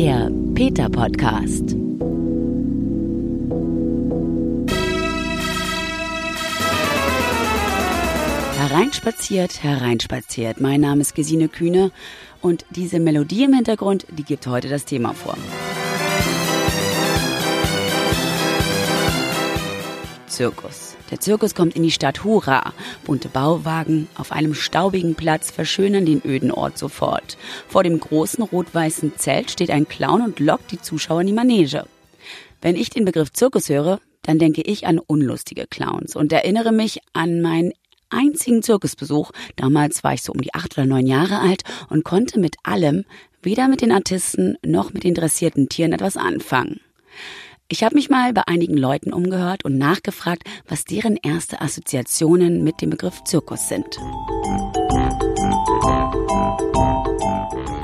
Der 0.00 0.30
Peter 0.54 0.88
Podcast. 0.88 1.74
Hereinspaziert, 8.56 9.64
hereinspaziert. 9.64 10.60
Mein 10.60 10.82
Name 10.82 11.00
ist 11.00 11.16
Gesine 11.16 11.48
Kühne 11.48 11.90
und 12.40 12.64
diese 12.70 13.00
Melodie 13.00 13.42
im 13.42 13.54
Hintergrund, 13.54 14.06
die 14.16 14.22
gibt 14.22 14.46
heute 14.46 14.68
das 14.68 14.84
Thema 14.84 15.14
vor. 15.14 15.36
Zirkus. 20.28 20.87
Der 21.10 21.20
Zirkus 21.20 21.54
kommt 21.54 21.74
in 21.74 21.82
die 21.82 21.90
Stadt 21.90 22.24
Hurra. 22.24 22.72
Bunte 23.04 23.28
Bauwagen 23.28 24.08
auf 24.16 24.32
einem 24.32 24.54
staubigen 24.54 25.14
Platz 25.14 25.50
verschönern 25.50 26.04
den 26.04 26.22
öden 26.24 26.50
Ort 26.50 26.76
sofort. 26.76 27.38
Vor 27.66 27.82
dem 27.82 27.98
großen 27.98 28.44
rot-weißen 28.44 29.16
Zelt 29.16 29.50
steht 29.50 29.70
ein 29.70 29.88
Clown 29.88 30.22
und 30.22 30.40
lockt 30.40 30.70
die 30.70 30.80
Zuschauer 30.80 31.22
in 31.22 31.28
die 31.28 31.32
Manege. 31.32 31.86
Wenn 32.60 32.76
ich 32.76 32.90
den 32.90 33.04
Begriff 33.04 33.32
Zirkus 33.32 33.68
höre, 33.68 34.00
dann 34.22 34.38
denke 34.38 34.60
ich 34.62 34.86
an 34.86 34.98
unlustige 34.98 35.66
Clowns 35.66 36.14
und 36.14 36.32
erinnere 36.32 36.72
mich 36.72 37.00
an 37.14 37.40
meinen 37.40 37.72
einzigen 38.10 38.62
Zirkusbesuch. 38.62 39.30
Damals 39.56 40.04
war 40.04 40.12
ich 40.12 40.22
so 40.22 40.32
um 40.32 40.40
die 40.40 40.54
acht 40.54 40.76
oder 40.76 40.86
neun 40.86 41.06
Jahre 41.06 41.38
alt 41.38 41.62
und 41.88 42.04
konnte 42.04 42.38
mit 42.38 42.56
allem, 42.62 43.04
weder 43.42 43.68
mit 43.68 43.80
den 43.80 43.92
Artisten 43.92 44.56
noch 44.62 44.92
mit 44.92 45.04
den 45.04 45.14
dressierten 45.14 45.68
Tieren 45.68 45.92
etwas 45.92 46.16
anfangen. 46.16 46.80
Ich 47.70 47.84
habe 47.84 47.96
mich 47.96 48.08
mal 48.08 48.32
bei 48.32 48.44
einigen 48.46 48.78
Leuten 48.78 49.12
umgehört 49.12 49.62
und 49.66 49.76
nachgefragt, 49.76 50.42
was 50.68 50.86
deren 50.86 51.18
erste 51.18 51.60
Assoziationen 51.60 52.64
mit 52.64 52.80
dem 52.80 52.88
Begriff 52.88 53.22
Zirkus 53.24 53.68
sind. 53.68 53.84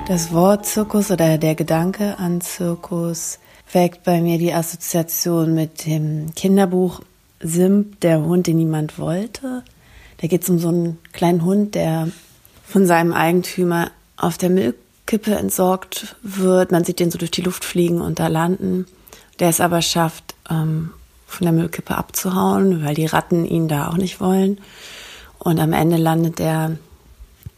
Das 0.09 0.33
Wort 0.33 0.65
Zirkus 0.65 1.11
oder 1.11 1.36
der 1.36 1.55
Gedanke 1.55 2.19
an 2.19 2.41
Zirkus 2.41 3.39
weckt 3.73 4.05
bei 4.05 4.23
mir 4.23 4.39
die 4.39 4.55
Assoziation 4.55 5.55
mit 5.55 5.84
dem 5.84 6.34
Kinderbuch 6.34 7.03
Simp, 7.41 8.01
der 8.01 8.25
Hund, 8.25 8.47
den 8.47 8.56
niemand 8.56 8.98
wollte. 8.98 9.64
Da 10.17 10.28
geht 10.28 10.45
es 10.45 10.48
um 10.48 10.58
so 10.58 10.69
einen 10.69 10.98
kleinen 11.12 11.45
Hund, 11.45 11.75
der 11.75 12.08
von 12.67 12.86
seinem 12.86 13.12
Eigentümer 13.12 13.91
auf 14.17 14.39
der 14.39 14.48
Müllkippe 14.48 15.34
entsorgt 15.34 16.17
wird. 16.23 16.73
Man 16.73 16.84
sieht 16.84 17.01
den 17.01 17.11
so 17.11 17.19
durch 17.19 17.33
die 17.33 17.42
Luft 17.42 17.67
fliegen 17.67 18.01
und 18.01 18.19
da 18.19 18.28
landen 18.28 18.86
der 19.40 19.48
es 19.48 19.60
aber 19.60 19.82
schafft, 19.82 20.34
ähm, 20.50 20.90
von 21.27 21.44
der 21.44 21.52
Müllkippe 21.52 21.96
abzuhauen, 21.96 22.84
weil 22.84 22.94
die 22.94 23.06
Ratten 23.06 23.44
ihn 23.44 23.68
da 23.68 23.88
auch 23.88 23.96
nicht 23.96 24.20
wollen. 24.20 24.60
Und 25.38 25.58
am 25.58 25.72
Ende 25.72 25.96
landet 25.96 26.40
er 26.40 26.77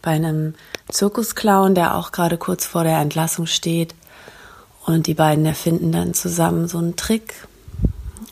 bei 0.01 0.11
einem 0.11 0.55
Zirkusclown, 0.89 1.75
der 1.75 1.95
auch 1.95 2.11
gerade 2.11 2.37
kurz 2.37 2.65
vor 2.65 2.83
der 2.83 2.99
Entlassung 2.99 3.45
steht. 3.45 3.93
Und 4.85 5.07
die 5.07 5.13
beiden 5.13 5.45
erfinden 5.45 5.91
dann 5.91 6.13
zusammen 6.13 6.67
so 6.67 6.77
einen 6.77 6.95
Trick, 6.95 7.33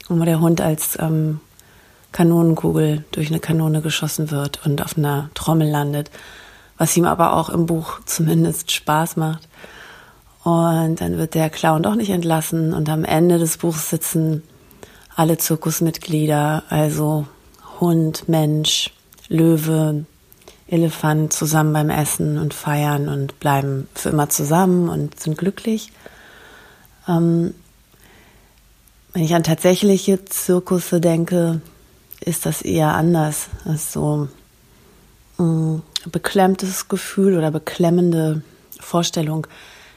wo 0.07 0.23
der 0.23 0.39
Hund 0.39 0.61
als 0.61 0.97
ähm, 0.99 1.41
Kanonenkugel 2.11 3.03
durch 3.11 3.27
eine 3.27 3.39
Kanone 3.39 3.81
geschossen 3.81 4.31
wird 4.31 4.65
und 4.65 4.81
auf 4.81 4.97
einer 4.97 5.29
Trommel 5.33 5.69
landet, 5.69 6.11
was 6.77 6.95
ihm 6.95 7.05
aber 7.05 7.33
auch 7.33 7.49
im 7.49 7.65
Buch 7.65 7.99
zumindest 8.05 8.71
Spaß 8.71 9.17
macht. 9.17 9.47
Und 10.45 11.01
dann 11.01 11.17
wird 11.17 11.33
der 11.33 11.49
Clown 11.49 11.81
doch 11.81 11.95
nicht 11.95 12.11
entlassen 12.11 12.75
und 12.75 12.87
am 12.87 13.03
Ende 13.03 13.39
des 13.39 13.57
Buchs 13.57 13.89
sitzen 13.89 14.43
alle 15.15 15.39
Zirkusmitglieder, 15.39 16.61
also 16.69 17.25
Hund, 17.79 18.29
Mensch, 18.29 18.93
Löwe, 19.27 20.05
Elefant 20.67 21.33
zusammen 21.33 21.73
beim 21.73 21.89
Essen 21.89 22.37
und 22.37 22.53
feiern 22.53 23.09
und 23.09 23.39
bleiben 23.39 23.87
für 23.95 24.09
immer 24.09 24.29
zusammen 24.29 24.87
und 24.87 25.19
sind 25.19 25.35
glücklich. 25.35 25.91
Ähm, 27.07 27.55
wenn 29.13 29.23
ich 29.23 29.33
an 29.33 29.41
tatsächliche 29.41 30.25
Zirkusse 30.25 31.01
denke, 31.01 31.59
ist 32.19 32.45
das 32.45 32.61
eher 32.61 32.93
anders. 32.93 33.47
Das 33.63 33.75
ist 33.77 33.93
so 33.93 34.27
ein 35.39 35.81
beklemmtes 36.11 36.87
Gefühl 36.87 37.35
oder 37.35 37.49
beklemmende 37.49 38.43
Vorstellung 38.79 39.47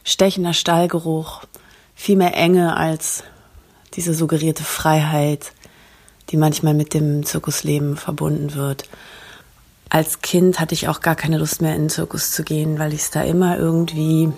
stechender 0.08 0.54
Stallgeruch, 0.54 1.42
viel 1.94 2.16
mehr 2.16 2.34
Enge 2.34 2.76
als 2.76 3.24
diese 3.94 4.14
suggerierte 4.14 4.64
Freiheit, 4.64 5.52
die 6.30 6.38
manchmal 6.38 6.72
mit 6.72 6.94
dem 6.94 7.26
Zirkusleben 7.26 7.96
verbunden 7.96 8.54
wird. 8.54 8.88
Als 9.90 10.22
Kind 10.22 10.60
hatte 10.60 10.74
ich 10.74 10.88
auch 10.88 11.00
gar 11.00 11.14
keine 11.14 11.36
Lust 11.36 11.60
mehr 11.60 11.74
in 11.74 11.82
den 11.82 11.90
Zirkus 11.90 12.30
zu 12.32 12.42
gehen, 12.42 12.78
weil 12.78 12.94
ich 12.94 13.02
es 13.02 13.10
da 13.10 13.22
immer 13.22 13.58
irgendwie 13.58 14.32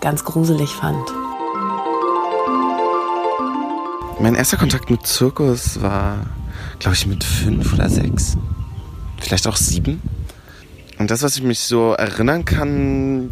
ganz 0.00 0.24
gruselig 0.24 0.70
fand. 0.70 1.10
Mein 4.18 4.34
erster 4.34 4.56
Kontakt 4.56 4.90
mit 4.90 5.06
Zirkus 5.06 5.80
war, 5.82 6.26
glaube 6.78 6.94
ich, 6.94 7.06
mit 7.06 7.22
fünf 7.24 7.72
oder 7.74 7.88
sechs. 7.88 8.36
Vielleicht 9.18 9.46
auch 9.46 9.56
sieben. 9.56 10.00
Und 10.98 11.10
das, 11.10 11.22
was 11.22 11.36
ich 11.36 11.42
mich 11.42 11.60
so 11.60 11.92
erinnern 11.92 12.44
kann, 12.44 13.30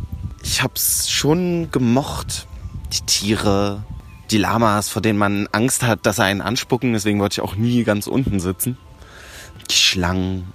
ich 0.48 0.62
hab's 0.62 1.10
schon 1.10 1.70
gemocht. 1.70 2.46
Die 2.92 3.02
Tiere, 3.02 3.84
die 4.30 4.38
Lamas, 4.38 4.88
vor 4.88 5.02
denen 5.02 5.18
man 5.18 5.46
Angst 5.52 5.82
hat, 5.82 6.06
dass 6.06 6.16
sie 6.16 6.24
einen 6.24 6.40
anspucken. 6.40 6.94
Deswegen 6.94 7.20
wollte 7.20 7.34
ich 7.34 7.40
auch 7.42 7.54
nie 7.54 7.84
ganz 7.84 8.06
unten 8.06 8.40
sitzen. 8.40 8.78
Die 9.70 9.74
Schlangen, 9.74 10.50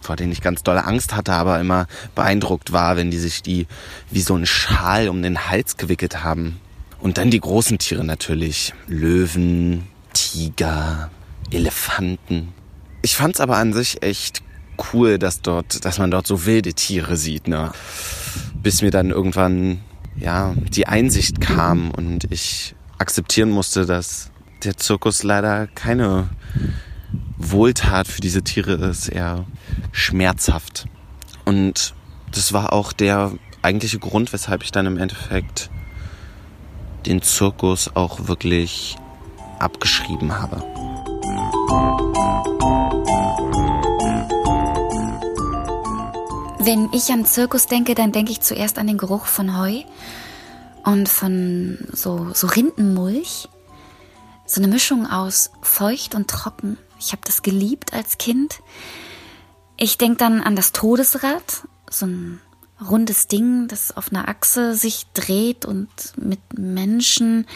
vor 0.00 0.16
denen 0.16 0.32
ich 0.32 0.40
ganz 0.40 0.62
dolle 0.62 0.86
Angst 0.86 1.14
hatte, 1.14 1.34
aber 1.34 1.60
immer 1.60 1.86
beeindruckt 2.14 2.72
war, 2.72 2.96
wenn 2.96 3.10
die 3.10 3.18
sich 3.18 3.42
die 3.42 3.66
wie 4.10 4.22
so 4.22 4.34
ein 4.34 4.46
Schal 4.46 5.08
um 5.08 5.22
den 5.22 5.50
Hals 5.50 5.76
gewickelt 5.76 6.24
haben. 6.24 6.58
Und 6.98 7.18
dann 7.18 7.30
die 7.30 7.40
großen 7.40 7.78
Tiere 7.78 8.04
natürlich. 8.04 8.72
Löwen, 8.86 9.86
Tiger, 10.14 11.10
Elefanten. 11.50 12.54
Ich 13.02 13.14
fand's 13.16 13.40
aber 13.40 13.58
an 13.58 13.74
sich 13.74 14.02
echt 14.02 14.42
cool, 14.92 15.18
dass 15.18 15.42
dort, 15.42 15.84
dass 15.84 15.98
man 15.98 16.10
dort 16.10 16.26
so 16.26 16.46
wilde 16.46 16.72
Tiere 16.72 17.16
sieht, 17.16 17.48
ne? 17.48 17.72
Bis 18.66 18.82
mir 18.82 18.90
dann 18.90 19.10
irgendwann 19.10 19.78
ja 20.16 20.52
die 20.70 20.88
Einsicht 20.88 21.40
kam 21.40 21.92
und 21.92 22.24
ich 22.32 22.74
akzeptieren 22.98 23.48
musste, 23.48 23.86
dass 23.86 24.32
der 24.64 24.76
Zirkus 24.76 25.22
leider 25.22 25.68
keine 25.68 26.30
Wohltat 27.38 28.08
für 28.08 28.20
diese 28.20 28.42
Tiere 28.42 28.72
ist, 28.72 29.06
eher 29.06 29.44
schmerzhaft. 29.92 30.86
Und 31.44 31.94
das 32.32 32.52
war 32.52 32.72
auch 32.72 32.92
der 32.92 33.30
eigentliche 33.62 34.00
Grund, 34.00 34.32
weshalb 34.32 34.64
ich 34.64 34.72
dann 34.72 34.86
im 34.86 34.98
Endeffekt 34.98 35.70
den 37.06 37.22
Zirkus 37.22 37.94
auch 37.94 38.26
wirklich 38.26 38.96
abgeschrieben 39.60 40.40
habe. 40.40 40.64
Wenn 46.66 46.92
ich 46.92 47.12
an 47.12 47.24
Zirkus 47.24 47.68
denke, 47.68 47.94
dann 47.94 48.10
denke 48.10 48.32
ich 48.32 48.40
zuerst 48.40 48.76
an 48.80 48.88
den 48.88 48.98
Geruch 48.98 49.26
von 49.26 49.56
Heu 49.56 49.84
und 50.82 51.08
von 51.08 51.78
so, 51.92 52.32
so 52.34 52.48
Rindenmulch. 52.48 53.48
So 54.46 54.60
eine 54.60 54.66
Mischung 54.66 55.06
aus 55.06 55.52
feucht 55.62 56.16
und 56.16 56.28
trocken. 56.28 56.76
Ich 56.98 57.12
habe 57.12 57.22
das 57.24 57.42
geliebt 57.42 57.92
als 57.92 58.18
Kind. 58.18 58.62
Ich 59.76 59.96
denke 59.96 60.16
dann 60.16 60.42
an 60.42 60.56
das 60.56 60.72
Todesrad, 60.72 61.68
so 61.88 62.06
ein 62.06 62.40
rundes 62.80 63.28
Ding, 63.28 63.68
das 63.68 63.96
auf 63.96 64.10
einer 64.10 64.26
Achse 64.26 64.74
sich 64.74 65.06
dreht 65.14 65.66
und 65.66 65.88
mit 66.16 66.40
Menschen, 66.58 67.46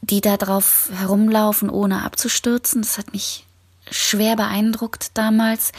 die 0.00 0.22
da 0.22 0.38
drauf 0.38 0.88
herumlaufen, 0.94 1.68
ohne 1.68 2.02
abzustürzen. 2.02 2.80
Das 2.80 2.96
hat 2.96 3.12
mich 3.12 3.44
schwer 3.90 4.36
beeindruckt 4.36 5.10
damals. 5.12 5.72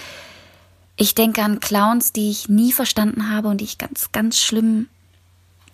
Ich 0.97 1.13
denke 1.13 1.43
an 1.43 1.59
Clowns, 1.59 2.11
die 2.11 2.31
ich 2.31 2.49
nie 2.49 2.71
verstanden 2.71 3.29
habe 3.29 3.47
und 3.47 3.61
die 3.61 3.65
ich 3.65 3.77
ganz, 3.77 4.11
ganz 4.11 4.39
schlimm 4.39 4.87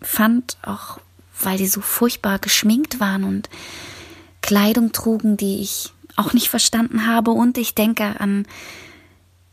fand, 0.02 0.58
auch 0.62 1.00
weil 1.42 1.58
die 1.58 1.68
so 1.68 1.82
furchtbar 1.82 2.40
geschminkt 2.40 3.00
waren 3.00 3.24
und 3.24 3.50
Kleidung 4.42 4.92
trugen, 4.92 5.38
die 5.38 5.62
ich 5.62 5.94
auch 6.18 6.34
nicht 6.34 6.50
verstanden 6.50 7.08
habe. 7.08 7.32
Und 7.32 7.58
ich 7.58 7.74
denke 7.74 8.20
an 8.20 8.46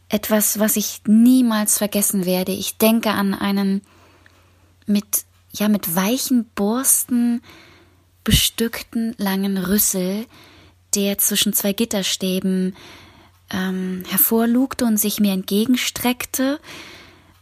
etwas, 0.08 0.58
was 0.58 0.76
ich 0.76 1.02
niemals 1.06 1.78
vergessen 1.78 2.26
werde. 2.26 2.52
Ich 2.52 2.76
denke 2.76 3.10
an 3.10 3.32
einen 3.32 3.82
mit, 4.86 5.24
ja, 5.52 5.68
mit 5.68 5.94
weichen 5.94 6.46
Borsten 6.56 7.42
bestückten 8.24 9.14
langen 9.18 9.56
Rüssel, 9.56 10.26
der 10.94 11.18
zwischen 11.18 11.52
zwei 11.52 11.72
Gitterstäben 11.72 12.74
ähm, 13.50 14.04
hervorlugte 14.08 14.84
und 14.84 14.98
sich 14.98 15.20
mir 15.20 15.32
entgegenstreckte, 15.32 16.60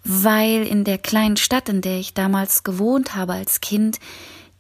weil 0.05 0.67
in 0.67 0.85
der 0.85 0.99
kleinen 0.99 1.37
Stadt, 1.37 1.69
in 1.69 1.81
der 1.81 1.99
ich 1.99 2.15
damals 2.15 2.65
gewohnt 2.65 3.15
habe 3.15 3.35
als 3.35 3.61
Kind, 3.61 3.99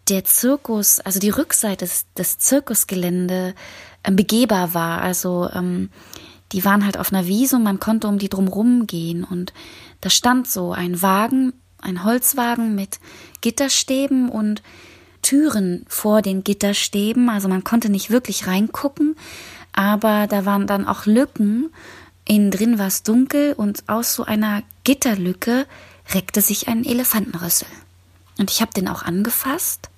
der 0.09 0.25
Zirkus, 0.25 1.01
also 1.01 1.19
die 1.19 1.31
Rückseite 1.31 1.85
des, 1.85 2.07
des 2.17 2.39
Zirkusgelände 2.39 3.55
ähm, 4.05 4.17
begehbar 4.17 4.75
war. 4.75 5.03
Also 5.03 5.49
ähm, 5.53 5.91
die 6.53 6.65
waren 6.65 6.85
halt 6.85 6.99
auf 6.99 7.13
einer 7.13 7.27
Wiese 7.27 7.57
und 7.57 7.63
man 7.63 7.79
konnte 7.79 8.09
um 8.09 8.19
die 8.19 8.31
drumrum 8.31 8.87
gehen 8.87 9.25
und 9.25 9.53
da 10.01 10.11
stand 10.11 10.49
so 10.49 10.73
ein 10.73 11.03
Wagen 11.03 11.53
ein 11.81 12.05
Holzwagen 12.05 12.75
mit 12.75 12.99
Gitterstäben 13.41 14.29
und 14.29 14.63
Türen 15.23 15.85
vor 15.89 16.23
den 16.23 16.45
Gitterstäben. 16.45 17.29
Also 17.29 17.49
man 17.49 17.65
konnte 17.65 17.89
nicht 17.91 18.11
wirklich 18.11 18.47
reingucken, 18.47 19.17
aber 19.79 20.27
da 20.27 20.45
waren 20.45 20.67
dann 20.67 20.89
auch 20.89 21.07
Lücken. 21.07 21.71
Innen 22.25 22.51
drin 22.51 22.81
war 22.81 22.89
es 22.89 23.05
dunkel 23.05 23.53
und 23.53 23.89
aus 23.89 24.13
so 24.13 24.25
einer 24.25 24.65
Gitterlücke 24.83 25.69
reckte 26.13 26.41
sich 26.41 26.67
ein 26.67 26.85
Elefantenrüssel. 26.85 27.69
Und 28.39 28.51
ich 28.51 28.61
habe 28.61 28.73
den 28.73 28.89
auch 28.89 29.03
angefasst. 29.03 29.89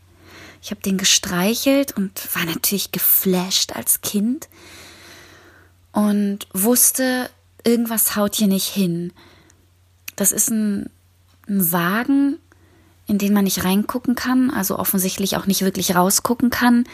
Ich 0.60 0.70
habe 0.70 0.82
den 0.82 0.98
gestreichelt 0.98 1.96
und 1.96 2.12
war 2.36 2.44
natürlich 2.44 2.92
geflasht 2.92 3.72
als 3.74 4.02
Kind 4.02 4.50
und 5.92 6.46
wusste, 6.52 7.30
irgendwas 7.64 8.16
haut 8.16 8.34
hier 8.34 8.48
nicht 8.48 8.68
hin. 8.68 9.14
Das 10.14 10.30
ist 10.30 10.50
ein, 10.50 10.90
ein 11.48 11.72
Wagen, 11.72 12.36
in 13.06 13.16
den 13.16 13.32
man 13.32 13.44
nicht 13.44 13.64
reingucken 13.64 14.14
kann, 14.14 14.50
also 14.50 14.78
offensichtlich 14.78 15.38
auch 15.38 15.46
nicht 15.46 15.62
wirklich 15.62 15.96
rausgucken 15.96 16.50
kann, 16.50 16.84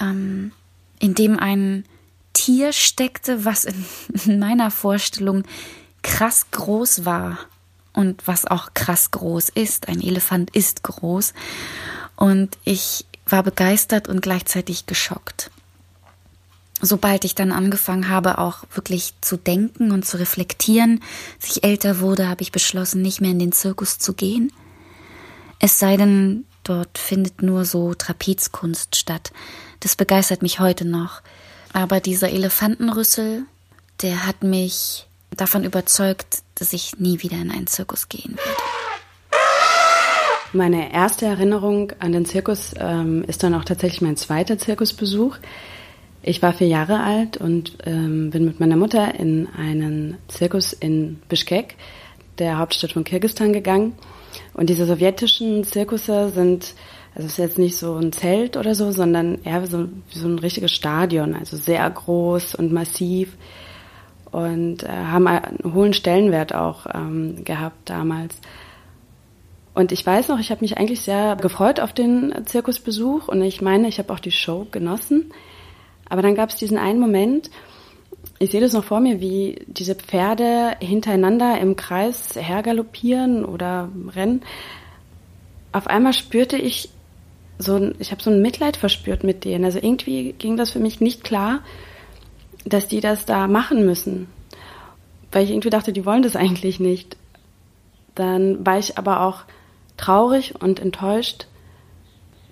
ähm, 0.00 0.50
in 0.98 1.14
dem 1.14 1.38
ein 1.38 1.84
Tier 2.32 2.72
steckte, 2.72 3.44
was 3.44 3.64
in 3.64 4.38
meiner 4.38 4.70
Vorstellung 4.70 5.44
krass 6.02 6.46
groß 6.50 7.04
war 7.04 7.38
und 7.92 8.26
was 8.26 8.46
auch 8.46 8.74
krass 8.74 9.10
groß 9.10 9.50
ist. 9.50 9.88
Ein 9.88 10.00
Elefant 10.00 10.54
ist 10.54 10.82
groß. 10.82 11.34
Und 12.16 12.56
ich 12.64 13.06
war 13.26 13.42
begeistert 13.42 14.08
und 14.08 14.20
gleichzeitig 14.20 14.86
geschockt 14.86 15.50
sobald 16.82 17.24
ich 17.24 17.34
dann 17.34 17.52
angefangen 17.52 18.08
habe, 18.08 18.38
auch 18.38 18.64
wirklich 18.74 19.14
zu 19.20 19.36
denken 19.36 19.92
und 19.92 20.04
zu 20.04 20.18
reflektieren, 20.18 21.00
als 21.40 21.56
ich 21.56 21.64
älter 21.64 22.00
wurde, 22.00 22.28
habe 22.28 22.42
ich 22.42 22.52
beschlossen, 22.52 23.00
nicht 23.00 23.20
mehr 23.20 23.30
in 23.30 23.38
den 23.38 23.52
Zirkus 23.52 23.98
zu 23.98 24.12
gehen. 24.12 24.52
Es 25.60 25.78
sei 25.78 25.96
denn, 25.96 26.44
dort 26.64 26.98
findet 26.98 27.40
nur 27.40 27.64
so 27.64 27.94
Trapezkunst 27.94 28.96
statt. 28.96 29.32
Das 29.80 29.94
begeistert 29.94 30.42
mich 30.42 30.58
heute 30.58 30.84
noch. 30.84 31.22
Aber 31.72 32.00
dieser 32.00 32.30
Elefantenrüssel, 32.30 33.44
der 34.02 34.26
hat 34.26 34.42
mich 34.42 35.06
davon 35.36 35.64
überzeugt, 35.64 36.42
dass 36.54 36.72
ich 36.72 36.98
nie 36.98 37.22
wieder 37.22 37.36
in 37.36 37.50
einen 37.50 37.66
Zirkus 37.66 38.08
gehen 38.08 38.36
werde. 38.36 38.60
Meine 40.52 40.92
erste 40.92 41.24
Erinnerung 41.24 41.92
an 41.98 42.12
den 42.12 42.26
Zirkus 42.26 42.74
ähm, 42.78 43.24
ist 43.26 43.42
dann 43.42 43.54
auch 43.54 43.64
tatsächlich 43.64 44.02
mein 44.02 44.18
zweiter 44.18 44.58
Zirkusbesuch. 44.58 45.38
Ich 46.22 46.42
war 46.42 46.52
vier 46.52 46.68
Jahre 46.68 47.00
alt 47.00 47.38
und 47.38 47.78
ähm, 47.86 48.30
bin 48.30 48.44
mit 48.44 48.60
meiner 48.60 48.76
Mutter 48.76 49.14
in 49.14 49.48
einen 49.56 50.18
Zirkus 50.28 50.74
in 50.74 51.20
Bishkek, 51.28 51.76
der 52.38 52.58
Hauptstadt 52.58 52.92
von 52.92 53.04
Kirgistan, 53.04 53.54
gegangen. 53.54 53.94
Und 54.52 54.68
diese 54.68 54.84
sowjetischen 54.84 55.64
Zirkusse 55.64 56.28
sind, 56.28 56.74
also 57.14 57.26
es 57.26 57.32
ist 57.32 57.38
jetzt 57.38 57.58
nicht 57.58 57.76
so 57.76 57.94
ein 57.96 58.12
Zelt 58.12 58.56
oder 58.56 58.74
so, 58.74 58.90
sondern 58.90 59.38
eher 59.44 59.66
so, 59.66 59.88
so 60.10 60.26
ein 60.26 60.38
richtiges 60.38 60.72
Stadion, 60.72 61.34
also 61.34 61.56
sehr 61.56 61.88
groß 61.88 62.54
und 62.54 62.72
massiv 62.72 63.36
und 64.30 64.82
äh, 64.82 64.88
haben 64.88 65.26
einen 65.26 65.74
hohen 65.74 65.92
Stellenwert 65.92 66.54
auch 66.54 66.86
ähm, 66.92 67.44
gehabt 67.44 67.90
damals. 67.90 68.34
Und 69.74 69.92
ich 69.92 70.04
weiß 70.04 70.28
noch, 70.28 70.38
ich 70.38 70.50
habe 70.50 70.62
mich 70.62 70.78
eigentlich 70.78 71.00
sehr 71.00 71.36
gefreut 71.36 71.80
auf 71.80 71.92
den 71.92 72.34
Zirkusbesuch 72.44 73.28
und 73.28 73.42
ich 73.42 73.62
meine, 73.62 73.88
ich 73.88 73.98
habe 73.98 74.12
auch 74.12 74.18
die 74.18 74.30
Show 74.30 74.66
genossen. 74.70 75.32
Aber 76.08 76.20
dann 76.20 76.34
gab 76.34 76.50
es 76.50 76.56
diesen 76.56 76.76
einen 76.76 77.00
Moment, 77.00 77.50
ich 78.38 78.50
sehe 78.50 78.60
das 78.60 78.72
noch 78.72 78.84
vor 78.84 79.00
mir, 79.00 79.20
wie 79.20 79.64
diese 79.66 79.94
Pferde 79.94 80.76
hintereinander 80.80 81.58
im 81.58 81.76
Kreis 81.76 82.34
hergaloppieren 82.36 83.44
oder 83.44 83.88
rennen. 84.14 84.42
Auf 85.72 85.86
einmal 85.86 86.12
spürte 86.12 86.56
ich 86.56 86.90
so 87.58 87.76
ein, 87.76 87.94
ich 87.98 88.10
habe 88.10 88.22
so 88.22 88.30
ein 88.30 88.42
Mitleid 88.42 88.76
verspürt 88.76 89.24
mit 89.24 89.44
denen. 89.44 89.64
Also 89.64 89.78
irgendwie 89.78 90.32
ging 90.32 90.56
das 90.56 90.70
für 90.70 90.80
mich 90.80 91.00
nicht 91.00 91.24
klar, 91.24 91.60
dass 92.64 92.88
die 92.88 93.00
das 93.00 93.24
da 93.24 93.46
machen 93.48 93.84
müssen. 93.84 94.28
Weil 95.30 95.44
ich 95.44 95.50
irgendwie 95.50 95.70
dachte, 95.70 95.92
die 95.92 96.04
wollen 96.04 96.22
das 96.22 96.36
eigentlich 96.36 96.80
nicht. 96.80 97.16
Dann 98.14 98.64
war 98.66 98.78
ich 98.78 98.98
aber 98.98 99.22
auch 99.22 99.44
traurig 99.96 100.54
und 100.60 100.80
enttäuscht, 100.80 101.46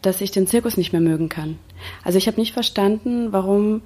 dass 0.02 0.20
ich 0.20 0.30
den 0.30 0.46
Zirkus 0.46 0.76
nicht 0.76 0.92
mehr 0.92 1.02
mögen 1.02 1.28
kann. 1.28 1.58
Also 2.04 2.18
ich 2.18 2.26
habe 2.26 2.40
nicht 2.40 2.52
verstanden, 2.54 3.32
warum 3.32 3.82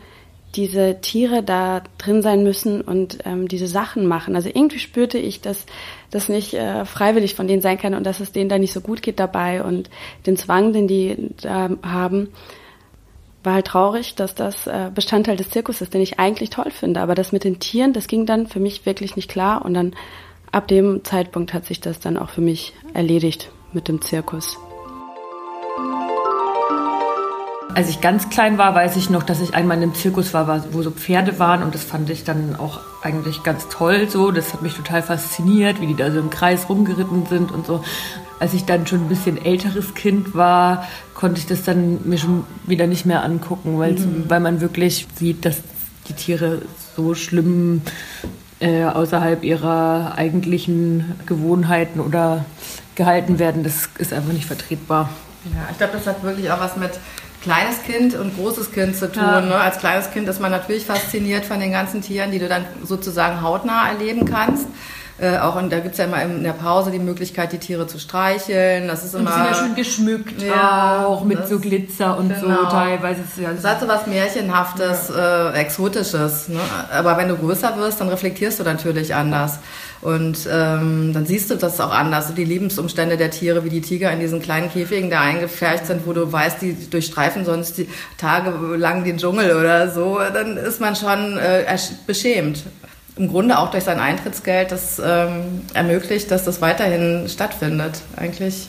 diese 0.55 1.01
Tiere 1.01 1.43
da 1.43 1.83
drin 1.99 2.23
sein 2.23 2.43
müssen 2.43 2.81
und 2.81 3.19
ähm, 3.25 3.49
diese 3.49 3.67
Sachen 3.67 4.07
machen. 4.07 4.37
Also 4.37 4.49
irgendwie 4.49 4.79
spürte 4.79 5.19
ich, 5.19 5.41
dass 5.41 5.67
das 6.11 6.29
nicht 6.29 6.55
äh, 6.55 6.85
freiwillig 6.85 7.35
von 7.35 7.49
denen 7.49 7.63
sein 7.63 7.79
kann 7.79 7.95
und 7.95 8.05
dass 8.05 8.21
es 8.21 8.33
denen 8.33 8.49
da 8.49 8.59
nicht 8.59 8.73
so 8.73 8.81
gut 8.81 9.03
geht 9.03 9.19
dabei 9.19 9.63
und 9.63 9.91
den 10.27 10.37
Zwang, 10.37 10.73
den 10.73 10.87
die 10.87 11.31
da 11.41 11.71
haben, 11.83 12.29
war 13.43 13.55
halt 13.55 13.67
traurig, 13.67 14.15
dass 14.15 14.35
das 14.35 14.67
äh, 14.67 14.91
Bestandteil 14.95 15.37
des 15.37 15.51
Zirkus 15.51 15.81
ist, 15.81 15.93
den 15.93 16.01
ich 16.01 16.19
eigentlich 16.19 16.51
toll 16.51 16.71
finde. 16.71 17.01
Aber 17.01 17.15
das 17.15 17.33
mit 17.33 17.45
den 17.45 17.59
Tieren, 17.59 17.93
das 17.93 18.07
ging 18.07 18.27
dann 18.27 18.47
für 18.47 18.61
mich 18.61 18.87
wirklich 18.87 19.17
nicht 19.17 19.31
klar 19.31 19.65
und 19.65 19.75
dann 19.75 19.95
ab 20.51 20.69
dem 20.69 21.05
Zeitpunkt 21.05 21.53
hat 21.53 21.67
sich 21.67 21.81
das 21.81 22.01
dann 22.01 22.17
auch 22.17 22.31
für 22.31 22.41
mich 22.41 22.73
erledigt 22.95 23.51
mit 23.73 23.89
dem 23.89 24.01
Zirkus. 24.01 24.57
Als 27.75 27.89
ich 27.89 28.01
ganz 28.01 28.31
klein 28.31 28.57
war, 28.57 28.75
weiß 28.75 28.97
ich 28.97 29.11
noch, 29.11 29.25
dass 29.25 29.41
ich 29.41 29.55
einmal 29.55 29.77
in 29.79 29.83
einem 29.83 29.95
Zirkus 29.95 30.33
war, 30.33 30.65
wo 30.73 30.83
so 30.83 30.93
Pferde 30.93 31.41
waren 31.41 31.63
und 31.63 31.75
das 31.75 31.83
fand 31.83 32.09
ich 32.09 32.23
dann 32.23 32.55
auch 32.55 32.81
eigentlich 33.03 33.43
ganz 33.43 33.69
toll 33.69 34.09
so. 34.09 34.31
Das 34.31 34.53
hat 34.53 34.63
mich 34.63 34.75
total 34.75 35.03
fasziniert, 35.03 35.81
wie 35.81 35.89
die 35.89 35.97
da 35.97 36.11
so 36.13 36.21
im 36.21 36.31
Kreis 36.31 36.69
rumgeritten 36.69 37.27
sind 37.27 37.51
und 37.51 37.67
so. 37.67 37.83
Als 38.39 38.55
ich 38.55 38.65
dann 38.65 38.87
schon 38.87 39.01
ein 39.01 39.09
bisschen 39.09 39.45
älteres 39.45 39.95
Kind 39.95 40.37
war, 40.37 40.87
konnte 41.15 41.41
ich 41.41 41.47
das 41.47 41.65
dann 41.65 42.09
mir 42.09 42.19
schon 42.19 42.45
wieder 42.65 42.87
nicht 42.87 43.07
mehr 43.07 43.25
angucken, 43.25 43.79
weil, 43.79 43.95
mhm. 43.95 44.25
weil 44.29 44.41
man 44.41 44.61
wirklich 44.61 45.09
sieht, 45.17 45.45
dass 45.45 45.57
die 46.09 46.13
Tiere 46.13 46.63
so 46.97 47.15
schlimm 47.15 47.83
äh, 48.61 48.85
außerhalb 48.85 49.43
ihrer 49.43 50.15
eigentlichen 50.17 51.17
Gewohnheiten 51.27 51.99
oder 51.99 52.45
gehalten 52.95 53.41
werden. 53.41 53.65
Das 53.65 53.89
ist 53.99 54.13
einfach 54.13 54.33
nicht 54.33 54.47
vertretbar. 54.47 55.11
Ja, 55.53 55.69
ich 55.71 55.79
glaube, 55.79 55.95
das 55.95 56.07
hat 56.07 56.23
wirklich 56.23 56.51
auch 56.51 56.61
was 56.61 56.77
mit 56.77 56.93
kleines 57.45 57.83
Kind 57.83 58.15
und 58.15 58.37
großes 58.37 58.73
Kind 58.73 58.97
zu 58.97 59.13
tun. 59.13 59.23
Ja. 59.23 59.41
Ne? 59.41 59.55
Als 59.55 59.79
kleines 59.79 60.11
Kind 60.11 60.29
ist 60.29 60.41
man 60.41 60.51
natürlich 60.51 60.87
fasziniert 60.87 61.45
von 61.45 61.61
den 61.61 61.71
ganzen 61.71 62.01
Tieren, 62.01 62.31
die 62.31 62.39
du 62.39 62.49
dann 62.49 62.65
sozusagen 62.83 63.43
hautnah 63.43 63.89
erleben 63.89 64.25
kannst. 64.25 64.67
Äh, 65.17 65.39
auch 65.39 65.55
und 65.55 65.71
da 65.71 65.79
gibt 65.79 65.93
es 65.93 65.99
ja 65.99 66.07
immer 66.07 66.21
in 66.23 66.43
der 66.43 66.55
Pause 66.55 66.91
die 66.91 66.99
Möglichkeit, 66.99 67.53
die 67.53 67.59
Tiere 67.59 67.87
zu 67.87 68.01
streicheln. 68.01 68.89
Das 68.89 69.05
ist 69.05 69.15
immer. 69.15 69.31
Und 69.31 69.37
die 69.37 69.43
sind 69.45 69.47
ja 69.47 69.55
schön 69.55 69.75
geschmückt 69.77 70.43
ja, 70.43 71.07
auch 71.07 71.23
mit 71.23 71.47
so 71.47 71.61
Glitzer 71.61 72.19
und 72.19 72.31
genau. 72.31 72.63
so 72.63 72.67
teilweise. 72.69 73.21
Ist 73.21 73.39
ja 73.39 73.53
das 73.53 73.65
hat 73.65 73.81
so 73.81 73.87
was 73.87 74.09
Märchenhaftes, 74.09 75.13
ja. 75.15 75.51
äh, 75.53 75.61
Exotisches. 75.61 76.49
Ne? 76.49 76.59
Aber 76.93 77.17
wenn 77.17 77.29
du 77.29 77.37
größer 77.37 77.77
wirst, 77.77 78.01
dann 78.01 78.09
reflektierst 78.09 78.59
du 78.59 78.65
natürlich 78.65 79.15
anders. 79.15 79.61
Und 80.05 80.47
ähm, 80.53 81.13
dann 81.15 81.25
siehst 81.25 81.51
du 81.51 81.57
das 81.57 81.81
auch 81.81 81.91
anders. 81.91 82.35
Die 82.35 82.45
Lebensumstände 82.45 83.17
der 83.17 83.31
Tiere, 83.31 83.65
wie 83.65 83.71
die 83.71 83.81
Tiger 83.81 84.13
in 84.13 84.21
diesen 84.21 84.43
kleinen 84.43 84.71
Käfigen 84.71 85.09
da 85.09 85.23
eingepfercht 85.23 85.87
sind, 85.87 86.07
wo 86.07 86.13
du 86.13 86.31
weißt, 86.31 86.61
die 86.61 86.91
durchstreifen 86.91 87.47
sonst 87.47 87.79
die 87.79 87.89
tagelang 88.19 89.05
den 89.05 89.17
Dschungel 89.17 89.57
oder 89.57 89.91
so, 89.91 90.19
dann 90.33 90.59
ist 90.59 90.81
man 90.81 90.95
schon 90.95 91.39
äh, 91.39 91.65
beschämt 92.07 92.65
im 93.17 93.29
Grunde 93.29 93.59
auch 93.59 93.71
durch 93.71 93.85
sein 93.85 94.01
Eintrittsgeld 94.01 94.73
das 94.73 95.01
ähm, 95.05 95.63
ermöglicht, 95.73 96.31
dass 96.31 96.45
das 96.45 96.61
weiterhin 96.61 97.29
stattfindet. 97.29 98.01
Eigentlich 98.17 98.69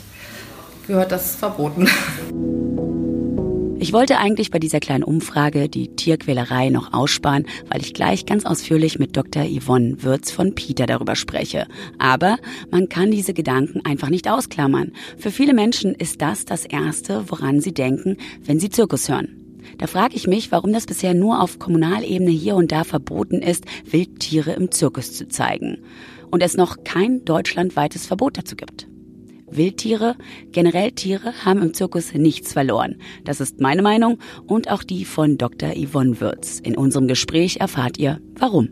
gehört 0.86 1.12
das 1.12 1.34
verboten. 1.34 1.88
Ich 3.86 3.92
wollte 3.92 4.18
eigentlich 4.18 4.50
bei 4.50 4.58
dieser 4.58 4.80
kleinen 4.80 5.04
Umfrage 5.04 5.68
die 5.68 5.94
Tierquälerei 5.94 6.70
noch 6.70 6.92
aussparen, 6.92 7.46
weil 7.70 7.82
ich 7.82 7.94
gleich 7.94 8.26
ganz 8.26 8.44
ausführlich 8.44 8.98
mit 8.98 9.16
Dr. 9.16 9.44
Yvonne 9.44 10.02
Würz 10.02 10.32
von 10.32 10.56
Peter 10.56 10.86
darüber 10.86 11.14
spreche. 11.14 11.68
Aber 11.96 12.38
man 12.72 12.88
kann 12.88 13.12
diese 13.12 13.32
Gedanken 13.32 13.82
einfach 13.84 14.08
nicht 14.08 14.28
ausklammern. 14.28 14.90
Für 15.18 15.30
viele 15.30 15.54
Menschen 15.54 15.94
ist 15.94 16.20
das 16.20 16.44
das 16.44 16.64
Erste, 16.64 17.30
woran 17.30 17.60
sie 17.60 17.72
denken, 17.72 18.16
wenn 18.44 18.58
sie 18.58 18.70
Zirkus 18.70 19.08
hören. 19.08 19.60
Da 19.78 19.86
frage 19.86 20.16
ich 20.16 20.26
mich, 20.26 20.50
warum 20.50 20.72
das 20.72 20.86
bisher 20.86 21.14
nur 21.14 21.40
auf 21.40 21.60
Kommunalebene 21.60 22.32
hier 22.32 22.56
und 22.56 22.72
da 22.72 22.82
verboten 22.82 23.40
ist, 23.40 23.66
Wildtiere 23.88 24.54
im 24.54 24.72
Zirkus 24.72 25.12
zu 25.12 25.28
zeigen. 25.28 25.78
Und 26.32 26.42
es 26.42 26.56
noch 26.56 26.82
kein 26.82 27.24
deutschlandweites 27.24 28.04
Verbot 28.04 28.36
dazu 28.36 28.56
gibt. 28.56 28.88
Wildtiere, 29.56 30.16
generell 30.52 30.92
Tiere, 30.92 31.32
haben 31.44 31.62
im 31.62 31.74
Zirkus 31.74 32.14
nichts 32.14 32.52
verloren. 32.52 32.96
Das 33.24 33.40
ist 33.40 33.60
meine 33.60 33.82
Meinung 33.82 34.18
und 34.46 34.70
auch 34.70 34.82
die 34.82 35.04
von 35.04 35.38
Dr. 35.38 35.70
Yvonne 35.74 36.20
Würz. 36.20 36.60
In 36.60 36.76
unserem 36.76 37.08
Gespräch 37.08 37.58
erfahrt 37.58 37.98
ihr, 37.98 38.20
warum. 38.38 38.68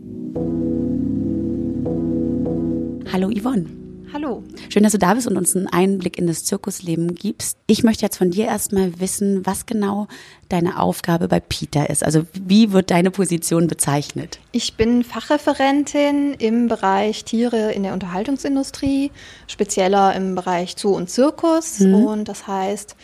Hallo 3.13 3.31
Yvonne. 3.31 3.84
Hallo. 4.15 4.45
Schön, 4.69 4.85
dass 4.85 4.93
du 4.93 4.99
da 4.99 5.13
bist 5.13 5.27
und 5.27 5.37
uns 5.37 5.57
einen 5.57 5.67
Einblick 5.67 6.19
in 6.19 6.29
das 6.29 6.45
Zirkusleben 6.45 7.17
gibst. 7.17 7.59
Ich 7.67 7.83
möchte 7.83 8.05
jetzt 8.05 8.17
von 8.17 8.31
dir 8.31 8.45
erstmal 8.45 9.01
wissen, 9.01 9.45
was 9.45 9.67
genau 9.67 10.07
deine 10.49 10.79
Aufgabe 10.79 11.27
bei 11.27 11.41
Peter 11.41 11.91
ist. 11.91 12.05
Also 12.05 12.25
wie 12.33 12.71
wird 12.71 12.93
deine 12.93 13.11
Position 13.11 13.67
bezeichnet? 13.67 14.39
Ich 14.53 14.75
bin 14.77 15.03
Fachreferentin 15.03 16.35
im 16.35 16.69
Bereich 16.69 17.25
Tiere 17.25 17.73
in 17.73 17.83
der 17.83 17.93
Unterhaltungsindustrie, 17.93 19.11
spezieller 19.49 20.15
im 20.15 20.37
Bereich 20.37 20.77
Zoo 20.79 20.95
und 20.95 21.11
Zirkus. 21.11 21.81
Mhm. 21.81 21.95
Und 21.95 22.29
das 22.29 22.47
heißt, 22.47 22.95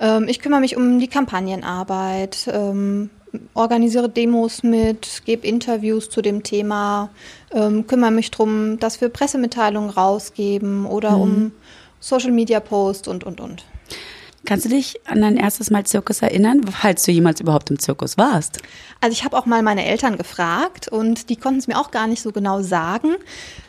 ähm, 0.00 0.26
ich 0.26 0.40
kümmere 0.40 0.60
mich 0.60 0.76
um 0.76 0.98
die 0.98 1.06
Kampagnenarbeit, 1.06 2.50
ähm, 2.52 3.10
organisiere 3.54 4.08
Demos 4.08 4.62
mit, 4.62 5.22
gebe 5.24 5.46
Interviews 5.46 6.10
zu 6.10 6.22
dem 6.22 6.42
Thema, 6.42 7.10
ähm, 7.52 7.86
kümmere 7.86 8.10
mich 8.10 8.30
darum, 8.30 8.78
dass 8.78 9.00
wir 9.00 9.08
Pressemitteilungen 9.08 9.90
rausgeben 9.90 10.86
oder 10.86 11.12
mhm. 11.12 11.22
um 11.22 11.52
Social 12.00 12.32
Media 12.32 12.60
Posts 12.60 13.08
und, 13.08 13.24
und, 13.24 13.40
und. 13.40 13.64
Kannst 14.48 14.64
du 14.64 14.70
dich 14.70 15.00
an 15.04 15.20
dein 15.20 15.36
erstes 15.36 15.70
Mal 15.70 15.84
Zirkus 15.84 16.22
erinnern, 16.22 16.62
falls 16.70 17.02
du 17.04 17.12
jemals 17.12 17.40
überhaupt 17.40 17.70
im 17.70 17.78
Zirkus 17.78 18.16
warst? 18.16 18.62
Also 19.00 19.12
ich 19.12 19.24
habe 19.24 19.36
auch 19.36 19.46
mal 19.46 19.62
meine 19.62 19.84
Eltern 19.84 20.16
gefragt 20.16 20.88
und 20.88 21.28
die 21.28 21.36
konnten 21.36 21.58
es 21.58 21.66
mir 21.66 21.78
auch 21.78 21.90
gar 21.90 22.06
nicht 22.06 22.22
so 22.22 22.32
genau 22.32 22.62
sagen, 22.62 23.16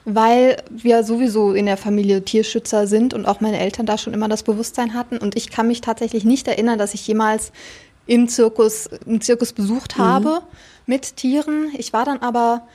weil 0.06 0.58
wir 0.70 1.04
sowieso 1.04 1.54
in 1.54 1.66
der 1.66 1.76
Familie 1.76 2.24
Tierschützer 2.24 2.88
sind 2.88 3.14
und 3.14 3.26
auch 3.26 3.42
meine 3.42 3.60
Eltern 3.60 3.88
da 3.88 3.98
schon 3.98 4.14
immer 4.14 4.30
das 4.30 4.44
Bewusstsein 4.44 4.94
hatten. 4.94 5.18
Und 5.18 5.36
ich 5.36 5.50
kann 5.50 5.68
mich 5.68 5.82
tatsächlich 5.82 6.24
nicht 6.24 6.48
erinnern, 6.48 6.80
dass 6.80 6.94
ich 6.94 7.06
jemals 7.06 7.52
im 8.10 8.28
Zirkus, 8.28 8.90
einen 9.06 9.22
Zirkus 9.22 9.54
besucht 9.54 9.98
mhm. 9.98 10.02
habe 10.02 10.42
mit 10.88 11.16
Tieren. 11.16 11.72
Ich 11.78 11.94
war 11.94 12.06
dann 12.06 12.18
aber 12.20 12.68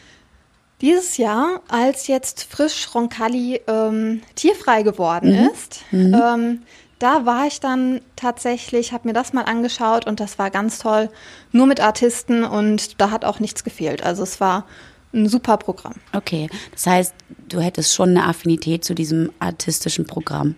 dieses 0.80 1.16
Jahr, 1.16 1.60
als 1.68 2.06
jetzt 2.06 2.44
frisch 2.44 2.94
Roncalli 2.94 3.60
ähm, 3.66 4.22
tierfrei 4.36 4.82
geworden 4.82 5.32
mhm. 5.32 5.50
ist, 5.50 5.80
mhm. 5.90 6.14
Ähm, 6.14 6.62
da 7.00 7.26
war 7.26 7.46
ich 7.48 7.58
dann 7.58 8.00
tatsächlich, 8.14 8.92
habe 8.92 9.08
mir 9.08 9.14
das 9.14 9.32
mal 9.32 9.42
angeschaut 9.42 10.06
und 10.06 10.20
das 10.20 10.38
war 10.38 10.50
ganz 10.50 10.78
toll, 10.78 11.10
nur 11.50 11.66
mit 11.66 11.80
Artisten 11.80 12.44
und 12.44 13.00
da 13.00 13.10
hat 13.10 13.24
auch 13.24 13.40
nichts 13.40 13.64
gefehlt. 13.64 14.04
Also 14.04 14.22
es 14.22 14.40
war 14.40 14.64
ein 15.12 15.28
super 15.28 15.56
Programm. 15.56 15.94
Okay, 16.12 16.48
das 16.70 16.86
heißt, 16.86 17.14
du 17.48 17.60
hättest 17.60 17.92
schon 17.92 18.10
eine 18.10 18.24
Affinität 18.24 18.84
zu 18.84 18.94
diesem 18.94 19.32
artistischen 19.40 20.06
Programm. 20.06 20.54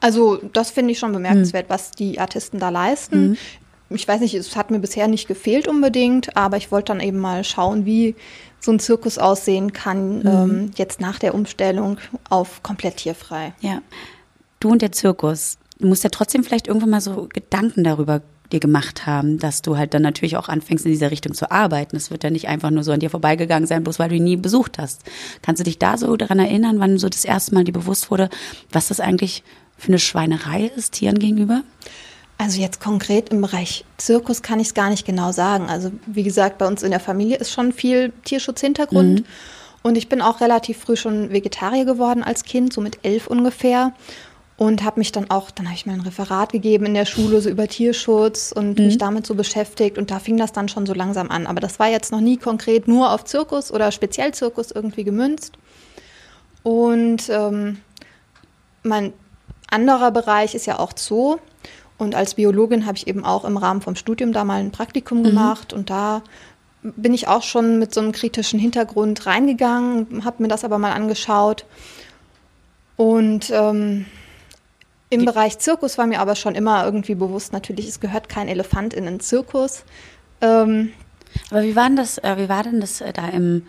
Also 0.00 0.36
das 0.52 0.70
finde 0.70 0.92
ich 0.92 1.00
schon 1.00 1.12
bemerkenswert, 1.12 1.68
mhm. 1.68 1.72
was 1.72 1.90
die 1.90 2.20
Artisten 2.20 2.60
da 2.60 2.68
leisten. 2.68 3.30
Mhm 3.30 3.36
ich 3.90 4.06
weiß 4.06 4.20
nicht, 4.20 4.34
es 4.34 4.56
hat 4.56 4.70
mir 4.70 4.78
bisher 4.78 5.08
nicht 5.08 5.28
gefehlt 5.28 5.68
unbedingt, 5.68 6.36
aber 6.36 6.56
ich 6.56 6.72
wollte 6.72 6.92
dann 6.92 7.00
eben 7.00 7.18
mal 7.18 7.44
schauen, 7.44 7.86
wie 7.86 8.16
so 8.60 8.72
ein 8.72 8.78
Zirkus 8.78 9.18
aussehen 9.18 9.72
kann, 9.72 10.20
mhm. 10.20 10.26
ähm, 10.26 10.70
jetzt 10.76 11.00
nach 11.00 11.18
der 11.18 11.34
Umstellung 11.34 11.98
auf 12.28 12.62
komplett 12.62 12.96
tierfrei. 12.96 13.54
Ja. 13.60 13.80
Du 14.60 14.70
und 14.70 14.82
der 14.82 14.92
Zirkus, 14.92 15.58
du 15.78 15.86
musst 15.86 16.02
ja 16.02 16.10
trotzdem 16.10 16.42
vielleicht 16.42 16.66
irgendwann 16.66 16.90
mal 16.90 17.00
so 17.00 17.28
Gedanken 17.32 17.84
darüber 17.84 18.22
dir 18.52 18.60
gemacht 18.60 19.06
haben, 19.06 19.38
dass 19.38 19.62
du 19.62 19.76
halt 19.76 19.94
dann 19.94 20.02
natürlich 20.02 20.36
auch 20.36 20.48
anfängst, 20.48 20.84
in 20.84 20.92
dieser 20.92 21.10
Richtung 21.10 21.34
zu 21.34 21.50
arbeiten. 21.50 21.96
Es 21.96 22.10
wird 22.10 22.24
ja 22.24 22.30
nicht 22.30 22.48
einfach 22.48 22.70
nur 22.70 22.84
so 22.84 22.92
an 22.92 23.00
dir 23.00 23.10
vorbeigegangen 23.10 23.66
sein, 23.66 23.82
bloß 23.82 23.98
weil 23.98 24.08
du 24.08 24.16
ihn 24.16 24.24
nie 24.24 24.36
besucht 24.36 24.78
hast. 24.78 25.02
Kannst 25.42 25.60
du 25.60 25.64
dich 25.64 25.78
da 25.78 25.98
so 25.98 26.16
daran 26.16 26.38
erinnern, 26.38 26.78
wann 26.78 26.98
so 26.98 27.08
das 27.08 27.24
erste 27.24 27.54
Mal 27.54 27.64
dir 27.64 27.72
bewusst 27.72 28.10
wurde, 28.10 28.30
was 28.70 28.88
das 28.88 29.00
eigentlich 29.00 29.42
für 29.76 29.88
eine 29.88 29.98
Schweinerei 29.98 30.70
ist, 30.76 30.92
Tieren 30.92 31.18
gegenüber? 31.18 31.62
Also 32.38 32.60
jetzt 32.60 32.80
konkret 32.80 33.30
im 33.30 33.40
Bereich 33.40 33.84
Zirkus 33.96 34.42
kann 34.42 34.60
ich 34.60 34.68
es 34.68 34.74
gar 34.74 34.90
nicht 34.90 35.06
genau 35.06 35.32
sagen. 35.32 35.68
Also 35.68 35.90
wie 36.06 36.22
gesagt, 36.22 36.58
bei 36.58 36.66
uns 36.66 36.82
in 36.82 36.90
der 36.90 37.00
Familie 37.00 37.36
ist 37.38 37.50
schon 37.50 37.72
viel 37.72 38.12
Tierschutzhintergrund. 38.24 39.20
Mhm. 39.20 39.26
Und 39.82 39.96
ich 39.96 40.08
bin 40.08 40.20
auch 40.20 40.40
relativ 40.40 40.78
früh 40.78 40.96
schon 40.96 41.30
Vegetarier 41.30 41.84
geworden 41.84 42.22
als 42.22 42.44
Kind, 42.44 42.72
so 42.72 42.80
mit 42.80 42.98
elf 43.04 43.26
ungefähr. 43.26 43.92
Und 44.58 44.82
habe 44.82 45.00
mich 45.00 45.12
dann 45.12 45.30
auch, 45.30 45.50
dann 45.50 45.66
habe 45.66 45.76
ich 45.76 45.86
mal 45.86 45.92
ein 45.92 46.00
Referat 46.00 46.50
gegeben 46.50 46.86
in 46.86 46.94
der 46.94 47.04
Schule 47.04 47.40
so 47.40 47.48
über 47.48 47.68
Tierschutz 47.68 48.52
und 48.52 48.78
mhm. 48.78 48.86
mich 48.86 48.98
damit 48.98 49.26
so 49.26 49.34
beschäftigt. 49.34 49.96
Und 49.96 50.10
da 50.10 50.18
fing 50.18 50.36
das 50.38 50.52
dann 50.52 50.68
schon 50.68 50.86
so 50.86 50.92
langsam 50.92 51.30
an. 51.30 51.46
Aber 51.46 51.60
das 51.60 51.78
war 51.78 51.88
jetzt 51.88 52.10
noch 52.10 52.20
nie 52.20 52.36
konkret 52.36 52.88
nur 52.88 53.12
auf 53.12 53.24
Zirkus 53.24 53.70
oder 53.70 53.92
speziell 53.92 54.32
Zirkus 54.34 54.72
irgendwie 54.72 55.04
gemünzt. 55.04 55.52
Und 56.62 57.28
ähm, 57.28 57.78
mein 58.82 59.12
anderer 59.70 60.10
Bereich 60.10 60.54
ist 60.54 60.66
ja 60.66 60.78
auch 60.78 60.92
Zoo. 60.96 61.36
Und 61.98 62.14
als 62.14 62.34
Biologin 62.34 62.86
habe 62.86 62.96
ich 62.96 63.06
eben 63.06 63.24
auch 63.24 63.44
im 63.44 63.56
Rahmen 63.56 63.80
vom 63.80 63.96
Studium 63.96 64.32
da 64.32 64.44
mal 64.44 64.60
ein 64.60 64.70
Praktikum 64.70 65.20
mhm. 65.20 65.24
gemacht 65.24 65.72
und 65.72 65.90
da 65.90 66.22
bin 66.82 67.14
ich 67.14 67.26
auch 67.26 67.42
schon 67.42 67.78
mit 67.78 67.92
so 67.92 68.00
einem 68.00 68.12
kritischen 68.12 68.60
Hintergrund 68.60 69.26
reingegangen, 69.26 70.24
habe 70.24 70.42
mir 70.42 70.48
das 70.48 70.64
aber 70.64 70.78
mal 70.78 70.92
angeschaut. 70.92 71.64
Und 72.96 73.50
ähm, 73.50 74.06
im 75.10 75.20
Die 75.20 75.26
Bereich 75.26 75.58
Zirkus 75.58 75.98
war 75.98 76.06
mir 76.06 76.20
aber 76.20 76.34
schon 76.34 76.54
immer 76.54 76.84
irgendwie 76.84 77.14
bewusst, 77.14 77.52
natürlich, 77.52 77.88
es 77.88 78.00
gehört 78.00 78.28
kein 78.28 78.48
Elefant 78.48 78.94
in 78.94 79.06
einen 79.06 79.20
Zirkus. 79.20 79.84
Ähm, 80.40 80.92
aber 81.50 81.62
wie 81.62 81.76
war 81.76 81.86
denn 81.86 81.96
das, 81.96 82.18
äh, 82.18 82.36
wie 82.38 82.48
war 82.48 82.62
denn 82.62 82.80
das 82.80 83.00
äh, 83.00 83.12
da 83.12 83.28
im, 83.28 83.66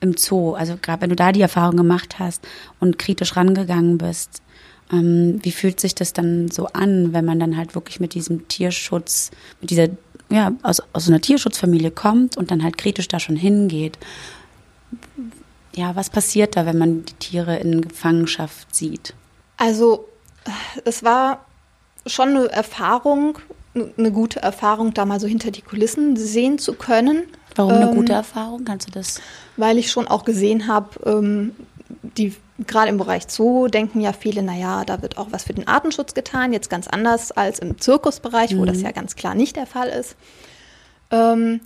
im 0.00 0.16
Zoo? 0.16 0.54
Also 0.54 0.76
gerade 0.80 1.02
wenn 1.02 1.10
du 1.10 1.16
da 1.16 1.32
die 1.32 1.42
Erfahrung 1.42 1.76
gemacht 1.76 2.18
hast 2.18 2.46
und 2.80 2.98
kritisch 2.98 3.36
rangegangen 3.36 3.98
bist, 3.98 4.42
ähm, 4.92 5.40
wie 5.42 5.52
fühlt 5.52 5.80
sich 5.80 5.94
das 5.94 6.12
dann 6.12 6.50
so 6.50 6.66
an, 6.68 7.12
wenn 7.12 7.24
man 7.24 7.38
dann 7.38 7.56
halt 7.56 7.74
wirklich 7.74 8.00
mit 8.00 8.14
diesem 8.14 8.48
Tierschutz, 8.48 9.30
mit 9.60 9.70
dieser, 9.70 9.88
ja, 10.30 10.52
aus, 10.62 10.82
aus 10.92 11.08
einer 11.08 11.20
Tierschutzfamilie 11.20 11.90
kommt 11.90 12.36
und 12.36 12.50
dann 12.50 12.62
halt 12.62 12.78
kritisch 12.78 13.08
da 13.08 13.18
schon 13.18 13.36
hingeht? 13.36 13.98
Ja, 15.74 15.96
was 15.96 16.10
passiert 16.10 16.56
da, 16.56 16.66
wenn 16.66 16.78
man 16.78 17.04
die 17.04 17.14
Tiere 17.14 17.56
in 17.56 17.80
Gefangenschaft 17.82 18.74
sieht? 18.74 19.14
Also, 19.56 20.06
es 20.84 21.02
war 21.02 21.44
schon 22.06 22.30
eine 22.30 22.48
Erfahrung, 22.50 23.38
eine 23.96 24.12
gute 24.12 24.40
Erfahrung, 24.40 24.94
da 24.94 25.04
mal 25.04 25.18
so 25.18 25.26
hinter 25.26 25.50
die 25.50 25.62
Kulissen 25.62 26.16
sehen 26.16 26.58
zu 26.58 26.74
können. 26.74 27.24
Warum 27.56 27.72
eine 27.72 27.90
ähm, 27.90 27.96
gute 27.96 28.12
Erfahrung? 28.12 28.64
Kannst 28.64 28.88
du 28.88 28.92
das? 28.92 29.20
Weil 29.56 29.78
ich 29.78 29.90
schon 29.90 30.06
auch 30.06 30.24
gesehen 30.24 30.68
habe, 30.68 30.88
ähm, 31.06 31.52
die 32.02 32.34
gerade 32.66 32.88
im 32.88 32.98
Bereich 32.98 33.24
Zoo 33.28 33.68
denken 33.68 34.00
ja 34.00 34.12
viele, 34.12 34.42
naja, 34.42 34.84
da 34.84 35.02
wird 35.02 35.18
auch 35.18 35.28
was 35.30 35.44
für 35.44 35.54
den 35.54 35.66
Artenschutz 35.66 36.14
getan, 36.14 36.52
jetzt 36.52 36.70
ganz 36.70 36.86
anders 36.86 37.32
als 37.32 37.58
im 37.58 37.80
Zirkusbereich, 37.80 38.54
mhm. 38.54 38.58
wo 38.58 38.64
das 38.64 38.78
mhm. 38.78 38.84
ja 38.84 38.92
ganz 38.92 39.16
klar 39.16 39.34
nicht 39.34 39.56
der 39.56 39.66
Fall 39.66 39.88
ist. 39.88 40.16
Ähm, 41.10 41.60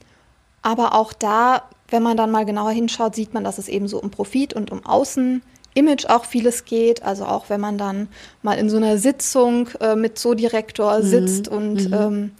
aber 0.62 0.94
auch 0.94 1.12
da, 1.12 1.62
wenn 1.88 2.02
man 2.02 2.16
dann 2.16 2.30
mal 2.30 2.44
genauer 2.44 2.70
hinschaut, 2.70 3.14
sieht 3.14 3.34
man, 3.34 3.44
dass 3.44 3.58
es 3.58 3.68
eben 3.68 3.88
so 3.88 4.00
um 4.00 4.10
Profit 4.10 4.54
und 4.54 4.70
um 4.70 4.84
Außenimage 4.84 6.08
auch 6.08 6.24
vieles 6.24 6.64
geht. 6.64 7.02
Also 7.02 7.24
auch 7.24 7.48
wenn 7.48 7.60
man 7.60 7.78
dann 7.78 8.08
mal 8.42 8.58
in 8.58 8.68
so 8.68 8.76
einer 8.76 8.98
Sitzung 8.98 9.68
äh, 9.80 9.94
mit 9.94 10.18
Zoodirektor 10.18 10.98
mhm. 10.98 11.02
sitzt 11.02 11.48
und 11.48 11.88
mhm. 11.88 11.94
ähm, 11.94 12.30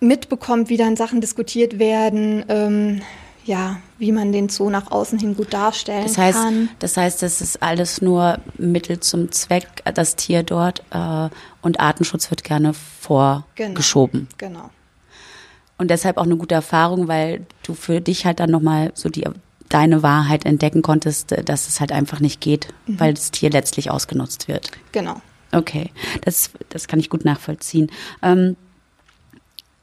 mitbekommt, 0.00 0.68
wie 0.68 0.76
dann 0.76 0.96
Sachen 0.96 1.20
diskutiert 1.20 1.78
werden, 1.78 2.44
ähm, 2.48 3.00
ja, 3.48 3.80
wie 3.96 4.12
man 4.12 4.30
den 4.30 4.50
Zoo 4.50 4.68
nach 4.68 4.90
außen 4.90 5.18
hin 5.18 5.34
gut 5.34 5.54
darstellen 5.54 6.04
das 6.04 6.18
heißt, 6.18 6.38
kann. 6.38 6.68
Das 6.80 6.98
heißt, 6.98 7.22
das 7.22 7.40
ist 7.40 7.62
alles 7.62 8.02
nur 8.02 8.38
Mittel 8.58 9.00
zum 9.00 9.32
Zweck, 9.32 9.66
das 9.94 10.16
Tier 10.16 10.42
dort 10.42 10.82
äh, 10.90 11.30
und 11.62 11.80
Artenschutz 11.80 12.30
wird 12.30 12.44
gerne 12.44 12.74
vorgeschoben. 12.74 14.28
Genau, 14.36 14.58
genau. 14.58 14.70
Und 15.78 15.90
deshalb 15.90 16.18
auch 16.18 16.24
eine 16.24 16.36
gute 16.36 16.56
Erfahrung, 16.56 17.08
weil 17.08 17.46
du 17.62 17.72
für 17.72 18.02
dich 18.02 18.26
halt 18.26 18.38
dann 18.38 18.50
nochmal 18.50 18.90
so 18.94 19.08
die 19.08 19.24
deine 19.70 20.02
Wahrheit 20.02 20.44
entdecken 20.44 20.82
konntest, 20.82 21.34
dass 21.44 21.68
es 21.68 21.80
halt 21.80 21.92
einfach 21.92 22.20
nicht 22.20 22.40
geht, 22.40 22.68
mhm. 22.86 23.00
weil 23.00 23.14
das 23.14 23.30
Tier 23.30 23.50
letztlich 23.50 23.90
ausgenutzt 23.90 24.48
wird. 24.48 24.70
Genau. 24.92 25.20
Okay, 25.52 25.90
das, 26.22 26.50
das 26.68 26.86
kann 26.86 27.00
ich 27.00 27.08
gut 27.08 27.24
nachvollziehen. 27.24 27.90
Ähm, 28.22 28.56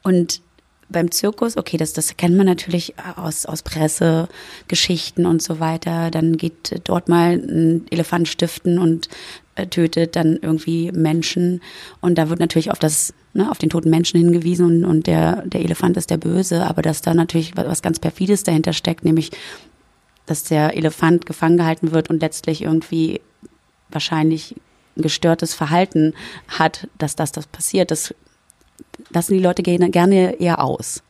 und 0.03 0.41
beim 0.89 1.11
Zirkus, 1.11 1.57
okay, 1.57 1.77
das, 1.77 1.93
das 1.93 2.15
kennt 2.17 2.35
man 2.37 2.45
natürlich 2.45 2.93
aus, 3.15 3.45
aus 3.45 3.63
Pressegeschichten 3.63 5.25
und 5.25 5.41
so 5.41 5.59
weiter. 5.59 6.11
Dann 6.11 6.37
geht 6.37 6.81
dort 6.83 7.09
mal 7.09 7.33
ein 7.33 7.85
Elefant 7.89 8.27
stiften 8.27 8.77
und 8.77 9.09
äh, 9.55 9.67
tötet 9.67 10.15
dann 10.15 10.37
irgendwie 10.41 10.91
Menschen. 10.91 11.61
Und 12.01 12.17
da 12.17 12.29
wird 12.29 12.39
natürlich 12.39 12.71
auf 12.71 12.79
das, 12.79 13.13
ne, 13.33 13.49
auf 13.49 13.57
den 13.57 13.69
toten 13.69 13.89
Menschen 13.89 14.19
hingewiesen 14.19 14.65
und, 14.65 14.85
und 14.85 15.07
der, 15.07 15.43
der 15.47 15.61
Elefant 15.61 15.97
ist 15.97 16.09
der 16.09 16.17
Böse, 16.17 16.65
aber 16.65 16.81
dass 16.81 17.01
da 17.01 17.13
natürlich 17.13 17.57
was 17.57 17.81
ganz 17.81 17.99
Perfides 17.99 18.43
dahinter 18.43 18.73
steckt, 18.73 19.05
nämlich, 19.05 19.31
dass 20.25 20.43
der 20.43 20.75
Elefant 20.75 21.25
gefangen 21.25 21.57
gehalten 21.57 21.91
wird 21.91 22.09
und 22.09 22.21
letztlich 22.21 22.61
irgendwie 22.61 23.21
wahrscheinlich 23.89 24.55
ein 24.97 25.01
gestörtes 25.01 25.53
Verhalten 25.53 26.13
hat, 26.47 26.87
dass 26.97 27.15
das, 27.15 27.31
das 27.31 27.47
passiert. 27.47 27.91
Das 27.91 28.13
lassen 29.09 29.33
die 29.33 29.39
Leute 29.39 29.63
gerne 29.63 30.39
eher 30.39 30.63
aus. 30.63 31.01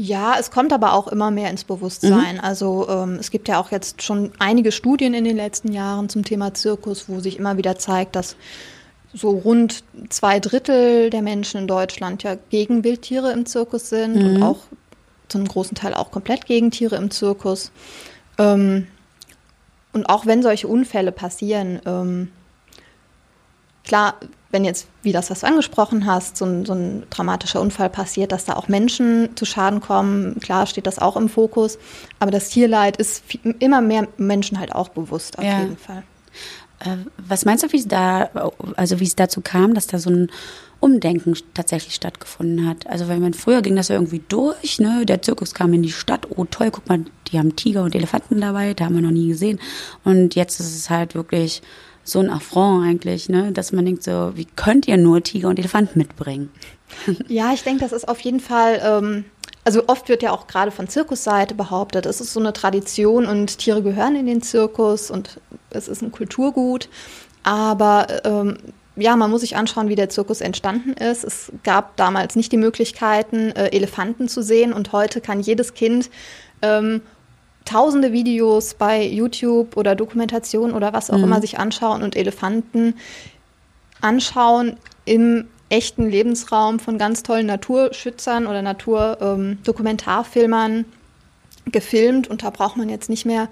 Ja, 0.00 0.36
es 0.38 0.52
kommt 0.52 0.72
aber 0.72 0.92
auch 0.92 1.08
immer 1.08 1.32
mehr 1.32 1.50
ins 1.50 1.64
Bewusstsein. 1.64 2.36
Mhm. 2.36 2.40
Also 2.40 2.88
ähm, 2.88 3.16
es 3.18 3.32
gibt 3.32 3.48
ja 3.48 3.58
auch 3.58 3.72
jetzt 3.72 4.02
schon 4.02 4.30
einige 4.38 4.70
Studien 4.70 5.12
in 5.12 5.24
den 5.24 5.36
letzten 5.36 5.72
Jahren 5.72 6.08
zum 6.08 6.24
Thema 6.24 6.54
Zirkus, 6.54 7.08
wo 7.08 7.18
sich 7.18 7.36
immer 7.36 7.56
wieder 7.56 7.78
zeigt, 7.78 8.14
dass 8.14 8.36
so 9.12 9.30
rund 9.30 9.82
zwei 10.08 10.38
Drittel 10.38 11.10
der 11.10 11.22
Menschen 11.22 11.62
in 11.62 11.66
Deutschland 11.66 12.22
ja 12.22 12.36
gegen 12.50 12.84
Wildtiere 12.84 13.32
im 13.32 13.44
Zirkus 13.44 13.88
sind 13.88 14.14
mhm. 14.14 14.36
und 14.36 14.42
auch 14.44 14.58
zu 15.26 15.38
einem 15.38 15.48
großen 15.48 15.74
Teil 15.74 15.94
auch 15.94 16.12
komplett 16.12 16.46
gegen 16.46 16.70
Tiere 16.70 16.94
im 16.94 17.10
Zirkus. 17.10 17.72
Ähm, 18.38 18.86
und 19.92 20.08
auch 20.08 20.26
wenn 20.26 20.44
solche 20.44 20.68
Unfälle 20.68 21.10
passieren, 21.10 21.80
ähm, 21.86 22.30
klar, 23.82 24.14
wenn 24.50 24.64
jetzt, 24.64 24.88
wie 25.02 25.12
das, 25.12 25.30
was 25.30 25.40
du 25.40 25.46
angesprochen 25.46 26.06
hast, 26.06 26.36
so 26.36 26.46
ein, 26.46 26.64
so 26.64 26.72
ein, 26.72 27.04
dramatischer 27.10 27.60
Unfall 27.60 27.90
passiert, 27.90 28.32
dass 28.32 28.46
da 28.46 28.54
auch 28.54 28.68
Menschen 28.68 29.36
zu 29.36 29.44
Schaden 29.44 29.80
kommen, 29.80 30.40
klar 30.40 30.66
steht 30.66 30.86
das 30.86 30.98
auch 30.98 31.16
im 31.16 31.28
Fokus. 31.28 31.78
Aber 32.18 32.30
das 32.30 32.48
Tierleid 32.48 32.96
ist 32.96 33.22
viel, 33.26 33.54
immer 33.58 33.80
mehr 33.82 34.08
Menschen 34.16 34.58
halt 34.58 34.74
auch 34.74 34.88
bewusst, 34.88 35.38
auf 35.38 35.44
ja. 35.44 35.60
jeden 35.60 35.76
Fall. 35.76 36.02
Äh, 36.80 36.96
was 37.18 37.44
meinst 37.44 37.64
du, 37.64 37.72
wie 37.72 37.78
es 37.78 37.88
da, 37.88 38.30
also 38.76 39.00
wie 39.00 39.04
es 39.04 39.16
dazu 39.16 39.42
kam, 39.42 39.74
dass 39.74 39.86
da 39.86 39.98
so 39.98 40.10
ein 40.10 40.30
Umdenken 40.80 41.34
tatsächlich 41.52 41.94
stattgefunden 41.94 42.66
hat? 42.66 42.86
Also 42.86 43.08
wenn 43.08 43.20
man 43.20 43.34
früher 43.34 43.60
ging 43.60 43.76
das 43.76 43.88
ja 43.88 43.96
irgendwie 43.96 44.22
durch, 44.28 44.78
ne? 44.78 45.04
Der 45.04 45.20
Zirkus 45.20 45.52
kam 45.52 45.74
in 45.74 45.82
die 45.82 45.92
Stadt, 45.92 46.26
oh 46.30 46.46
toll, 46.46 46.70
guck 46.70 46.88
mal, 46.88 47.04
die 47.30 47.38
haben 47.38 47.56
Tiger 47.56 47.82
und 47.82 47.94
Elefanten 47.94 48.40
dabei, 48.40 48.72
da 48.72 48.86
haben 48.86 48.94
wir 48.94 49.02
noch 49.02 49.10
nie 49.10 49.28
gesehen. 49.28 49.60
Und 50.04 50.36
jetzt 50.36 50.60
ist 50.60 50.74
es 50.74 50.88
halt 50.88 51.14
wirklich 51.14 51.62
so 52.08 52.20
ein 52.20 52.30
Affront 52.30 52.86
eigentlich, 52.86 53.28
ne? 53.28 53.52
Dass 53.52 53.72
man 53.72 53.84
denkt 53.84 54.02
so, 54.02 54.32
wie 54.34 54.46
könnt 54.46 54.88
ihr 54.88 54.96
nur 54.96 55.22
Tiger 55.22 55.48
und 55.48 55.58
Elefanten 55.58 55.98
mitbringen? 55.98 56.50
Ja, 57.28 57.52
ich 57.52 57.62
denke, 57.62 57.80
das 57.80 57.92
ist 57.92 58.08
auf 58.08 58.20
jeden 58.20 58.40
Fall. 58.40 58.80
Ähm 58.82 59.24
also 59.64 59.84
oft 59.86 60.08
wird 60.08 60.22
ja 60.22 60.32
auch 60.32 60.46
gerade 60.46 60.70
von 60.70 60.88
Zirkusseite 60.88 61.54
behauptet, 61.54 62.06
es 62.06 62.22
ist 62.22 62.32
so 62.32 62.40
eine 62.40 62.54
Tradition 62.54 63.26
und 63.26 63.58
Tiere 63.58 63.82
gehören 63.82 64.16
in 64.16 64.24
den 64.24 64.40
Zirkus 64.40 65.10
und 65.10 65.40
es 65.68 65.88
ist 65.88 66.00
ein 66.00 66.10
Kulturgut. 66.10 66.88
Aber 67.42 68.06
ähm, 68.24 68.56
ja, 68.96 69.14
man 69.14 69.30
muss 69.30 69.42
sich 69.42 69.56
anschauen, 69.56 69.90
wie 69.90 69.94
der 69.94 70.08
Zirkus 70.08 70.40
entstanden 70.40 70.92
ist. 70.92 71.22
Es 71.22 71.52
gab 71.64 71.96
damals 71.96 72.34
nicht 72.34 72.50
die 72.50 72.56
Möglichkeiten, 72.56 73.50
äh, 73.50 73.68
Elefanten 73.68 74.28
zu 74.28 74.42
sehen 74.42 74.72
und 74.72 74.92
heute 74.92 75.20
kann 75.20 75.40
jedes 75.40 75.74
Kind 75.74 76.08
ähm, 76.62 77.02
tausende 77.68 78.12
Videos 78.12 78.74
bei 78.74 79.06
YouTube 79.06 79.76
oder 79.76 79.94
Dokumentation 79.94 80.72
oder 80.72 80.94
was 80.94 81.10
auch 81.10 81.18
mhm. 81.18 81.24
immer 81.24 81.40
sich 81.40 81.58
anschauen 81.58 82.02
und 82.02 82.16
Elefanten 82.16 82.94
anschauen 84.00 84.76
im 85.04 85.48
echten 85.68 86.08
Lebensraum 86.08 86.78
von 86.78 86.96
ganz 86.96 87.22
tollen 87.22 87.44
Naturschützern 87.46 88.46
oder 88.46 88.62
Naturdokumentarfilmern 88.62 90.72
ähm, 90.72 90.86
gefilmt. 91.70 92.28
Und 92.28 92.42
da 92.42 92.48
braucht 92.50 92.78
man 92.78 92.88
jetzt 92.88 93.10
nicht 93.10 93.26
mehr 93.26 93.50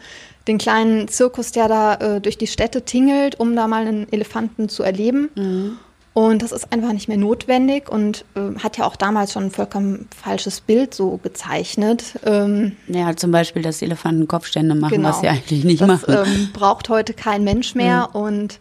den 0.48 0.56
kleinen 0.56 1.08
Zirkus, 1.08 1.52
der 1.52 1.68
da 1.68 1.94
äh, 1.94 2.22
durch 2.22 2.38
die 2.38 2.46
Städte 2.46 2.80
tingelt, 2.82 3.38
um 3.38 3.54
da 3.54 3.68
mal 3.68 3.86
einen 3.86 4.10
Elefanten 4.10 4.70
zu 4.70 4.82
erleben. 4.82 5.28
Mhm. 5.34 5.76
Und 6.16 6.40
das 6.40 6.50
ist 6.50 6.72
einfach 6.72 6.94
nicht 6.94 7.08
mehr 7.08 7.18
notwendig 7.18 7.90
und 7.90 8.24
äh, 8.36 8.58
hat 8.60 8.78
ja 8.78 8.86
auch 8.86 8.96
damals 8.96 9.34
schon 9.34 9.44
ein 9.44 9.50
vollkommen 9.50 10.08
falsches 10.16 10.62
Bild 10.62 10.94
so 10.94 11.18
gezeichnet. 11.18 12.18
Ähm, 12.24 12.72
ja, 12.88 13.14
zum 13.14 13.32
Beispiel, 13.32 13.60
dass 13.60 13.82
Elefanten 13.82 14.26
Kopfstände 14.26 14.74
machen, 14.74 14.94
genau, 14.94 15.10
was 15.10 15.20
sie 15.20 15.28
eigentlich 15.28 15.64
nicht 15.64 15.82
das, 15.82 15.88
machen. 15.88 16.16
Ähm, 16.26 16.48
braucht 16.54 16.88
heute 16.88 17.12
kein 17.12 17.44
Mensch 17.44 17.74
mehr 17.74 18.08
mhm. 18.14 18.18
und 18.18 18.60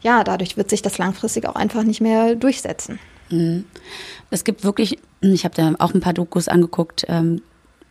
ja, 0.00 0.24
dadurch 0.24 0.56
wird 0.56 0.70
sich 0.70 0.82
das 0.82 0.98
langfristig 0.98 1.46
auch 1.46 1.54
einfach 1.54 1.84
nicht 1.84 2.00
mehr 2.00 2.34
durchsetzen. 2.34 2.98
Mhm. 3.30 3.64
Es 4.30 4.42
gibt 4.42 4.64
wirklich, 4.64 4.98
ich 5.20 5.44
habe 5.44 5.54
da 5.54 5.74
auch 5.78 5.94
ein 5.94 6.00
paar 6.00 6.14
Dokus 6.14 6.48
angeguckt, 6.48 7.04
ähm, 7.06 7.42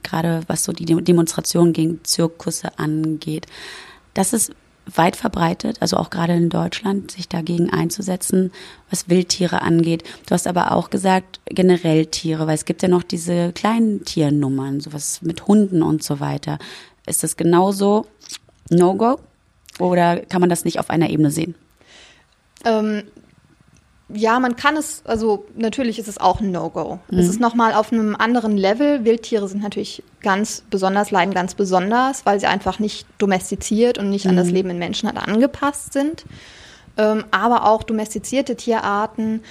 gerade 0.04 0.42
was 0.48 0.66
so 0.66 0.74
die 0.74 0.84
Demonstration 0.84 1.72
gegen 1.72 2.04
Zirkusse 2.04 2.78
angeht. 2.78 3.46
Das 4.14 4.34
ist 4.34 4.52
weit 4.96 5.16
verbreitet, 5.16 5.78
also 5.82 5.98
auch 5.98 6.10
gerade 6.10 6.34
in 6.34 6.50
Deutschland, 6.50 7.12
sich 7.12 7.28
dagegen 7.28 7.70
einzusetzen, 7.70 8.52
was 8.90 9.10
Wildtiere 9.10 9.62
angeht. 9.62 10.04
Du 10.26 10.32
hast 10.32 10.48
aber 10.48 10.72
auch 10.72 10.90
gesagt, 10.90 11.40
generell 11.46 12.06
Tiere, 12.06 12.48
weil 12.48 12.56
es 12.56 12.66
gibt 12.66 12.82
ja 12.82 12.88
noch 12.88 13.04
diese 13.04 13.52
kleinen 13.54 14.06
Tiernummern, 14.06 14.80
sowas 14.80 15.22
mit 15.22 15.48
Hunden 15.48 15.84
und 15.84 16.04
so 16.04 16.20
weiter. 16.20 16.58
Ist 17.06 17.24
das 17.24 17.38
genauso 17.38 18.06
No-Go 18.70 19.20
oder 19.80 20.18
kann 20.18 20.42
man 20.42 20.50
das 20.50 20.66
nicht 20.66 20.80
auf 20.80 20.90
einer 20.90 21.10
Ebene 21.10 21.32
sehen? 21.32 21.56
Ähm, 22.66 23.04
ja, 24.10 24.40
man 24.40 24.56
kann 24.56 24.78
es, 24.78 25.02
also 25.06 25.46
natürlich 25.56 26.00
ist 26.00 26.08
es 26.08 26.18
auch 26.18 26.40
ein 26.40 26.52
No-Go. 26.52 27.00
Mhm. 27.10 27.20
Es 27.20 27.28
ist 27.28 27.42
nochmal 27.42 27.74
auf 27.74 27.92
einem 27.92 28.16
anderen 28.16 28.56
Level. 28.56 29.04
Wildtiere 29.04 29.48
sind 29.48 29.62
natürlich 29.62 30.02
ganz 30.22 30.64
besonders, 30.70 31.12
leiden 31.12 31.34
ganz 31.34 31.56
besonders, 31.56 32.26
weil 32.26 32.40
sie 32.40 32.48
einfach 32.48 32.80
nicht 32.80 33.06
domestiziert 33.18 33.98
und 33.98 34.10
nicht 34.10 34.26
mhm. 34.26 34.32
an 34.32 34.38
das 34.38 34.48
mhm. 34.48 34.54
Leben 34.54 34.70
in 34.70 34.80
Menschen 34.80 35.10
halt 35.10 35.18
angepasst 35.18 35.92
sind. 35.92 36.26
Ähm, 36.98 37.26
aber 37.32 37.66
auch 37.66 37.84
domestizierte 37.84 38.56
Tierarten 38.56 39.44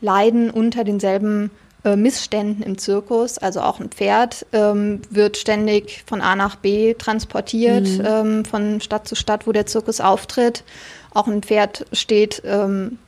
leiden 0.00 0.50
unter 0.50 0.82
denselben 0.82 1.50
äh, 1.84 1.94
Missständen 1.94 2.64
im 2.64 2.78
Zirkus. 2.78 3.38
Also 3.38 3.60
auch 3.60 3.78
ein 3.78 3.90
Pferd 3.90 4.44
ähm, 4.52 5.02
wird 5.10 5.36
ständig 5.36 6.02
von 6.06 6.20
A 6.20 6.34
nach 6.34 6.56
B 6.56 6.94
transportiert, 6.94 7.86
mhm. 7.86 8.04
ähm, 8.04 8.44
von 8.44 8.80
Stadt 8.80 9.06
zu 9.06 9.14
Stadt, 9.14 9.46
wo 9.46 9.52
der 9.52 9.66
Zirkus 9.66 10.00
auftritt. 10.00 10.64
Auch 11.14 11.28
ein 11.28 11.42
Pferd 11.42 11.86
steht 11.92 12.42
ähm, 12.44 12.98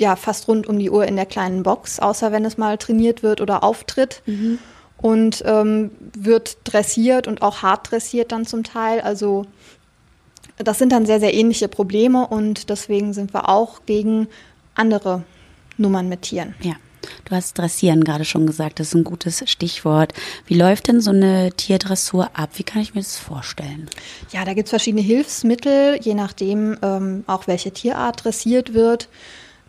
ja 0.00 0.16
fast 0.16 0.48
rund 0.48 0.66
um 0.66 0.78
die 0.78 0.90
Uhr 0.90 1.06
in 1.06 1.16
der 1.16 1.26
kleinen 1.26 1.62
Box, 1.62 2.00
außer 2.00 2.32
wenn 2.32 2.44
es 2.44 2.58
mal 2.58 2.78
trainiert 2.78 3.22
wird 3.22 3.40
oder 3.40 3.62
auftritt. 3.62 4.22
Mhm. 4.26 4.58
Und 4.96 5.42
ähm, 5.46 5.92
wird 6.14 6.58
dressiert 6.64 7.26
und 7.26 7.40
auch 7.40 7.62
hart 7.62 7.90
dressiert 7.90 8.32
dann 8.32 8.44
zum 8.44 8.64
Teil. 8.64 9.00
Also 9.00 9.46
das 10.58 10.78
sind 10.78 10.92
dann 10.92 11.06
sehr, 11.06 11.20
sehr 11.20 11.32
ähnliche 11.32 11.68
Probleme 11.68 12.26
und 12.26 12.68
deswegen 12.68 13.14
sind 13.14 13.32
wir 13.32 13.48
auch 13.48 13.80
gegen 13.86 14.28
andere 14.74 15.22
Nummern 15.78 16.08
mit 16.08 16.22
Tieren. 16.22 16.54
Ja. 16.60 16.74
Du 17.24 17.34
hast 17.34 17.58
Dressieren 17.58 18.04
gerade 18.04 18.24
schon 18.24 18.46
gesagt, 18.46 18.78
das 18.78 18.88
ist 18.88 18.94
ein 18.94 19.04
gutes 19.04 19.42
Stichwort. 19.46 20.12
Wie 20.46 20.54
läuft 20.54 20.88
denn 20.88 21.00
so 21.00 21.10
eine 21.10 21.50
Tierdressur 21.52 22.30
ab? 22.34 22.50
Wie 22.54 22.62
kann 22.62 22.82
ich 22.82 22.94
mir 22.94 23.00
das 23.00 23.16
vorstellen? 23.16 23.88
Ja, 24.32 24.44
da 24.44 24.52
gibt 24.52 24.66
es 24.66 24.70
verschiedene 24.70 25.02
Hilfsmittel, 25.02 25.98
je 26.02 26.14
nachdem 26.14 26.76
ähm, 26.82 27.24
auch 27.26 27.46
welche 27.46 27.72
Tierart 27.72 28.24
dressiert 28.24 28.74
wird. 28.74 29.08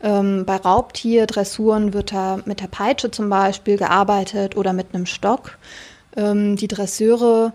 Ähm, 0.03 0.45
bei 0.45 0.55
Raubtierdressuren 0.55 1.93
wird 1.93 2.11
da 2.11 2.39
mit 2.45 2.59
der 2.59 2.67
Peitsche 2.67 3.11
zum 3.11 3.29
Beispiel 3.29 3.77
gearbeitet 3.77 4.57
oder 4.57 4.73
mit 4.73 4.93
einem 4.93 5.05
Stock. 5.05 5.57
Ähm, 6.15 6.55
die 6.55 6.67
Dresseure 6.67 7.53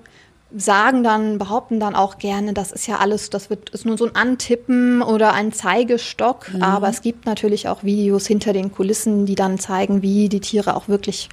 sagen 0.54 1.02
dann, 1.02 1.38
behaupten 1.38 1.80
dann 1.80 1.94
auch 1.94 2.18
gerne, 2.18 2.52
das 2.52 2.70
ist 2.70 2.86
ja 2.86 2.98
alles, 2.98 3.30
das 3.30 3.50
wird, 3.50 3.70
ist 3.70 3.84
nur 3.84 3.98
so 3.98 4.06
ein 4.06 4.14
Antippen 4.14 5.02
oder 5.02 5.32
ein 5.32 5.52
Zeigestock. 5.52 6.52
Mhm. 6.52 6.62
Aber 6.62 6.88
es 6.88 7.02
gibt 7.02 7.26
natürlich 7.26 7.68
auch 7.68 7.82
Videos 7.82 8.26
hinter 8.26 8.52
den 8.52 8.72
Kulissen, 8.72 9.26
die 9.26 9.34
dann 9.34 9.58
zeigen, 9.58 10.02
wie 10.02 10.28
die 10.28 10.40
Tiere 10.40 10.76
auch 10.76 10.88
wirklich 10.88 11.28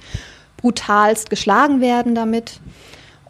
brutalst 0.56 1.30
geschlagen 1.30 1.80
werden 1.80 2.14
damit. 2.14 2.60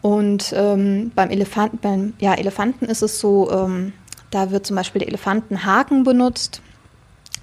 Und 0.01 0.53
ähm, 0.55 1.11
beim 1.15 1.29
Elefanten, 1.29 1.77
beim 1.81 2.13
ja, 2.19 2.33
Elefanten 2.33 2.85
ist 2.85 3.01
es 3.01 3.19
so, 3.19 3.51
ähm, 3.51 3.93
da 4.31 4.51
wird 4.51 4.65
zum 4.65 4.75
Beispiel 4.75 4.99
der 4.99 5.07
Elefantenhaken 5.07 6.03
benutzt. 6.03 6.61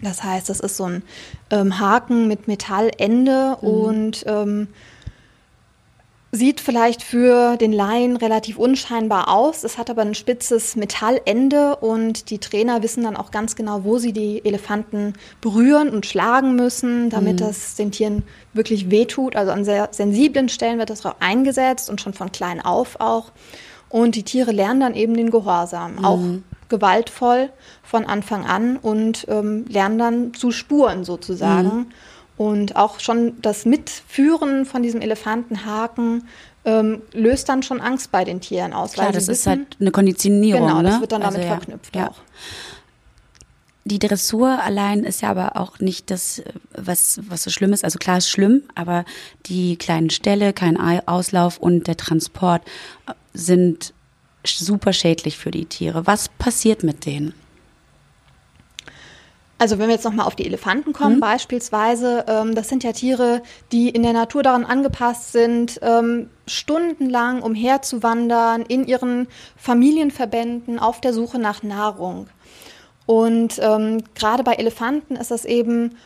Das 0.02 0.22
heißt, 0.22 0.48
das 0.48 0.60
ist 0.60 0.76
so 0.76 0.84
ein 0.84 1.02
ähm, 1.50 1.78
Haken 1.78 2.26
mit 2.28 2.48
Metallende 2.48 3.56
mhm. 3.60 3.68
und 3.68 4.24
ähm, 4.26 4.68
sieht 6.34 6.60
vielleicht 6.60 7.02
für 7.02 7.58
den 7.58 7.74
Laien 7.74 8.16
relativ 8.16 8.56
unscheinbar 8.56 9.28
aus. 9.28 9.64
Es 9.64 9.76
hat 9.76 9.90
aber 9.90 10.00
ein 10.00 10.14
spitzes 10.14 10.76
Metallende 10.76 11.76
und 11.76 12.30
die 12.30 12.38
Trainer 12.38 12.82
wissen 12.82 13.04
dann 13.04 13.16
auch 13.16 13.30
ganz 13.30 13.54
genau, 13.54 13.84
wo 13.84 13.98
sie 13.98 14.14
die 14.14 14.42
Elefanten 14.42 15.12
berühren 15.42 15.90
und 15.90 16.06
schlagen 16.06 16.56
müssen, 16.56 17.10
damit 17.10 17.34
mhm. 17.34 17.44
das 17.44 17.74
den 17.74 17.92
Tieren 17.92 18.22
wirklich 18.54 18.90
wehtut. 18.90 19.36
Also 19.36 19.52
an 19.52 19.66
sehr 19.66 19.90
sensiblen 19.92 20.48
Stellen 20.48 20.78
wird 20.78 20.88
das 20.88 21.04
auch 21.04 21.16
eingesetzt 21.20 21.90
und 21.90 22.00
schon 22.00 22.14
von 22.14 22.32
klein 22.32 22.62
auf 22.62 22.98
auch. 22.98 23.30
Und 23.90 24.16
die 24.16 24.22
Tiere 24.22 24.52
lernen 24.52 24.80
dann 24.80 24.94
eben 24.94 25.14
den 25.14 25.30
Gehorsam, 25.30 25.96
mhm. 25.96 26.04
auch 26.04 26.20
gewaltvoll 26.72 27.50
von 27.82 28.06
Anfang 28.06 28.44
an 28.46 28.76
und 28.78 29.26
ähm, 29.28 29.66
lernen 29.68 29.98
dann 29.98 30.34
zu 30.34 30.50
spuren 30.50 31.04
sozusagen. 31.04 31.68
Mhm. 31.68 31.86
Und 32.38 32.76
auch 32.76 32.98
schon 32.98 33.40
das 33.42 33.66
Mitführen 33.66 34.64
von 34.64 34.82
diesem 34.82 35.02
Elefantenhaken 35.02 36.26
ähm, 36.64 37.02
löst 37.12 37.48
dann 37.48 37.62
schon 37.62 37.80
Angst 37.80 38.10
bei 38.10 38.24
den 38.24 38.40
Tieren 38.40 38.72
aus. 38.72 38.94
Klar, 38.94 39.12
das 39.12 39.28
wissen, 39.28 39.32
ist 39.32 39.46
halt 39.46 39.76
eine 39.78 39.90
Konditionierung. 39.90 40.66
Genau, 40.66 40.82
das 40.82 40.94
ne? 40.94 41.00
wird 41.02 41.12
dann 41.12 41.20
damit 41.20 41.36
also, 41.36 41.48
ja, 41.48 41.56
verknüpft 41.56 41.94
ja. 41.94 42.08
auch. 42.08 42.16
Die 43.84 43.98
Dressur 43.98 44.62
allein 44.62 45.04
ist 45.04 45.22
ja 45.22 45.30
aber 45.30 45.56
auch 45.56 45.80
nicht 45.80 46.10
das, 46.10 46.42
was, 46.74 47.20
was 47.28 47.42
so 47.42 47.50
schlimm 47.50 47.72
ist. 47.72 47.84
Also 47.84 47.98
klar 47.98 48.18
ist 48.18 48.30
schlimm, 48.30 48.62
aber 48.74 49.04
die 49.46 49.76
kleinen 49.76 50.08
Ställe, 50.08 50.52
kein 50.52 50.78
Auslauf 51.06 51.58
und 51.58 51.86
der 51.88 51.96
Transport 51.96 52.62
sind 53.34 53.92
super 54.44 54.92
schädlich 54.92 55.38
für 55.38 55.50
die 55.50 55.66
Tiere. 55.66 56.06
Was 56.06 56.28
passiert 56.28 56.82
mit 56.82 57.06
denen? 57.06 57.34
Also 59.62 59.78
wenn 59.78 59.86
wir 59.86 59.94
jetzt 59.94 60.04
nochmal 60.04 60.26
auf 60.26 60.34
die 60.34 60.44
Elefanten 60.44 60.92
kommen, 60.92 61.16
mhm. 61.16 61.20
beispielsweise, 61.20 62.24
ähm, 62.26 62.56
das 62.56 62.68
sind 62.68 62.82
ja 62.82 62.90
Tiere, 62.90 63.42
die 63.70 63.90
in 63.90 64.02
der 64.02 64.12
Natur 64.12 64.42
daran 64.42 64.64
angepasst 64.64 65.30
sind, 65.30 65.78
ähm, 65.82 66.30
stundenlang 66.48 67.42
umherzuwandern 67.42 68.62
in 68.62 68.88
ihren 68.88 69.28
Familienverbänden 69.56 70.80
auf 70.80 71.00
der 71.00 71.12
Suche 71.12 71.38
nach 71.38 71.62
Nahrung. 71.62 72.26
Und 73.06 73.60
ähm, 73.62 74.02
gerade 74.16 74.42
bei 74.42 74.54
Elefanten 74.54 75.14
ist 75.14 75.30
das 75.30 75.44
eben 75.44 75.96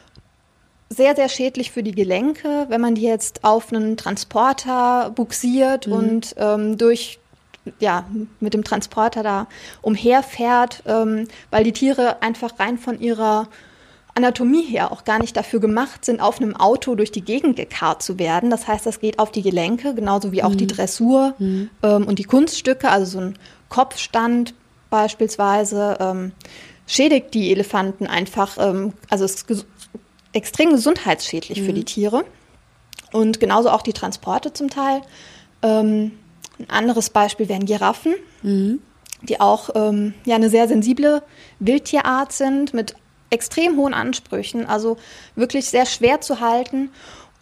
sehr, 0.91 1.17
sehr 1.17 1.31
schädlich 1.31 1.71
für 1.71 1.83
die 1.83 1.95
Gelenke, 1.95 2.67
wenn 2.69 2.83
man 2.83 2.95
die 2.95 3.03
jetzt 3.03 3.43
auf 3.43 3.73
einen 3.73 3.97
Transporter 3.97 5.11
buxiert 5.15 5.87
mhm. 5.87 5.93
und 5.95 6.35
ähm, 6.37 6.77
durch 6.77 7.21
ja, 7.79 8.05
mit 8.41 8.55
dem 8.55 8.65
Transporter 8.65 9.23
da 9.23 9.47
umherfährt, 9.83 10.83
ähm, 10.87 11.29
weil 11.51 11.65
die 11.65 11.73
Tiere 11.73 12.23
einfach 12.23 12.59
rein 12.59 12.79
von 12.79 13.01
ihrer 13.01 13.49
Anatomie 14.17 14.63
her 14.63 14.93
auch 14.93 15.05
gar 15.05 15.19
nicht 15.19 15.37
dafür 15.37 15.61
gemacht 15.61 16.05
sind, 16.05 16.21
auf 16.21 16.41
einem 16.41 16.57
Auto 16.57 16.95
durch 16.95 17.13
die 17.13 17.21
Gegend 17.21 17.57
gekarrt 17.57 18.03
zu 18.03 18.19
werden. 18.19 18.49
Das 18.49 18.67
heißt, 18.67 18.87
das 18.87 18.99
geht 18.99 19.19
auf 19.19 19.31
die 19.31 19.43
Gelenke, 19.43 19.95
genauso 19.95 20.33
wie 20.33 20.43
auch 20.43 20.51
mhm. 20.51 20.57
die 20.57 20.67
Dressur 20.67 21.35
mhm. 21.39 21.69
ähm, 21.83 22.07
und 22.07 22.19
die 22.19 22.25
Kunststücke, 22.25 22.89
also 22.89 23.05
so 23.05 23.19
ein 23.19 23.39
Kopfstand 23.69 24.55
beispielsweise, 24.89 25.99
ähm, 26.01 26.33
schädigt 26.87 27.35
die 27.35 27.51
Elefanten 27.51 28.07
einfach, 28.07 28.57
ähm, 28.59 28.95
also 29.11 29.25
es 29.25 29.35
ist 29.35 29.49
ges 29.49 29.67
extrem 30.33 30.71
gesundheitsschädlich 30.71 31.61
mhm. 31.61 31.67
für 31.67 31.73
die 31.73 31.85
Tiere. 31.85 32.25
Und 33.13 33.41
genauso 33.41 33.71
auch 33.71 33.83
die 33.83 33.95
Transporte 33.95 34.53
zum 34.53 34.69
Teil. 34.69 35.01
Ähm, 35.63 36.13
ein 36.59 36.71
anderes 36.71 37.11
Beispiel 37.11 37.49
wären 37.49 37.67
Giraffen, 37.67 38.15
mhm. 38.43 38.81
die 39.23 39.41
auch 39.41 39.71
ähm, 39.75 40.15
ja, 40.25 40.37
eine 40.37 40.51
sehr 40.51 40.69
sensible 40.69 41.23
Wildtierart 41.61 42.33
sind 42.33 42.75
mit 42.75 42.95
extrem 43.31 43.77
hohen 43.77 43.95
Ansprüchen, 43.95 44.67
also 44.67 44.97
wirklich 45.35 45.67
sehr 45.67 45.87
schwer 45.87 46.21
zu 46.21 46.41
halten. 46.41 46.91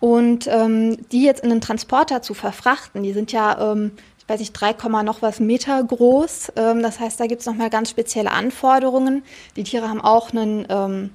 Und 0.01 0.47
ähm, 0.49 0.99
die 1.13 1.23
jetzt 1.23 1.43
in 1.43 1.51
einen 1.51 1.61
Transporter 1.61 2.21
zu 2.21 2.35
verfrachten, 2.35 3.03
die 3.03 3.13
sind 3.13 3.33
ja, 3.33 3.73
ähm, 3.73 3.93
ich 4.19 4.29
weiß 4.29 4.39
nicht, 4.41 4.53
3, 4.53 4.75
noch 5.03 5.23
was 5.23 5.41
Meter 5.41 5.83
groß. 5.83 6.53
Ähm, 6.57 6.83
das 6.83 7.01
heißt, 7.01 7.19
da 7.19 7.27
gibt 7.27 7.41
es 7.41 7.47
nochmal 7.47 7.71
ganz 7.71 7.91
spezielle 7.91 8.31
Anforderungen. 8.31 9.23
Die 9.57 9.65
Tiere 9.65 9.89
haben 9.89 10.03
auch 10.03 10.31
einen, 10.31 10.67
ähm, 10.69 11.11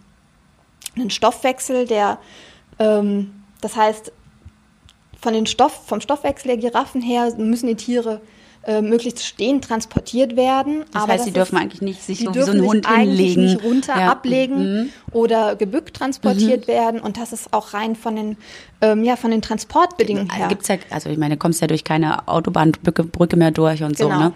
einen 0.96 1.10
Stoffwechsel, 1.12 1.86
der, 1.86 2.18
ähm, 2.80 3.44
das 3.62 3.76
heißt, 3.76 4.12
von 5.22 5.34
den 5.34 5.46
Stoff, 5.46 5.86
vom 5.86 6.02
Stoffwechsel 6.02 6.48
der 6.48 6.58
Giraffen 6.58 7.02
her 7.02 7.34
müssen 7.38 7.68
die 7.68 7.76
Tiere 7.76 8.22
äh, 8.66 8.82
möglichst 8.82 9.26
stehend 9.26 9.64
transportiert 9.64 10.36
werden. 10.36 10.84
Das 10.92 11.08
heißt, 11.08 11.26
sie 11.26 11.32
dürfen 11.32 11.58
eigentlich 11.58 11.82
nicht 11.82 12.04
sich 12.04 12.20
so 12.20 12.36
wie 12.36 12.42
so 12.42 12.52
ein 12.52 12.62
Hund 12.62 12.88
hinlegen. 12.88 13.46
nicht 13.46 13.64
runter 13.64 13.98
ja. 13.98 14.12
ablegen 14.12 14.58
mhm. 14.58 14.90
oder 15.12 15.56
gebückt 15.56 15.96
transportiert 15.96 16.68
mhm. 16.68 16.72
werden. 16.72 17.00
Und 17.00 17.18
das 17.18 17.32
ist 17.32 17.54
auch 17.54 17.74
rein 17.74 17.96
von 17.96 18.16
den, 18.16 18.38
ähm, 18.82 19.04
ja, 19.04 19.16
von 19.16 19.32
den 19.32 19.42
Transportbedingungen 19.42 20.32
her. 20.32 20.50
Gibt's 20.50 20.68
ja, 20.68 20.76
also 20.90 21.10
ich 21.10 21.18
meine, 21.18 21.36
du 21.36 21.40
kommst 21.40 21.62
ja 21.62 21.68
durch 21.68 21.84
keine 21.84 22.28
Autobahnbrücke 22.28 23.38
mehr 23.38 23.52
durch 23.52 23.82
und 23.82 23.98
genau. 23.98 24.10
so, 24.10 24.20
ne? 24.20 24.34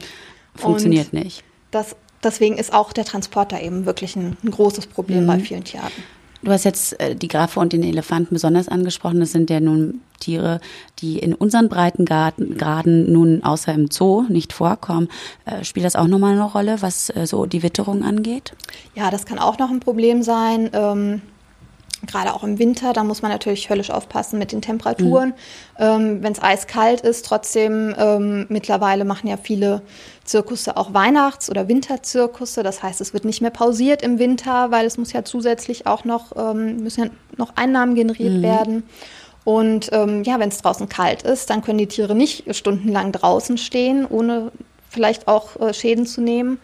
Funktioniert 0.55 1.11
und 1.11 1.23
nicht. 1.23 1.43
Das, 1.71 1.95
deswegen 2.23 2.57
ist 2.57 2.73
auch 2.73 2.93
der 2.93 3.05
Transporter 3.05 3.61
eben 3.61 3.85
wirklich 3.85 4.15
ein, 4.15 4.37
ein 4.43 4.51
großes 4.51 4.87
Problem 4.87 5.23
mhm. 5.23 5.27
bei 5.27 5.39
vielen 5.39 5.63
Tierarten. 5.63 6.01
Du 6.43 6.51
hast 6.51 6.65
jetzt 6.65 6.99
äh, 6.99 7.15
die 7.15 7.29
Giraffe 7.29 7.59
und 7.59 7.73
den 7.73 7.83
Elefanten 7.83 8.35
besonders 8.35 8.67
angesprochen. 8.67 9.19
Das 9.19 9.31
sind 9.31 9.49
ja 9.49 9.59
nun 9.59 10.01
Tiere, 10.19 10.59
die 10.99 11.19
in 11.19 11.33
unseren 11.33 11.69
Breitengraden 11.69 13.11
nun 13.11 13.43
außer 13.43 13.73
im 13.73 13.89
Zoo 13.89 14.23
nicht 14.27 14.51
vorkommen. 14.51 15.07
Äh, 15.45 15.63
spielt 15.63 15.85
das 15.85 15.95
auch 15.95 16.07
nochmal 16.07 16.33
eine 16.33 16.43
Rolle, 16.43 16.81
was 16.81 17.09
äh, 17.09 17.25
so 17.25 17.45
die 17.45 17.63
Witterung 17.63 18.03
angeht? 18.03 18.53
Ja, 18.93 19.09
das 19.09 19.25
kann 19.25 19.39
auch 19.39 19.57
noch 19.57 19.69
ein 19.69 19.79
Problem 19.79 20.21
sein. 20.21 20.69
Ähm 20.73 21.21
gerade 22.05 22.33
auch 22.33 22.43
im 22.43 22.59
Winter, 22.59 22.93
da 22.93 23.03
muss 23.03 23.21
man 23.21 23.31
natürlich 23.31 23.69
höllisch 23.69 23.89
aufpassen 23.89 24.39
mit 24.39 24.51
den 24.51 24.61
Temperaturen. 24.61 25.29
Mhm. 25.29 25.33
Ähm, 25.79 26.23
Wenn 26.23 26.33
es 26.33 26.41
eiskalt 26.41 27.01
ist, 27.01 27.25
trotzdem 27.25 27.95
ähm, 27.97 28.45
mittlerweile 28.49 29.05
machen 29.05 29.27
ja 29.27 29.37
viele 29.37 29.81
Zirkusse 30.23 30.77
auch 30.77 30.93
Weihnachts- 30.93 31.49
oder 31.49 31.67
Winterzirkusse. 31.67 32.63
Das 32.63 32.83
heißt, 32.83 33.01
es 33.01 33.13
wird 33.13 33.25
nicht 33.25 33.41
mehr 33.41 33.51
pausiert 33.51 34.01
im 34.01 34.19
Winter, 34.19 34.71
weil 34.71 34.85
es 34.85 34.97
muss 34.97 35.13
ja 35.13 35.23
zusätzlich 35.23 35.87
auch 35.87 36.05
noch, 36.05 36.35
ähm, 36.35 36.77
müssen 36.77 37.05
ja 37.05 37.09
noch 37.37 37.55
Einnahmen 37.55 37.95
generiert 37.95 38.33
mhm. 38.33 38.41
werden. 38.41 38.83
Und 39.43 39.89
ähm, 39.91 40.23
ja, 40.23 40.39
wenn 40.39 40.49
es 40.49 40.61
draußen 40.61 40.87
kalt 40.87 41.23
ist, 41.23 41.49
dann 41.49 41.61
können 41.61 41.77
die 41.77 41.87
Tiere 41.87 42.15
nicht 42.15 42.55
stundenlang 42.55 43.11
draußen 43.11 43.57
stehen, 43.57 44.05
ohne 44.05 44.51
vielleicht 44.89 45.27
auch 45.27 45.59
äh, 45.59 45.73
Schäden 45.73 46.05
zu 46.05 46.21
nehmen. 46.21 46.59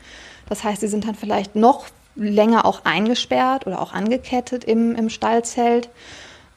Das 0.47 0.63
heißt, 0.63 0.81
sie 0.81 0.87
sind 0.87 1.05
dann 1.05 1.15
vielleicht 1.15 1.55
noch 1.55 1.85
länger 2.19 2.65
auch 2.65 2.85
eingesperrt 2.85 3.65
oder 3.67 3.81
auch 3.81 3.93
angekettet 3.93 4.63
im, 4.63 4.95
im 4.95 5.09
Stallzelt. 5.09 5.89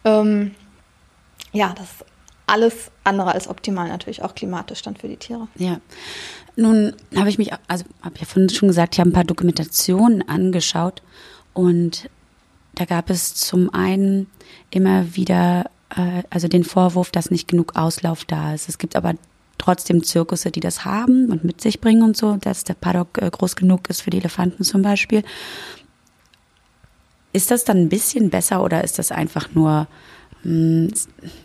Ähm, 0.04 0.54
ja, 1.52 1.74
das 1.76 1.84
ist 1.84 2.04
alles 2.46 2.90
andere 3.04 3.32
als 3.32 3.48
optimal 3.48 3.88
natürlich 3.88 4.22
auch 4.22 4.34
klimatisch 4.34 4.82
dann 4.82 4.96
für 4.96 5.08
die 5.08 5.16
Tiere. 5.16 5.48
Ja. 5.56 5.80
Nun 6.56 6.94
habe 7.16 7.30
ich 7.30 7.38
mich, 7.38 7.50
also 7.66 7.84
habe 8.02 8.18
ja 8.18 8.26
vorhin 8.26 8.50
schon 8.50 8.68
gesagt, 8.68 8.94
ich 8.94 9.00
habe 9.00 9.10
ein 9.10 9.14
paar 9.14 9.24
Dokumentationen 9.24 10.28
angeschaut 10.28 11.02
und 11.54 12.10
da 12.74 12.84
gab 12.84 13.10
es 13.10 13.34
zum 13.34 13.72
einen 13.72 14.26
immer 14.70 15.14
wieder 15.14 15.70
äh, 15.96 16.22
also 16.30 16.48
den 16.48 16.64
Vorwurf, 16.64 17.10
dass 17.10 17.30
nicht 17.30 17.48
genug 17.48 17.76
Auslauf 17.76 18.24
da 18.24 18.54
ist. 18.54 18.68
Es 18.68 18.78
gibt 18.78 18.96
aber 18.96 19.14
trotzdem 19.62 20.02
Zirkusse, 20.02 20.50
die 20.50 20.60
das 20.60 20.84
haben 20.84 21.30
und 21.30 21.44
mit 21.44 21.60
sich 21.60 21.80
bringen 21.80 22.02
und 22.02 22.16
so, 22.16 22.36
dass 22.36 22.64
der 22.64 22.74
Paddock 22.74 23.18
äh, 23.22 23.30
groß 23.30 23.56
genug 23.56 23.88
ist 23.88 24.02
für 24.02 24.10
die 24.10 24.18
Elefanten 24.18 24.64
zum 24.64 24.82
Beispiel. 24.82 25.22
Ist 27.32 27.50
das 27.50 27.64
dann 27.64 27.78
ein 27.78 27.88
bisschen 27.88 28.28
besser 28.28 28.62
oder 28.62 28.82
ist 28.82 28.98
das 28.98 29.12
einfach 29.12 29.54
nur, 29.54 29.86
hm, 30.42 30.92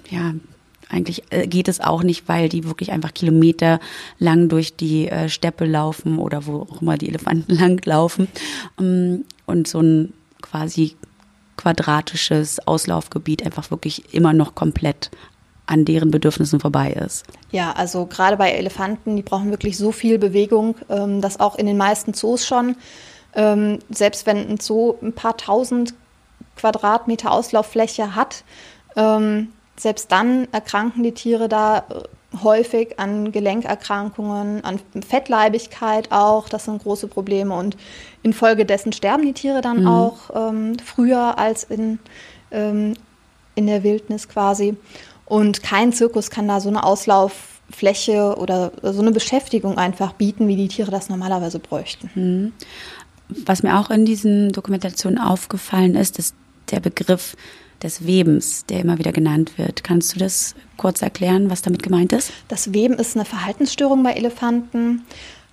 ja, 0.09 0.33
eigentlich 0.89 1.23
äh, 1.29 1.47
geht 1.47 1.67
es 1.67 1.79
auch 1.79 2.01
nicht, 2.01 2.27
weil 2.27 2.49
die 2.49 2.63
wirklich 2.63 2.91
einfach 2.91 3.13
Kilometer 3.13 3.79
lang 4.17 4.49
durch 4.49 4.75
die 4.75 5.09
äh, 5.09 5.29
Steppe 5.29 5.65
laufen 5.65 6.17
oder 6.17 6.47
wo 6.47 6.61
auch 6.61 6.81
immer 6.81 6.97
die 6.97 7.09
Elefanten 7.09 7.53
lang 7.55 7.85
laufen 7.85 8.27
ähm, 8.79 9.25
und 9.45 9.67
so 9.67 9.79
ein 9.79 10.13
quasi 10.41 10.95
quadratisches 11.55 12.65
Auslaufgebiet 12.67 13.45
einfach 13.45 13.69
wirklich 13.69 14.13
immer 14.13 14.33
noch 14.33 14.55
komplett 14.55 15.11
an 15.67 15.85
deren 15.85 16.11
Bedürfnissen 16.11 16.59
vorbei 16.59 16.91
ist. 16.93 17.25
Ja, 17.51 17.73
also 17.73 18.05
gerade 18.05 18.37
bei 18.37 18.51
Elefanten, 18.51 19.15
die 19.15 19.21
brauchen 19.21 19.51
wirklich 19.51 19.77
so 19.77 19.91
viel 19.91 20.17
Bewegung, 20.17 20.75
ähm, 20.89 21.21
dass 21.21 21.39
auch 21.39 21.55
in 21.55 21.65
den 21.65 21.77
meisten 21.77 22.13
Zoos 22.13 22.47
schon, 22.47 22.75
ähm, 23.35 23.79
selbst 23.89 24.25
wenn 24.25 24.49
ein 24.49 24.59
Zoo 24.59 24.95
ein 25.01 25.13
paar 25.13 25.37
tausend 25.37 25.93
Quadratmeter 26.55 27.31
Auslauffläche 27.31 28.15
hat, 28.15 28.43
ähm, 28.95 29.49
selbst 29.77 30.11
dann 30.11 30.47
erkranken 30.51 31.03
die 31.03 31.11
Tiere 31.11 31.47
da 31.47 31.79
äh, 31.89 32.43
häufig 32.43 32.99
an 32.99 33.31
Gelenkerkrankungen, 33.31 34.63
an 34.63 34.79
Fettleibigkeit 35.07 36.11
auch. 36.11 36.49
Das 36.49 36.65
sind 36.65 36.83
große 36.83 37.07
Probleme. 37.07 37.53
Und 37.55 37.77
infolgedessen 38.23 38.91
sterben 38.91 39.23
die 39.23 39.33
Tiere 39.33 39.61
dann 39.61 39.81
mhm. 39.81 39.87
auch 39.87 40.17
ähm, 40.35 40.77
früher 40.83 41.37
als 41.37 41.63
in, 41.63 41.99
ähm, 42.51 42.93
in 43.55 43.67
der 43.67 43.83
Wildnis 43.83 44.27
quasi. 44.27 44.75
Und 45.27 45.61
kein 45.61 45.91
Zirkus 45.91 46.29
kann 46.29 46.47
da 46.47 46.59
so 46.59 46.69
eine 46.69 46.83
Auslauffläche 46.83 48.35
oder 48.37 48.71
so 48.81 49.01
eine 49.01 49.11
Beschäftigung 49.11 49.77
einfach 49.77 50.13
bieten, 50.13 50.47
wie 50.47 50.55
die 50.55 50.69
Tiere 50.69 50.89
das 50.89 51.09
normalerweise 51.09 51.59
bräuchten. 51.59 52.09
Mhm. 52.15 52.53
Was 53.45 53.61
mir 53.61 53.77
auch 53.77 53.89
in 53.89 54.05
diesen 54.05 54.53
Dokumentationen 54.53 55.19
aufgefallen 55.19 55.95
ist, 55.95 56.17
ist 56.17 56.33
der 56.71 56.79
Begriff 56.79 57.35
des 57.83 58.07
Webens, 58.07 58.65
der 58.65 58.79
immer 58.79 58.97
wieder 58.97 59.11
genannt 59.11 59.57
wird. 59.57 59.83
Kannst 59.83 60.15
du 60.15 60.19
das 60.19 60.55
kurz 60.77 61.01
erklären, 61.01 61.49
was 61.49 61.61
damit 61.61 61.83
gemeint 61.83 62.13
ist? 62.13 62.31
Das 62.47 62.73
Weben 62.73 62.95
ist 62.95 63.15
eine 63.15 63.25
Verhaltensstörung 63.25 64.01
bei 64.03 64.13
Elefanten. 64.13 65.03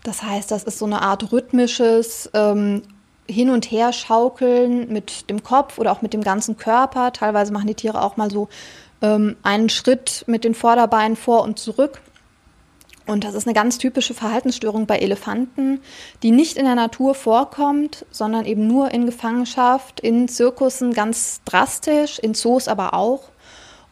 Das 0.05 0.23
heißt, 0.23 0.51
das 0.51 0.65
ist 0.65 0.79
so 0.79 0.85
eine 0.85 1.03
Art 1.03 1.33
rhythmisches 1.33 2.31
ähm, 2.33 2.83
Hin- 3.27 3.51
und 3.51 3.71
Her 3.71 3.93
schaukeln 3.93 4.93
mit 4.93 5.29
dem 5.31 5.43
Kopf 5.43 5.79
oder 5.79 5.93
auch 5.93 6.03
mit 6.03 6.13
dem 6.13 6.23
ganzen 6.23 6.57
Körper. 6.57 7.13
Teilweise 7.13 7.53
machen 7.53 7.67
die 7.67 7.75
Tiere 7.75 8.03
auch 8.03 8.17
mal 8.17 8.31
so 8.31 8.49
ähm, 9.05 9.37
einen 9.43 9.69
Schritt 9.69 10.25
mit 10.27 10.45
den 10.45 10.55
Vorderbeinen 10.55 11.17
vor 11.17 11.43
und 11.43 11.59
zurück. 11.59 12.01
Und 13.07 13.25
das 13.25 13.35
ist 13.35 13.47
eine 13.47 13.53
ganz 13.53 13.77
typische 13.77 14.15
Verhaltensstörung 14.15 14.87
bei 14.87 14.97
Elefanten, 14.99 15.81
die 16.23 16.31
nicht 16.31 16.57
in 16.57 16.65
der 16.65 16.75
Natur 16.75 17.15
vorkommt, 17.15 18.07
sondern 18.11 18.47
eben 18.47 18.67
nur 18.67 18.93
in 18.93 19.05
Gefangenschaft, 19.05 20.01
in 20.01 20.27
Zirkussen 20.27 20.95
ganz 20.95 21.43
drastisch, 21.45 22.19
in 22.19 22.33
Zoos 22.33 22.67
aber 22.67 22.95
auch. 22.95 23.25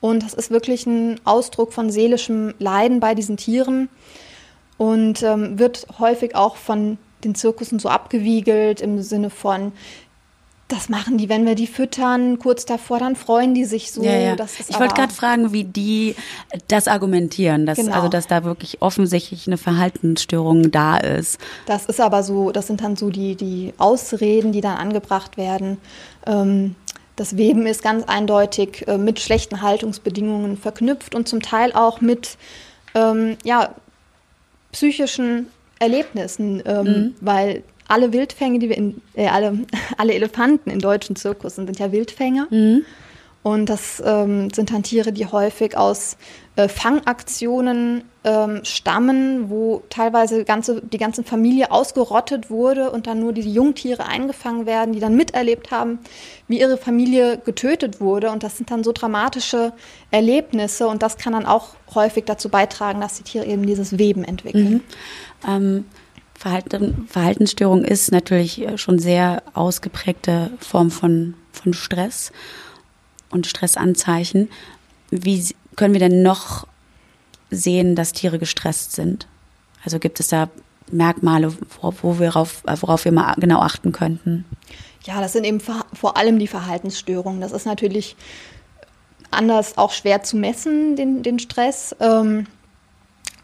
Und 0.01 0.23
das 0.23 0.33
ist 0.33 0.51
wirklich 0.51 0.87
ein 0.87 1.21
Ausdruck 1.25 1.75
von 1.75 1.91
seelischem 1.91 2.55
Leiden 2.59 3.01
bei 3.01 3.15
diesen 3.15 3.37
Tieren 3.37 3.91
und 4.79 5.23
ähm, 5.23 5.59
wird 5.59 5.87
häufig 5.99 6.35
auch 6.35 6.57
von 6.57 6.97
den 7.23 7.35
Zirkussen 7.35 7.79
so 7.79 7.89
abgewiegelt 7.89 8.81
im 8.81 9.03
Sinne 9.03 9.31
von, 9.31 9.73
das 10.73 10.89
machen 10.89 11.19
die, 11.19 11.29
wenn 11.29 11.45
wir 11.45 11.55
die 11.55 11.67
füttern, 11.67 12.39
kurz 12.39 12.65
davor, 12.65 12.99
dann 12.99 13.15
freuen 13.15 13.55
die 13.55 13.67
sich 13.67 13.93
so. 13.93 14.03
Ja, 14.03 14.13
ja. 14.13 14.35
ich 14.35 14.81
wollte 14.81 14.95
gerade 14.95 15.13
fragen, 15.13 15.53
wie 15.53 15.65
die 15.65 16.17
das 16.69 16.89
argumentieren, 16.89 17.67
dass, 17.67 17.77
genau. 17.77 17.93
also 17.93 18.09
dass 18.09 18.27
da 18.27 18.43
wirklich 18.43 18.81
offensichtlich 18.81 19.47
eine 19.47 19.59
Verhaltensstörung 19.59 20.71
da 20.71 20.97
ist. 20.97 21.39
Das 21.67 21.87
ist 21.87 22.01
aber 22.01 22.23
so, 22.23 22.53
das 22.53 22.69
sind 22.69 22.81
dann 22.81 22.97
so 22.97 23.11
die, 23.11 23.35
die 23.35 23.75
Ausreden, 23.77 24.53
die 24.53 24.63
dann 24.63 24.79
angebracht 24.79 25.37
werden. 25.37 25.77
Ähm, 26.27 26.75
das 27.17 27.37
Weben 27.37 27.67
ist 27.67 27.83
ganz 27.83 28.05
eindeutig 28.05 28.89
äh, 28.89 28.97
mit 28.97 29.21
schlechten 29.21 29.61
Haltungsbedingungen 29.61 30.57
verknüpft 30.57 31.15
und 31.15 31.29
zum 31.29 31.43
Teil 31.43 31.73
auch 31.75 32.01
mit 32.01 32.39
ähm, 32.95 33.37
ja, 33.45 33.75
psychischen 34.73 35.49
Erlebnissen, 35.79 36.63
ähm, 36.65 36.85
mhm. 36.85 37.15
weil 37.21 37.63
alle 37.93 38.13
Wildfänge, 38.13 38.59
die 38.59 38.71
wir 38.71 38.77
in, 38.79 39.03
äh, 39.15 39.29
alle, 39.29 39.59
alle 39.99 40.15
Elefanten 40.15 40.71
in 40.71 40.79
deutschen 40.79 41.15
Zirkussen 41.15 41.67
sind 41.67 41.79
ja 41.79 41.93
Wildfänge. 41.93 42.47
Mhm. 42.51 42.85
Und 43.43 43.69
das 43.69 44.01
ähm, 44.07 44.51
sind 44.51 44.71
dann 44.73 44.85
Tiere, 44.85 45.13
die 45.13 45.27
häufig 45.27 45.77
aus 45.77 46.17
äh, 46.55 46.69
Fangaktionen 46.69 48.05
ähm, 48.23 48.61
stammen, 48.63 49.51
wo 49.51 49.83
teilweise 49.91 50.45
ganze, 50.45 50.81
die 50.81 50.99
ganze 50.99 51.25
Familie 51.25 51.73
ausgerottet 51.73 52.51
wurde 52.51 52.93
und 52.93 53.09
dann 53.09 53.19
nur 53.19 53.33
diese 53.33 53.49
Jungtiere 53.49 54.07
eingefangen 54.07 54.65
werden, 54.65 54.93
die 54.93 55.01
dann 55.01 55.17
miterlebt 55.17 55.73
haben, 55.73 55.99
wie 56.47 56.61
ihre 56.61 56.77
Familie 56.79 57.37
getötet 57.37 58.01
wurde. 58.01 58.31
Und 58.31 58.45
das 58.45 58.59
sind 58.59 58.71
dann 58.71 58.85
so 58.85 58.93
dramatische 58.93 59.73
Erlebnisse 60.13 60.87
und 60.87 61.03
das 61.03 61.17
kann 61.17 61.33
dann 61.33 61.45
auch 61.45 61.71
häufig 61.97 62.25
dazu 62.25 62.49
beitragen, 62.49 63.01
dass 63.01 63.17
die 63.17 63.25
Tiere 63.25 63.47
eben 63.47 63.67
dieses 63.67 63.99
Weben 63.99 64.23
entwickeln. 64.23 64.83
Mhm. 65.45 65.49
Ähm, 65.49 65.85
Verhalten, 66.43 67.07
Verhaltensstörung 67.09 67.85
ist 67.85 68.11
natürlich 68.11 68.67
schon 68.75 68.99
sehr 68.99 69.45
ausgeprägte 69.55 70.51
Form 70.59 70.91
von, 70.91 71.35
von 71.53 71.73
Stress 71.73 72.33
und 73.31 73.47
Stressanzeichen. 73.47 74.51
Wie 75.13 75.47
können 75.77 75.93
wir 75.93 76.01
denn 76.01 76.23
noch 76.23 76.67
sehen, 77.53 77.95
dass 77.95 78.13
Tiere 78.13 78.41
gestresst 78.41 78.91
sind? 78.91 79.29
Also 79.85 80.01
gibt 80.01 80.19
es 80.19 80.27
da 80.27 80.49
Merkmale, 80.91 81.57
wo 81.81 82.19
wir 82.19 82.35
auf, 82.35 82.65
worauf 82.65 83.05
wir 83.05 83.13
mal 83.13 83.35
genau 83.39 83.61
achten 83.61 83.93
könnten? 83.93 84.45
Ja, 85.05 85.21
das 85.21 85.35
sind 85.35 85.45
eben 85.45 85.61
vor 85.61 86.17
allem 86.17 86.41
die 86.41 86.49
Verhaltensstörungen. 86.49 87.41
Das 87.41 87.53
ist 87.53 87.67
natürlich 87.67 88.17
anders 89.31 89.79
auch 89.79 89.93
schwer 89.93 90.25
zu 90.25 90.37
messen, 90.37 90.97
den, 90.97 91.23
den 91.23 91.39
Stress. 91.39 91.95
Ähm, 92.01 92.49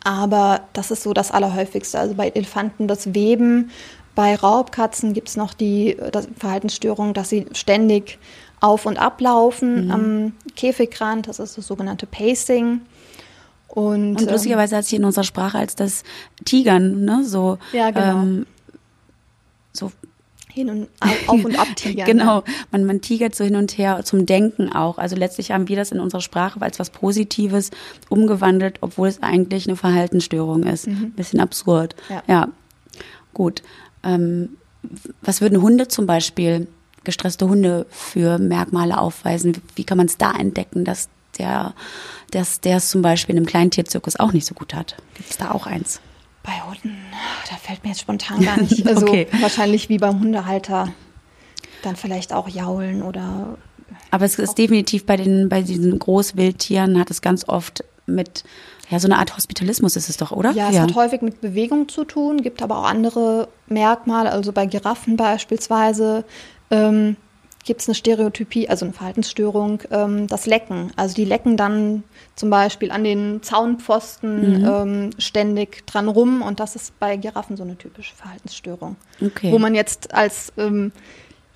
aber 0.09 0.63
das 0.73 0.91
ist 0.91 1.03
so 1.03 1.13
das 1.13 1.31
Allerhäufigste. 1.31 1.99
Also 1.99 2.15
bei 2.15 2.31
Elefanten 2.31 2.89
das 2.89 3.13
Weben, 3.15 3.71
bei 4.15 4.35
Raubkatzen 4.35 5.13
gibt 5.13 5.29
es 5.29 5.37
noch 5.37 5.53
die 5.53 5.99
Verhaltensstörung, 6.39 7.13
dass 7.13 7.29
sie 7.29 7.45
ständig 7.53 8.19
auf- 8.61 8.87
und 8.87 8.97
ablaufen 8.97 9.85
mhm. 9.85 9.91
am 9.91 10.33
Käfigrand. 10.57 11.29
Das 11.29 11.39
ist 11.39 11.59
das 11.59 11.67
sogenannte 11.67 12.07
Pacing. 12.07 12.81
Und, 13.69 14.17
und 14.17 14.23
ähm, 14.23 14.29
lustigerweise 14.31 14.77
hat 14.77 14.87
sich 14.87 14.99
in 14.99 15.05
unserer 15.05 15.25
Sprache 15.25 15.59
als 15.59 15.77
das 15.77 16.05
Tigern, 16.47 17.05
ne, 17.05 17.23
so, 17.25 17.59
ja, 17.75 17.91
genau. 17.91 18.23
ähm, 18.23 18.47
so 19.75 19.93
hin 20.59 20.71
und 20.71 20.89
auf 21.27 21.45
und 21.45 21.59
ab 21.59 21.69
tigern. 21.77 22.07
genau, 22.07 22.45
man, 22.71 22.85
man 22.85 23.01
tigert 23.01 23.35
so 23.35 23.45
hin 23.45 23.57
und 23.57 23.79
her 23.79 24.05
zum 24.05 24.27
Denken 24.27 24.73
auch. 24.73 24.99
Also 24.99 25.17
letztlich 25.17 25.53
haben 25.53 25.69
wir 25.69 25.77
das 25.77 25.93
in 25.93 26.01
unserer 26.01 26.21
Sprache 26.21 26.61
als 26.61 26.79
was 26.79 26.91
Positives 26.91 27.71
umgewandelt, 28.09 28.79
obwohl 28.81 29.09
es 29.09 29.23
eigentlich 29.23 29.67
eine 29.67 29.77
Verhaltensstörung 29.77 30.65
ist. 30.65 30.89
Mhm. 30.89 31.13
Bisschen 31.13 31.41
absurd. 31.41 31.95
Ja, 32.09 32.23
ja. 32.27 32.49
gut. 33.35 33.63
Ähm, 34.03 34.51
was 35.23 35.41
würden 35.41 35.63
Hunde 35.63 35.89
zum 35.89 36.07
Beispiel, 36.07 36.67
gestresste 37.05 37.49
Hunde 37.49 37.87
für 37.91 38.39
Merkmale 38.39 38.99
aufweisen? 38.99 39.57
Wie 39.77 39.85
kann 39.85 39.99
man 39.99 40.07
es 40.07 40.19
da 40.19 40.33
entdecken, 40.33 40.85
dass 40.85 41.09
der, 41.39 41.75
dass 42.31 42.61
der 42.61 42.79
es 42.79 42.91
zum 42.91 43.03
Beispiel 43.03 43.35
in 43.35 43.39
einem 43.39 43.47
Kleintierzirkus 43.47 44.17
auch 44.17 44.33
nicht 44.33 44.47
so 44.47 44.55
gut 44.55 44.75
hat. 44.75 44.97
Gibt 45.15 45.31
es 45.31 45.37
da 45.37 45.53
auch 45.53 45.67
eins? 45.67 46.01
Bei 46.49 46.63
Hunden, 46.67 46.97
da 47.51 47.57
fällt 47.57 47.85
mir 47.85 47.91
jetzt 47.91 48.01
spontan 48.01 48.41
gar 48.41 48.59
nicht. 48.59 48.87
Also 48.87 49.07
okay. 49.07 49.27
wahrscheinlich 49.41 49.91
wie 49.91 49.99
beim 49.99 50.19
Hundehalter. 50.19 50.89
Dann 51.83 51.95
vielleicht 51.95 52.33
auch 52.33 52.49
jaulen 52.49 53.03
oder. 53.03 53.59
Aber 54.11 54.25
es 54.25 54.39
ist 54.39 54.57
definitiv 54.57 55.05
bei 55.05 55.19
den, 55.19 55.51
bei 55.51 55.61
diesen 55.61 55.99
Großwildtieren 55.99 56.99
hat 56.99 57.11
es 57.11 57.21
ganz 57.21 57.47
oft 57.47 57.85
mit, 58.07 58.45
ja, 58.89 58.99
so 58.99 59.09
eine 59.09 59.19
Art 59.19 59.37
Hospitalismus 59.37 59.95
ist 59.97 60.09
es 60.09 60.17
doch, 60.17 60.33
oder? 60.33 60.53
Ja, 60.53 60.71
es 60.71 60.77
ja. 60.77 60.83
hat 60.83 60.95
häufig 60.95 61.21
mit 61.21 61.43
Bewegung 61.43 61.91
zu 61.91 62.05
tun, 62.05 62.41
gibt 62.41 62.63
aber 62.63 62.79
auch 62.79 62.85
andere 62.85 63.49
Merkmale, 63.67 64.33
also 64.33 64.53
bei 64.53 64.65
Giraffen 64.65 65.19
beispielsweise. 65.19 66.25
Ähm, 66.71 67.17
gibt 67.69 67.83
es 67.83 67.89
eine 67.89 67.95
Stereotypie, 67.95 68.69
also 68.69 68.87
eine 68.87 68.95
Verhaltensstörung, 68.95 69.83
ähm, 69.91 70.27
das 70.27 70.47
Lecken. 70.47 70.91
Also 70.97 71.15
die 71.15 71.27
lecken 71.27 71.59
dann 71.59 72.03
zum 72.35 72.49
Beispiel 72.49 72.91
an 72.91 73.05
den 73.05 73.43
Zaunpfosten 73.43 74.63
mhm. 74.63 74.67
ähm, 74.67 75.11
ständig 75.19 75.87
dran 75.87 76.09
rum 76.09 76.41
und 76.41 76.61
das 76.61 76.77
ist 76.77 76.99
bei 76.99 77.19
Giraffen 77.19 77.59
so 77.59 77.63
eine 77.63 77.77
typische 77.77 78.15
Verhaltensstörung. 78.15 78.97
Okay. 79.21 79.53
Wo 79.53 79.59
man 79.59 79.75
jetzt 79.75 80.15
als 80.15 80.51
ähm, 80.57 80.93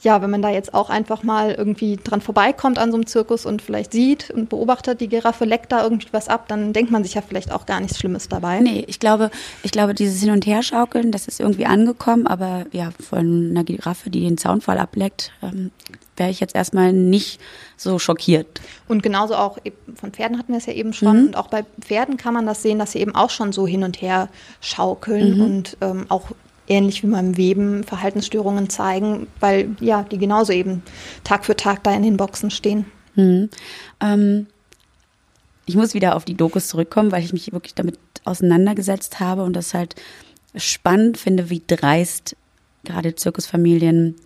ja, 0.02 0.20
wenn 0.20 0.30
man 0.30 0.42
da 0.42 0.50
jetzt 0.50 0.74
auch 0.74 0.90
einfach 0.90 1.22
mal 1.22 1.52
irgendwie 1.52 1.96
dran 1.96 2.20
vorbeikommt 2.20 2.78
an 2.78 2.90
so 2.90 2.96
einem 2.96 3.06
Zirkus 3.06 3.46
und 3.46 3.62
vielleicht 3.62 3.92
sieht 3.92 4.30
und 4.30 4.48
beobachtet, 4.48 5.00
die 5.00 5.08
Giraffe 5.08 5.44
leckt 5.44 5.70
da 5.70 5.82
irgendwie 5.84 6.08
was 6.10 6.28
ab, 6.28 6.48
dann 6.48 6.72
denkt 6.72 6.90
man 6.90 7.04
sich 7.04 7.14
ja 7.14 7.22
vielleicht 7.22 7.52
auch 7.52 7.66
gar 7.66 7.80
nichts 7.80 7.98
Schlimmes 7.98 8.28
dabei. 8.28 8.60
Nee, 8.60 8.84
ich 8.88 8.98
glaube, 8.98 9.30
ich 9.62 9.70
glaube, 9.70 9.94
dieses 9.94 10.20
Hin- 10.20 10.32
und 10.32 10.44
Herschaukeln, 10.44 11.12
das 11.12 11.28
ist 11.28 11.38
irgendwie 11.38 11.66
angekommen, 11.66 12.26
aber 12.26 12.66
ja, 12.72 12.90
von 12.98 13.50
einer 13.50 13.62
Giraffe, 13.62 14.10
die 14.10 14.20
den 14.20 14.38
Zaunfall 14.38 14.78
ableckt, 14.78 15.30
ähm, 15.40 15.70
wäre 16.16 16.30
ich 16.30 16.40
jetzt 16.40 16.54
erstmal 16.54 16.92
nicht 16.92 17.40
so 17.76 17.98
schockiert. 17.98 18.60
Und 18.88 19.02
genauso 19.02 19.36
auch 19.36 19.58
von 19.94 20.12
Pferden 20.12 20.38
hatten 20.38 20.52
wir 20.52 20.58
es 20.58 20.66
ja 20.66 20.72
eben 20.72 20.92
schon. 20.92 21.16
Mhm. 21.16 21.26
Und 21.28 21.36
auch 21.36 21.48
bei 21.48 21.64
Pferden 21.80 22.16
kann 22.16 22.34
man 22.34 22.44
das 22.44 22.62
sehen, 22.62 22.78
dass 22.78 22.92
sie 22.92 22.98
eben 22.98 23.14
auch 23.14 23.30
schon 23.30 23.52
so 23.52 23.66
hin 23.66 23.84
und 23.84 24.02
her 24.02 24.28
schaukeln 24.60 25.36
mhm. 25.36 25.44
und 25.44 25.76
ähm, 25.80 26.06
auch 26.08 26.32
ähnlich 26.68 27.02
wie 27.02 27.08
beim 27.08 27.36
Weben 27.36 27.84
Verhaltensstörungen 27.84 28.68
zeigen, 28.70 29.26
weil 29.40 29.76
ja, 29.80 30.02
die 30.02 30.18
genauso 30.18 30.52
eben 30.52 30.82
Tag 31.24 31.44
für 31.44 31.56
Tag 31.56 31.82
da 31.82 31.94
in 31.94 32.02
den 32.02 32.16
Boxen 32.16 32.50
stehen. 32.50 32.86
Mhm. 33.14 33.50
Ähm, 34.00 34.46
ich 35.66 35.76
muss 35.76 35.94
wieder 35.94 36.16
auf 36.16 36.24
die 36.24 36.36
Dokus 36.36 36.68
zurückkommen, 36.68 37.12
weil 37.12 37.22
ich 37.22 37.32
mich 37.32 37.52
wirklich 37.52 37.74
damit 37.74 37.98
auseinandergesetzt 38.24 39.20
habe 39.20 39.42
und 39.42 39.54
das 39.54 39.74
halt 39.74 39.94
spannend 40.54 41.18
finde, 41.18 41.50
wie 41.50 41.62
dreist 41.66 42.36
gerade 42.84 43.14
Zirkusfamilien 43.14 44.16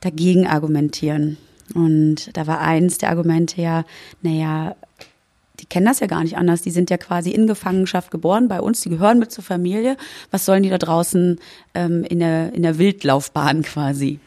dagegen 0.00 0.46
argumentieren. 0.46 1.38
Und 1.74 2.36
da 2.36 2.46
war 2.46 2.60
eins 2.60 2.98
der 2.98 3.10
Argumente 3.10 3.60
ja, 3.62 3.84
naja, 4.22 4.76
die 5.64 5.68
kennen 5.70 5.86
das 5.86 6.00
ja 6.00 6.06
gar 6.06 6.22
nicht 6.22 6.36
anders. 6.36 6.60
Die 6.60 6.70
sind 6.70 6.90
ja 6.90 6.98
quasi 6.98 7.30
in 7.30 7.46
Gefangenschaft 7.46 8.10
geboren 8.10 8.48
bei 8.48 8.60
uns, 8.60 8.82
die 8.82 8.90
gehören 8.90 9.18
mit 9.18 9.32
zur 9.32 9.42
Familie. 9.42 9.96
Was 10.30 10.44
sollen 10.44 10.62
die 10.62 10.68
da 10.68 10.76
draußen 10.76 11.40
ähm, 11.72 12.04
in, 12.04 12.18
der, 12.18 12.52
in 12.52 12.62
der 12.62 12.76
Wildlaufbahn 12.76 13.62
quasi? 13.62 14.20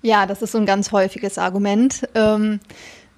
Ja, 0.00 0.24
das 0.24 0.40
ist 0.40 0.52
so 0.52 0.58
ein 0.58 0.64
ganz 0.64 0.92
häufiges 0.92 1.36
Argument, 1.36 2.08
ähm, 2.14 2.60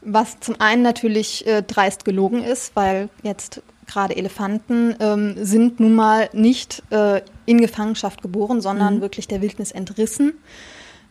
was 0.00 0.40
zum 0.40 0.60
einen 0.60 0.82
natürlich 0.82 1.46
äh, 1.46 1.62
dreist 1.62 2.04
gelogen 2.04 2.42
ist, 2.42 2.74
weil 2.74 3.08
jetzt 3.22 3.62
gerade 3.86 4.16
Elefanten 4.16 4.96
ähm, 4.98 5.36
sind 5.36 5.78
nun 5.78 5.94
mal 5.94 6.28
nicht 6.32 6.82
äh, 6.90 7.20
in 7.46 7.60
Gefangenschaft 7.60 8.20
geboren, 8.20 8.60
sondern 8.60 8.96
mhm. 8.96 9.00
wirklich 9.00 9.28
der 9.28 9.42
Wildnis 9.42 9.70
entrissen. 9.70 10.32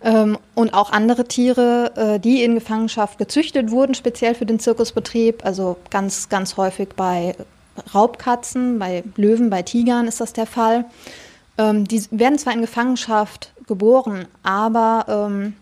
Ähm, 0.04 0.38
und 0.56 0.74
auch 0.74 0.92
andere 0.92 1.26
Tiere, 1.26 1.92
äh, 1.96 2.20
die 2.20 2.44
in 2.44 2.56
Gefangenschaft 2.56 3.18
gezüchtet 3.18 3.70
wurden, 3.72 3.94
speziell 3.94 4.34
für 4.34 4.46
den 4.46 4.60
Zirkusbetrieb, 4.60 5.46
also 5.46 5.78
ganz, 5.90 6.30
ganz 6.30 6.58
häufig 6.58 6.90
bei 6.96 7.36
Raubkatzen, 7.94 8.80
bei 8.80 9.04
Löwen, 9.16 9.50
bei 9.50 9.62
Tigern 9.62 10.08
ist 10.08 10.20
das 10.20 10.34
der 10.34 10.48
Fall. 10.48 10.86
Ähm, 11.58 11.88
die 11.88 12.04
werden 12.12 12.38
zwar 12.40 12.54
in 12.54 12.62
Gefangenschaft 12.62 13.54
geboren, 13.68 14.26
aber 14.44 15.06
ähm, 15.08 15.54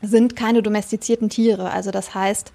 sind 0.00 0.36
keine 0.36 0.62
domestizierten 0.62 1.28
Tiere. 1.28 1.70
Also 1.70 1.90
das 1.90 2.14
heißt, 2.14 2.52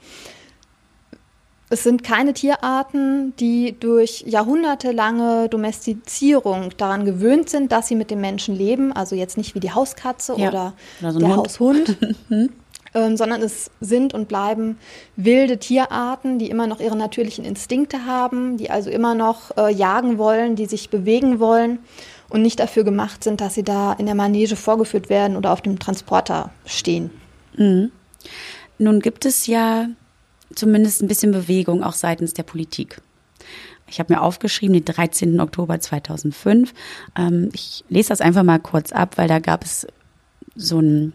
es 1.70 1.84
sind 1.84 2.04
keine 2.04 2.34
Tierarten, 2.34 3.36
die 3.38 3.76
durch 3.80 4.24
jahrhundertelange 4.28 5.50
Domestizierung 5.50 6.70
daran 6.78 7.06
gewöhnt 7.06 7.50
sind, 7.50 7.72
dass 7.72 7.88
sie 7.88 7.96
mit 7.96 8.12
dem 8.12 8.22
Menschen 8.22 8.56
leben. 8.56 8.94
Also 8.94 9.16
jetzt 9.16 9.38
nicht 9.38 9.56
wie 9.56 9.60
die 9.60 9.72
Hauskatze 9.72 10.36
ja. 10.38 10.50
oder, 10.50 10.74
oder 11.02 11.12
so 11.12 11.20
der 11.20 11.28
Hund. 11.30 11.38
Haushund. 11.38 11.98
ähm, 12.94 13.18
sondern 13.18 13.42
es 13.42 13.72
sind 13.82 14.14
und 14.14 14.28
bleiben 14.28 14.78
wilde 15.16 15.58
Tierarten, 15.58 16.38
die 16.38 16.50
immer 16.50 16.68
noch 16.68 16.80
ihre 16.80 16.96
natürlichen 16.96 17.46
Instinkte 17.46 18.06
haben, 18.06 18.58
die 18.58 18.70
also 18.70 18.90
immer 18.90 19.16
noch 19.16 19.56
äh, 19.58 19.74
jagen 19.74 20.18
wollen, 20.18 20.56
die 20.56 20.66
sich 20.66 20.90
bewegen 20.90 21.40
wollen 21.40 21.80
und 22.30 22.42
nicht 22.42 22.60
dafür 22.60 22.84
gemacht 22.84 23.24
sind, 23.24 23.42
dass 23.42 23.56
sie 23.56 23.64
da 23.64 23.94
in 23.94 24.06
der 24.06 24.16
Manege 24.16 24.56
vorgeführt 24.56 25.10
werden 25.10 25.38
oder 25.38 25.52
auf 25.52 25.62
dem 25.62 25.80
Transporter 25.80 26.52
stehen. 26.66 27.10
Mhm. 27.56 27.92
Nun 28.78 29.00
gibt 29.00 29.26
es 29.26 29.48
ja 29.48 29.88
zumindest 30.56 31.02
ein 31.02 31.08
bisschen 31.08 31.32
Bewegung 31.32 31.84
auch 31.84 31.94
seitens 31.94 32.34
der 32.34 32.44
Politik. 32.44 33.02
Ich 33.88 34.00
habe 34.00 34.14
mir 34.14 34.22
aufgeschrieben, 34.22 34.74
den 34.74 34.86
13. 34.86 35.40
Oktober 35.40 35.80
2005. 35.80 36.74
Ähm, 37.18 37.50
ich 37.54 37.84
lese 37.90 38.10
das 38.10 38.22
einfach 38.22 38.44
mal 38.44 38.60
kurz 38.60 38.92
ab, 38.92 39.18
weil 39.18 39.28
da 39.28 39.40
gab 39.40 39.64
es 39.64 39.86
so 40.56 40.80
ein 40.80 41.14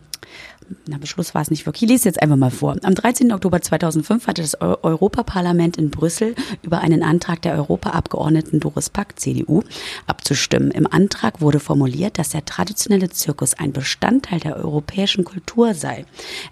na, 0.87 0.99
Beschluss 0.99 1.35
war 1.35 1.43
es 1.43 1.51
nicht 1.51 1.67
wirklich. 1.67 1.85
Ich 1.85 1.89
lese 1.89 2.09
jetzt 2.09 2.23
einfach 2.23 2.37
mal 2.37 2.51
vor. 2.51 2.77
Am 2.83 2.95
13. 2.95 3.33
Oktober 3.33 3.61
2005 3.61 4.27
hatte 4.27 4.43
das 4.43 4.61
Europaparlament 4.61 5.77
in 5.77 5.91
Brüssel 5.91 6.35
über 6.63 6.81
einen 6.81 7.03
Antrag 7.03 7.43
der 7.43 7.55
Europaabgeordneten 7.55 8.61
Doris 8.61 8.91
Pack, 8.91 9.19
CDU, 9.19 9.63
abzustimmen. 10.07 10.71
Im 10.71 10.87
Antrag 10.87 11.41
wurde 11.41 11.61
formuliert, 11.61 12.19
dass 12.19 12.31
der 12.31 12.45
traditionelle 12.45 13.11
Zirkus 13.11 13.55
ein 13.55 13.73
Bestandteil 13.73 14.41
der 14.41 14.57
europäischen 14.57 15.25
Kultur 15.25 15.75
sei. 15.75 16.05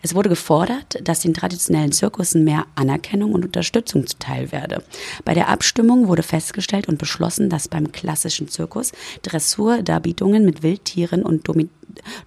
Es 0.03 0.15
wurde 0.15 0.29
gefordert, 0.29 0.99
dass 1.03 1.21
den 1.21 1.35
traditionellen 1.35 1.93
Zirkussen 1.93 2.45
mehr 2.45 2.67
Anerkennung 2.75 3.33
und 3.33 3.45
Unterstützung 3.45 4.07
zuteil 4.07 4.53
werde. 4.53 4.83
Bei 5.25 5.35
der 5.35 5.49
Abstimmung 5.49 6.09
wurde 6.09 6.23
festgestellt 6.23 6.89
und 6.89 6.99
beschlossen, 6.99 7.49
dass 7.51 7.69
beim 7.69 7.93
klassischen 7.93 8.49
Zirkus 8.49 8.93
Dressurdarbietungen 9.23 10.45
mit 10.45 10.63
Wildtieren 10.63 11.23
und 11.23 11.45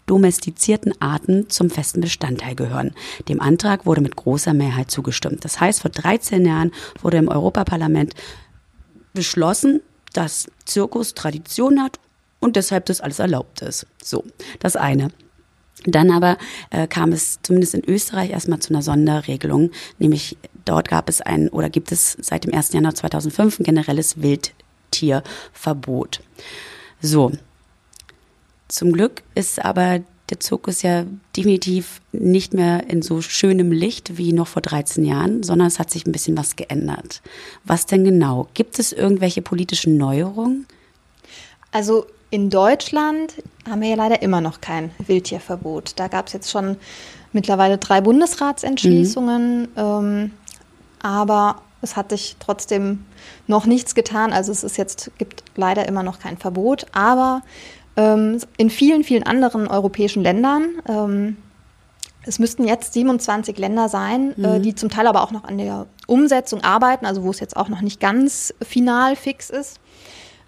domestizierten 0.06 0.94
Arten 1.02 1.50
zum 1.50 1.70
festen 1.70 2.02
Bestandteil 2.02 2.56
gehören. 2.56 2.94
Dem 3.28 3.42
Antrag 3.42 3.86
wurde 3.86 4.02
mit 4.02 4.16
großer 4.16 4.54
Mehrheit 4.54 4.92
zugestimmt. 4.92 5.46
Das 5.46 5.60
heißt, 5.60 5.82
vor 5.82 5.92
13 5.92 6.46
Jahren 6.46 6.72
wurde 7.02 7.18
im 7.18 7.28
Europaparlament 7.28 8.14
beschlossen, 9.14 9.82
dass 10.14 10.48
Zirkus 10.66 11.14
Tradition 11.14 11.82
hat 11.82 12.00
und 12.40 12.56
deshalb 12.56 12.86
das 12.86 13.02
alles 13.02 13.20
erlaubt 13.20 13.62
ist. 13.62 13.86
So, 14.04 14.24
das 14.60 14.76
eine. 14.76 15.10
Dann 15.86 16.12
aber 16.12 16.38
äh, 16.72 16.88
kam 16.88 17.12
es 17.12 17.40
zumindest 17.42 17.74
in 17.74 17.86
Österreich 17.86 18.32
erstmal 18.32 18.60
zu 18.60 18.74
einer 18.74 18.82
Sonderregelung, 18.82 19.72
nämlich 19.98 20.38
dort 20.66 20.90
gab 20.90 21.10
es 21.10 21.22
ein 21.22 21.50
oder 21.50 21.70
gibt 21.70 21.92
es 21.92 22.18
seit 22.20 22.44
dem 22.44 22.54
1. 22.54 22.74
Januar 22.74 22.96
2005 22.96 23.60
ein 23.60 23.64
generelles 23.64 24.22
Wildtierverbot. 24.22 26.22
So. 27.02 27.32
Zum 28.70 28.94
Glück 28.94 29.24
ist 29.36 29.64
aber 29.64 30.00
der 30.30 30.40
Zirkus 30.40 30.84
ja 30.84 31.06
definitiv 31.36 32.02
nicht 32.12 32.54
mehr 32.54 32.88
in 32.90 33.02
so 33.02 33.22
schönem 33.22 33.72
Licht 33.72 34.18
wie 34.18 34.32
noch 34.32 34.48
vor 34.48 34.62
13 34.62 35.04
Jahren, 35.04 35.44
sondern 35.44 35.68
es 35.68 35.80
hat 35.80 35.90
sich 35.90 36.06
ein 36.06 36.12
bisschen 36.12 36.38
was 36.38 36.56
geändert. 36.56 37.22
Was 37.66 37.88
denn 37.88 38.04
genau? 38.04 38.48
Gibt 38.54 38.80
es 38.80 38.94
irgendwelche 38.94 39.42
politischen 39.42 39.98
Neuerungen? 39.98 40.68
Also 41.72 42.06
in 42.30 42.52
Deutschland 42.52 43.34
haben 43.68 43.82
wir 43.82 43.90
ja 43.90 43.96
leider 43.96 44.22
immer 44.22 44.40
noch 44.40 44.62
kein 44.62 44.92
Wildtierverbot. 45.00 45.94
Da 45.96 46.08
gab 46.08 46.28
es 46.28 46.34
jetzt 46.34 46.52
schon 46.52 46.78
mittlerweile 47.34 47.80
drei 47.80 48.02
Bundesratsentschließungen, 48.02 49.62
mhm. 49.62 49.68
ähm, 49.76 50.32
aber 51.02 51.62
es 51.82 51.96
hat 51.96 52.10
sich 52.10 52.36
trotzdem 52.40 53.06
noch 53.48 53.66
nichts 53.66 53.96
getan. 53.96 54.34
Also 54.34 54.52
es 54.52 54.64
ist 54.64 54.78
jetzt 54.78 55.12
gibt 55.18 55.44
leider 55.56 55.88
immer 55.88 56.04
noch 56.04 56.20
kein 56.20 56.38
Verbot, 56.38 56.86
aber 56.92 57.42
in 58.02 58.70
vielen, 58.70 59.04
vielen 59.04 59.24
anderen 59.24 59.68
europäischen 59.68 60.24
Ländern 60.24 60.70
ähm, 60.88 61.38
es 62.30 62.38
müssten 62.38 62.68
jetzt 62.68 62.94
27 62.94 63.58
Länder 63.58 63.90
sein, 63.90 64.36
äh, 64.38 64.60
mhm. 64.60 64.62
die 64.62 64.76
zum 64.76 64.90
Teil 64.90 65.08
aber 65.08 65.24
auch 65.24 65.32
noch 65.32 65.46
an 65.46 65.58
der 65.58 65.88
Umsetzung 66.06 66.64
arbeiten, 66.64 67.06
also 67.06 67.24
wo 67.24 67.32
es 67.32 67.40
jetzt 67.40 67.56
auch 67.56 67.70
noch 67.70 67.82
nicht 67.82 68.00
ganz 68.00 68.54
final 68.62 69.16
fix 69.16 69.50
ist, 69.50 69.80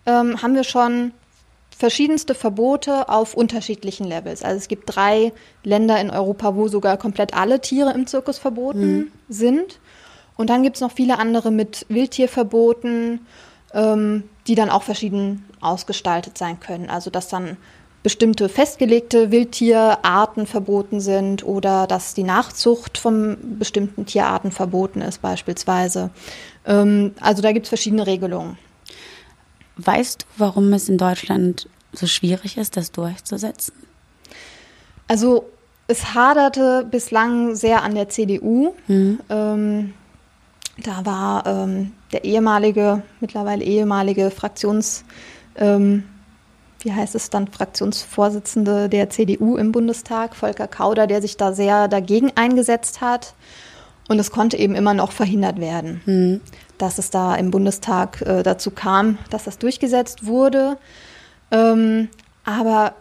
ähm, 0.06 0.42
haben 0.42 0.56
wir 0.56 0.64
schon 0.64 1.12
verschiedenste 1.76 2.36
Verbote 2.36 3.10
auf 3.10 3.34
unterschiedlichen 3.34 4.06
Levels. 4.06 4.44
Also 4.44 4.58
es 4.58 4.68
gibt 4.68 4.96
drei 4.96 5.34
Länder 5.64 6.00
in 6.00 6.12
Europa, 6.12 6.56
wo 6.56 6.68
sogar 6.68 6.98
komplett 6.98 7.34
alle 7.34 7.62
Tiere 7.62 7.94
im 7.94 8.06
Zirkus 8.06 8.38
verboten 8.38 8.98
mhm. 8.98 9.12
sind. 9.30 9.80
Und 10.38 10.50
dann 10.50 10.64
gibt 10.64 10.76
es 10.76 10.82
noch 10.82 10.92
viele 10.92 11.18
andere 11.18 11.50
mit 11.50 11.86
Wildtierverboten, 11.90 13.26
ähm, 13.74 14.24
die 14.46 14.56
dann 14.56 14.70
auch 14.70 14.84
verschieden 14.84 15.46
ausgestaltet 15.62 16.38
sein 16.38 16.60
können. 16.60 16.90
Also 16.90 17.10
dass 17.10 17.30
dann 17.30 17.58
bestimmte 18.04 18.50
festgelegte 18.50 19.32
Wildtierarten 19.32 20.48
verboten 20.48 21.00
sind 21.00 21.44
oder 21.44 21.86
dass 21.86 22.14
die 22.14 22.24
Nachzucht 22.24 22.98
von 22.98 23.38
bestimmten 23.60 24.06
Tierarten 24.06 24.52
verboten 24.52 25.02
ist 25.02 25.22
beispielsweise. 25.22 26.10
Ähm, 26.66 27.14
also 27.20 27.42
da 27.42 27.52
gibt 27.52 27.68
es 27.68 27.70
verschiedene 27.70 28.08
Regelungen. 28.08 28.58
Weißt 29.78 30.24
du, 30.24 30.26
warum 30.38 30.74
es 30.74 30.90
in 30.90 30.98
Deutschland 30.98 31.70
so 31.94 32.08
schwierig 32.08 32.58
ist, 32.58 32.76
das 32.76 32.92
durchzusetzen? 32.92 33.74
Also 35.08 35.46
es 35.88 36.14
haderte 36.14 36.88
bislang 36.90 37.56
sehr 37.56 37.84
an 37.84 37.96
der 37.96 38.10
CDU. 38.10 38.74
Mhm. 38.88 39.20
Ähm, 39.30 39.94
da 40.78 41.06
war 41.06 41.46
ähm, 41.46 41.92
der 42.12 42.24
ehemalige, 42.24 43.04
mittlerweile 43.20 43.64
ehemalige 43.64 44.32
Fraktions, 44.32 45.04
ähm, 45.56 46.04
wie 46.80 46.94
heißt 46.94 47.16
es 47.16 47.30
dann, 47.30 47.48
Fraktionsvorsitzende 47.48 48.90
der 48.90 49.10
CDU 49.10 49.58
im 49.58 49.72
Bundestag, 49.72 50.36
Volker 50.36 50.68
Kauder, 50.68 51.08
der 51.08 51.22
sich 51.22 51.38
da 51.38 51.54
sehr 51.54 51.88
dagegen 51.88 52.32
eingesetzt 52.36 53.02
hat. 53.02 53.34
Und 54.10 54.20
es 54.20 54.32
konnte 54.32 54.58
eben 54.58 54.76
immer 54.76 54.94
noch 54.94 55.12
verhindert 55.12 55.60
werden. 55.60 56.02
Mhm 56.06 56.42
dass 56.82 56.98
es 56.98 57.12
da 57.12 57.36
im 57.36 57.52
Bundestag 57.52 58.22
äh, 58.22 58.42
dazu 58.42 58.72
kam, 58.72 59.20
dass 59.30 59.44
das 59.44 59.60
durchgesetzt 59.60 60.26
wurde. 60.26 60.78
Ähm, 61.52 62.10
aber 62.44 62.96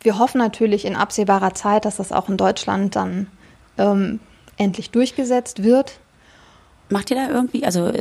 wir 0.00 0.18
hoffen 0.18 0.38
natürlich 0.38 0.84
in 0.84 0.96
absehbarer 0.96 1.54
Zeit, 1.54 1.84
dass 1.84 1.96
das 1.96 2.10
auch 2.10 2.28
in 2.28 2.36
Deutschland 2.36 2.96
dann 2.96 3.28
ähm, 3.78 4.18
endlich 4.56 4.90
durchgesetzt 4.90 5.62
wird. 5.62 6.00
Macht 6.88 7.10
ihr 7.10 7.16
da 7.16 7.32
irgendwie, 7.32 7.64
also 7.64 7.92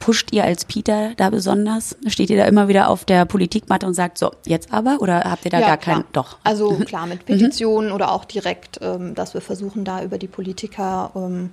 pusht 0.00 0.32
ihr 0.32 0.42
als 0.42 0.64
Peter 0.64 1.12
da 1.16 1.30
besonders? 1.30 1.96
Steht 2.08 2.30
ihr 2.30 2.36
da 2.36 2.46
immer 2.46 2.66
wieder 2.66 2.88
auf 2.88 3.04
der 3.04 3.24
Politikmatte 3.26 3.86
und 3.86 3.94
sagt 3.94 4.18
so, 4.18 4.32
jetzt 4.44 4.72
aber? 4.72 4.98
Oder 5.00 5.20
habt 5.20 5.44
ihr 5.44 5.52
da 5.52 5.60
ja, 5.60 5.68
gar 5.68 5.76
keinen? 5.76 6.04
Doch. 6.12 6.38
Also 6.42 6.70
klar, 6.86 7.06
mit 7.06 7.26
Petitionen 7.26 7.90
mhm. 7.90 7.94
oder 7.94 8.10
auch 8.10 8.24
direkt, 8.24 8.80
ähm, 8.82 9.14
dass 9.14 9.34
wir 9.34 9.40
versuchen, 9.40 9.84
da 9.84 10.02
über 10.02 10.18
die 10.18 10.26
Politiker 10.26 11.12
ähm, 11.14 11.50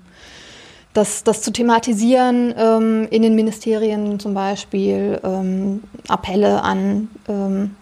das, 0.94 1.24
das 1.24 1.44
zu 1.44 1.52
thematisieren 1.52 2.56
ähm, 2.58 3.08
in 3.12 3.22
den 3.22 3.36
Ministerien 3.36 4.20
zum 4.20 4.34
Beispiel, 4.34 5.20
ähm, 5.24 5.84
Appelle 6.08 6.64
an 6.64 7.10
ähm, 7.28 7.76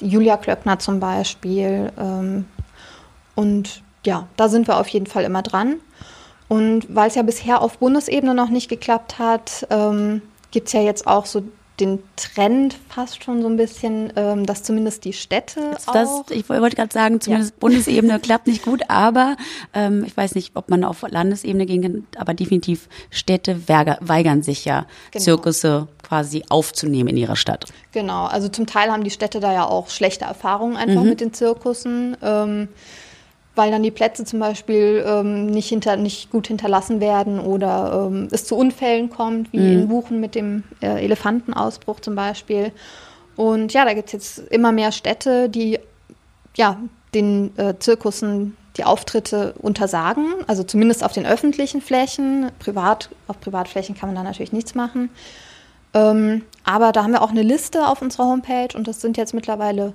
Julia 0.00 0.36
Klöckner 0.36 0.78
zum 0.78 1.00
Beispiel. 1.00 1.90
Ähm, 1.98 2.44
und 3.34 3.82
ja, 4.06 4.28
da 4.36 4.48
sind 4.48 4.68
wir 4.68 4.78
auf 4.78 4.86
jeden 4.88 5.06
Fall 5.06 5.24
immer 5.24 5.42
dran. 5.42 5.80
Und 6.50 6.92
weil 6.92 7.06
es 7.06 7.14
ja 7.14 7.22
bisher 7.22 7.62
auf 7.62 7.78
Bundesebene 7.78 8.34
noch 8.34 8.48
nicht 8.48 8.68
geklappt 8.68 9.20
hat, 9.20 9.68
ähm, 9.70 10.20
gibt 10.50 10.66
es 10.66 10.72
ja 10.72 10.80
jetzt 10.80 11.06
auch 11.06 11.24
so 11.24 11.44
den 11.78 12.00
Trend 12.16 12.76
fast 12.88 13.22
schon 13.22 13.40
so 13.40 13.48
ein 13.48 13.56
bisschen, 13.56 14.12
ähm, 14.16 14.46
dass 14.46 14.64
zumindest 14.64 15.04
die 15.04 15.12
Städte 15.12 15.60
das, 15.72 15.86
auch. 15.86 16.28
Ich 16.28 16.48
wollte 16.48 16.74
gerade 16.74 16.92
sagen, 16.92 17.20
zumindest 17.20 17.52
ja. 17.52 17.56
Bundesebene 17.60 18.18
klappt 18.22 18.48
nicht 18.48 18.64
gut, 18.64 18.82
aber 18.88 19.36
ähm, 19.74 20.02
ich 20.04 20.16
weiß 20.16 20.34
nicht, 20.34 20.56
ob 20.56 20.70
man 20.70 20.82
auf 20.82 21.02
Landesebene 21.08 21.66
gehen 21.66 21.82
kann, 21.82 22.06
aber 22.18 22.34
definitiv 22.34 22.88
Städte 23.10 23.68
weigern 23.68 24.42
sich 24.42 24.64
ja, 24.64 24.86
genau. 25.12 25.22
Zirkusse 25.22 25.86
quasi 26.02 26.42
aufzunehmen 26.48 27.10
in 27.10 27.16
ihrer 27.16 27.36
Stadt. 27.36 27.66
Genau, 27.92 28.24
also 28.24 28.48
zum 28.48 28.66
Teil 28.66 28.90
haben 28.90 29.04
die 29.04 29.10
Städte 29.10 29.38
da 29.38 29.52
ja 29.52 29.66
auch 29.66 29.88
schlechte 29.88 30.24
Erfahrungen 30.24 30.76
einfach 30.76 31.04
mhm. 31.04 31.10
mit 31.10 31.20
den 31.20 31.32
Zirkussen. 31.32 32.16
Ähm, 32.22 32.66
weil 33.54 33.70
dann 33.70 33.82
die 33.82 33.90
Plätze 33.90 34.24
zum 34.24 34.38
Beispiel 34.38 35.04
ähm, 35.06 35.46
nicht, 35.46 35.68
hinter, 35.68 35.96
nicht 35.96 36.30
gut 36.30 36.46
hinterlassen 36.46 37.00
werden 37.00 37.40
oder 37.40 38.06
ähm, 38.06 38.28
es 38.30 38.44
zu 38.44 38.56
Unfällen 38.56 39.10
kommt, 39.10 39.52
wie 39.52 39.58
mhm. 39.58 39.72
in 39.72 39.88
Buchen 39.88 40.20
mit 40.20 40.34
dem 40.34 40.62
äh, 40.80 41.04
Elefantenausbruch 41.04 42.00
zum 42.00 42.14
Beispiel. 42.14 42.72
Und 43.36 43.72
ja, 43.72 43.84
da 43.84 43.94
gibt 43.94 44.08
es 44.08 44.12
jetzt 44.12 44.38
immer 44.50 44.72
mehr 44.72 44.92
Städte, 44.92 45.48
die 45.48 45.78
ja, 46.56 46.78
den 47.14 47.56
äh, 47.58 47.74
Zirkussen 47.78 48.56
die 48.76 48.84
Auftritte 48.84 49.54
untersagen, 49.58 50.26
also 50.46 50.62
zumindest 50.62 51.02
auf 51.04 51.12
den 51.12 51.26
öffentlichen 51.26 51.80
Flächen. 51.80 52.50
Privat, 52.60 53.10
auf 53.26 53.40
Privatflächen 53.40 53.96
kann 53.96 54.08
man 54.08 54.16
da 54.16 54.22
natürlich 54.22 54.52
nichts 54.52 54.74
machen. 54.74 55.10
Ähm, 55.92 56.42
aber 56.64 56.92
da 56.92 57.02
haben 57.02 57.12
wir 57.12 57.22
auch 57.22 57.30
eine 57.30 57.42
Liste 57.42 57.88
auf 57.88 58.00
unserer 58.00 58.26
Homepage 58.26 58.76
und 58.76 58.86
das 58.86 59.00
sind 59.00 59.16
jetzt 59.16 59.34
mittlerweile 59.34 59.92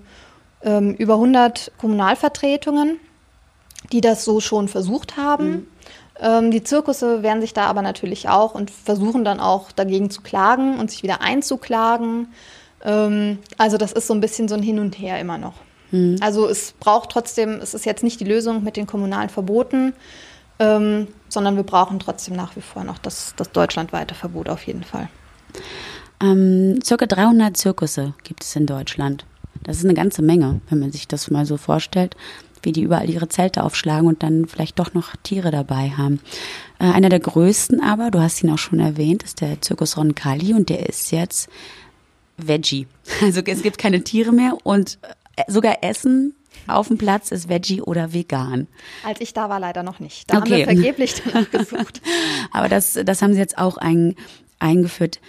ähm, 0.62 0.94
über 0.96 1.14
100 1.14 1.72
Kommunalvertretungen 1.80 3.00
die 3.92 4.02
das 4.02 4.26
so 4.26 4.40
schon 4.40 4.68
versucht 4.68 5.18
haben. 5.18 5.50
Mhm. 5.50 5.68
Ähm, 6.20 6.52
die 6.52 6.64
Zirkusse 6.64 7.24
wehren 7.24 7.42
sich 7.42 7.54
da 7.54 7.66
aber 7.66 7.82
natürlich 7.82 8.30
auch 8.30 8.56
und 8.56 8.72
versuchen 8.72 9.26
dann 9.26 9.40
auch 9.40 9.72
dagegen 9.72 10.10
zu 10.10 10.22
klagen 10.22 10.80
und 10.80 10.90
sich 10.90 11.04
wieder 11.04 11.22
einzuklagen. 11.22 12.28
Ähm, 12.84 13.40
also 13.58 13.78
das 13.78 13.92
ist 13.92 14.08
so 14.08 14.14
ein 14.14 14.22
bisschen 14.22 14.48
so 14.48 14.56
ein 14.56 14.64
Hin 14.64 14.80
und 14.80 14.98
Her 14.98 15.20
immer 15.20 15.38
noch. 15.38 15.56
Mhm. 15.92 16.18
Also 16.22 16.48
es 16.48 16.74
braucht 16.80 17.10
trotzdem, 17.12 17.60
es 17.62 17.74
ist 17.74 17.86
jetzt 17.86 18.04
nicht 18.04 18.20
die 18.20 18.26
Lösung 18.26 18.64
mit 18.64 18.78
den 18.78 18.88
kommunalen 18.88 19.30
Verboten, 19.30 19.94
ähm, 20.60 21.08
sondern 21.28 21.58
wir 21.58 21.64
brauchen 21.64 22.00
trotzdem 22.00 22.36
nach 22.36 22.56
wie 22.56 22.62
vor 22.62 22.86
noch 22.86 22.98
das, 22.98 23.34
das 23.36 23.52
deutschlandweite 23.52 24.16
Verbot 24.16 24.48
auf 24.48 24.66
jeden 24.66 24.84
Fall. 24.84 25.10
Ähm, 26.22 26.80
circa 26.84 27.06
300 27.06 27.58
Zirkusse 27.58 28.14
gibt 28.24 28.44
es 28.44 28.56
in 28.56 28.66
Deutschland. 28.66 29.26
Das 29.64 29.78
ist 29.78 29.84
eine 29.84 29.96
ganze 29.96 30.22
Menge, 30.22 30.62
wenn 30.70 30.80
man 30.80 30.92
sich 30.92 31.08
das 31.08 31.30
mal 31.30 31.46
so 31.46 31.58
vorstellt 31.58 32.16
wie 32.66 32.72
die 32.72 32.82
überall 32.82 33.10
ihre 33.10 33.30
Zelte 33.30 33.64
aufschlagen 33.64 34.08
und 34.08 34.24
dann 34.24 34.48
vielleicht 34.48 34.80
doch 34.80 34.94
noch 34.94 35.16
Tiere 35.24 35.52
dabei 35.52 35.92
haben. 35.92 36.20
Äh, 36.80 36.86
einer 36.86 37.10
der 37.10 37.20
größten 37.20 37.82
aber, 37.82 38.12
du 38.12 38.20
hast 38.20 38.44
ihn 38.44 38.50
auch 38.50 38.58
schon 38.58 38.80
erwähnt, 38.80 39.24
ist 39.24 39.42
der 39.42 39.62
Zirkus 39.62 39.98
Roncalli 39.98 40.54
und 40.54 40.70
der 40.70 40.90
ist 40.90 41.12
jetzt 41.12 41.50
Veggie. 42.38 42.88
Also 43.22 43.42
es 43.42 43.62
gibt 43.62 43.78
keine 43.78 44.04
Tiere 44.04 44.32
mehr 44.32 44.58
und 44.64 45.00
äh, 45.36 45.44
sogar 45.48 45.78
Essen 45.82 46.36
auf 46.68 46.88
dem 46.88 46.98
Platz 46.98 47.32
ist 47.32 47.50
Veggie 47.50 47.82
oder 47.82 48.14
vegan. 48.14 48.68
Als 49.04 49.22
ich 49.22 49.34
da 49.34 49.50
war, 49.50 49.60
leider 49.60 49.84
noch 49.84 50.00
nicht. 50.00 50.32
Da 50.32 50.40
okay. 50.40 50.52
haben 50.52 50.58
wir 50.58 50.66
vergeblich 50.66 51.22
danach 51.24 51.50
gesucht. 51.52 52.02
Aber 52.52 52.70
das, 52.70 53.00
das 53.04 53.22
haben 53.22 53.34
sie 53.34 53.40
jetzt 53.40 53.58
auch 53.58 53.78
ein, 53.78 54.16
eingeführt. 54.60 55.20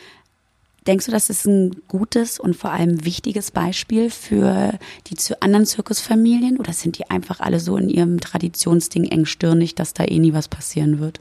Denkst 0.87 1.07
du, 1.07 1.12
das 1.12 1.30
ist 1.30 1.47
ein 1.47 1.82
gutes 1.89 2.39
und 2.39 2.55
vor 2.55 2.70
allem 2.70 3.05
wichtiges 3.05 3.51
Beispiel 3.51 4.09
für 4.09 4.78
die 5.09 5.16
anderen 5.41 5.66
Zirkusfamilien 5.66 6.59
oder 6.59 6.72
sind 6.72 6.99
die 6.99 7.11
einfach 7.11 7.41
alle 7.41 7.59
so 7.59 7.76
in 7.76 7.89
ihrem 7.89 8.20
Traditionsding 8.20 9.05
engstirnig, 9.05 9.74
dass 9.74 9.95
da 9.95 10.05
eh 10.05 10.18
nie 10.18 10.32
was 10.32 10.47
passieren 10.47 11.01
wird? 11.01 11.20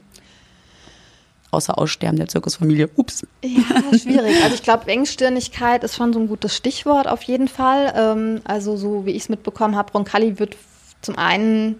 Außer 1.50 1.78
Aussterben 1.78 2.16
der 2.16 2.28
Zirkusfamilie. 2.28 2.90
Ups. 2.96 3.26
Ja, 3.42 3.98
schwierig. 3.98 4.42
Also 4.42 4.54
ich 4.54 4.62
glaube, 4.62 4.88
Engstirnigkeit 4.88 5.84
ist 5.84 5.96
schon 5.96 6.12
so 6.12 6.20
ein 6.20 6.28
gutes 6.28 6.54
Stichwort 6.54 7.08
auf 7.08 7.22
jeden 7.22 7.48
Fall. 7.48 7.92
Ähm, 7.96 8.40
also 8.44 8.76
so 8.76 9.06
wie 9.06 9.12
ich 9.12 9.22
es 9.22 9.28
mitbekommen 9.28 9.74
habe, 9.74 9.92
Roncalli 9.92 10.38
wird 10.38 10.56
zum 11.02 11.16
einen 11.18 11.76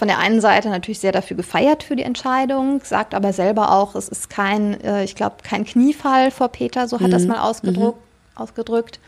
von 0.00 0.08
der 0.08 0.16
einen 0.16 0.40
Seite 0.40 0.70
natürlich 0.70 0.98
sehr 0.98 1.12
dafür 1.12 1.36
gefeiert 1.36 1.82
für 1.82 1.94
die 1.94 2.04
Entscheidung, 2.04 2.80
sagt 2.82 3.14
aber 3.14 3.34
selber 3.34 3.70
auch, 3.70 3.94
es 3.94 4.08
ist 4.08 4.30
kein, 4.30 4.80
äh, 4.80 5.04
ich 5.04 5.14
glaube, 5.14 5.36
kein 5.42 5.66
Kniefall 5.66 6.30
vor 6.30 6.48
Peter, 6.48 6.88
so 6.88 7.00
hat 7.00 7.08
mhm. 7.08 7.10
das 7.10 7.26
mal 7.26 7.40
ausgedrückt. 7.40 7.98
Mhm. 7.98 8.42
ausgedrückt. 8.42 8.98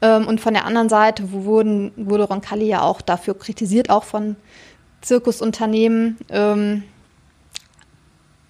Ähm, 0.00 0.26
und 0.26 0.40
von 0.40 0.54
der 0.54 0.64
anderen 0.64 0.88
Seite 0.88 1.30
wurden, 1.30 1.92
wurde 1.96 2.24
Roncalli 2.24 2.64
ja 2.64 2.80
auch 2.80 3.02
dafür 3.02 3.38
kritisiert, 3.38 3.90
auch 3.90 4.04
von 4.04 4.36
Zirkusunternehmen. 5.02 6.16
Ähm, 6.30 6.84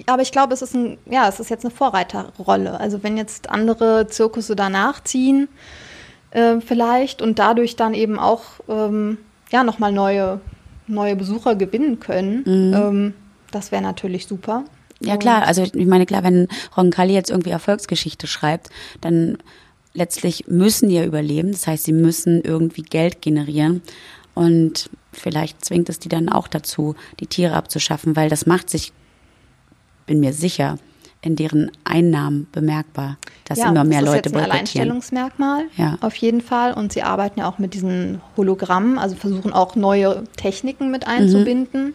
aber 0.07 0.23
ich 0.23 0.31
glaube, 0.31 0.55
es 0.55 0.63
ist 0.63 0.77
ein, 0.77 0.97
ja, 1.07 1.29
es 1.29 1.41
ist 1.41 1.51
jetzt 1.51 1.65
eine 1.65 1.75
Vorreiterrolle. 1.75 2.79
Also 2.79 3.03
wenn 3.03 3.17
jetzt 3.17 3.51
andere 3.51 4.07
Zirkusse 4.07 4.55
danach 4.55 5.03
ziehen, 5.03 5.49
äh, 6.31 6.61
vielleicht 6.61 7.21
und 7.21 7.41
dadurch 7.41 7.75
dann 7.75 7.95
eben 7.95 8.21
auch 8.21 8.45
ähm, 8.69 9.19
ja 9.51 9.65
nochmal 9.65 9.91
neue, 9.91 10.41
neue 10.87 11.17
Besucher 11.17 11.55
gewinnen 11.55 12.01
können, 12.01 12.43
mhm. 12.45 12.75
ähm, 12.75 13.15
das 13.51 13.73
wäre 13.73 13.83
natürlich 13.83 14.27
super. 14.27 14.65
Ja 15.01 15.17
klar, 15.17 15.47
also 15.47 15.63
ich 15.63 15.87
meine 15.87 16.07
klar, 16.07 16.23
wenn 16.23 16.49
Roncalli 16.77 17.15
jetzt 17.15 17.31
irgendwie 17.31 17.51
Erfolgsgeschichte 17.51 18.27
schreibt, 18.27 18.71
dann 19.01 19.39
letztlich 19.93 20.47
müssen 20.49 20.89
die 20.89 20.97
ja 20.97 21.05
überleben. 21.05 21.53
Das 21.53 21.67
heißt, 21.67 21.85
sie 21.85 21.93
müssen 21.93 22.43
irgendwie 22.43 22.83
Geld 22.83 23.23
generieren. 23.23 23.83
Und 24.35 24.91
vielleicht 25.13 25.65
zwingt 25.65 25.89
es 25.89 26.01
die 26.01 26.09
dann 26.09 26.29
auch 26.29 26.49
dazu, 26.49 26.97
die 27.21 27.27
Tiere 27.27 27.55
abzuschaffen, 27.55 28.17
weil 28.17 28.29
das 28.29 28.47
macht 28.47 28.69
sich, 28.69 28.93
bin 30.07 30.21
mir 30.21 30.33
sicher, 30.33 30.79
in 31.25 31.37
deren 31.37 31.71
Einnahmen 31.85 32.47
bemerkbar, 32.53 33.17
dass 33.47 33.59
ja, 33.59 33.71
immer 33.71 33.85
mehr 33.85 34.01
das 34.01 34.11
Leute 34.11 34.29
ist 34.29 34.35
jetzt 34.35 34.37
ein 34.37 34.51
Alleinstellungsmerkmal, 34.51 35.65
ja. 35.77 35.97
auf 36.01 36.15
jeden 36.17 36.43
Fall. 36.43 36.75
Und 36.75 36.93
sie 36.93 37.03
arbeiten 37.03 37.41
ja 37.41 37.49
auch 37.49 37.59
mit 37.59 37.75
diesen 37.75 38.21
Hologrammen, 38.37 38.99
also 38.99 39.17
versuchen 39.17 39.53
auch 39.53 39.75
neue 39.75 40.25
Techniken 40.37 40.91
mit 40.91 41.07
einzubinden. 41.07 41.87
Mhm. 41.87 41.95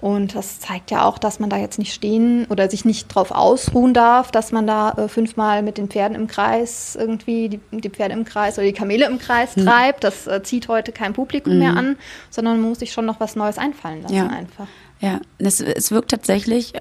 Und 0.00 0.34
das 0.34 0.60
zeigt 0.60 0.90
ja 0.90 1.04
auch, 1.04 1.18
dass 1.18 1.40
man 1.40 1.50
da 1.50 1.58
jetzt 1.58 1.78
nicht 1.78 1.92
stehen 1.92 2.46
oder 2.48 2.70
sich 2.70 2.86
nicht 2.86 3.14
drauf 3.14 3.30
ausruhen 3.30 3.92
darf, 3.92 4.30
dass 4.30 4.50
man 4.50 4.66
da 4.66 4.92
äh, 4.92 5.08
fünfmal 5.08 5.62
mit 5.62 5.76
den 5.76 5.88
Pferden 5.88 6.16
im 6.16 6.26
Kreis 6.26 6.96
irgendwie 6.98 7.50
die, 7.50 7.60
die, 7.70 7.90
Pferde 7.90 8.14
im 8.14 8.24
Kreis 8.24 8.56
oder 8.56 8.66
die 8.66 8.72
Kamele 8.72 9.06
im 9.06 9.18
Kreis 9.18 9.56
mhm. 9.56 9.66
treibt. 9.66 10.02
Das 10.02 10.26
äh, 10.26 10.42
zieht 10.42 10.68
heute 10.68 10.92
kein 10.92 11.12
Publikum 11.12 11.52
mhm. 11.52 11.58
mehr 11.58 11.76
an, 11.76 11.96
sondern 12.30 12.60
man 12.60 12.70
muss 12.70 12.78
sich 12.78 12.92
schon 12.92 13.04
noch 13.04 13.20
was 13.20 13.36
Neues 13.36 13.58
einfallen 13.58 14.00
lassen 14.02 14.14
ja. 14.14 14.26
einfach. 14.26 14.66
Ja, 15.00 15.20
es, 15.38 15.60
es 15.60 15.90
wirkt 15.90 16.10
tatsächlich, 16.10 16.74
äh, 16.74 16.80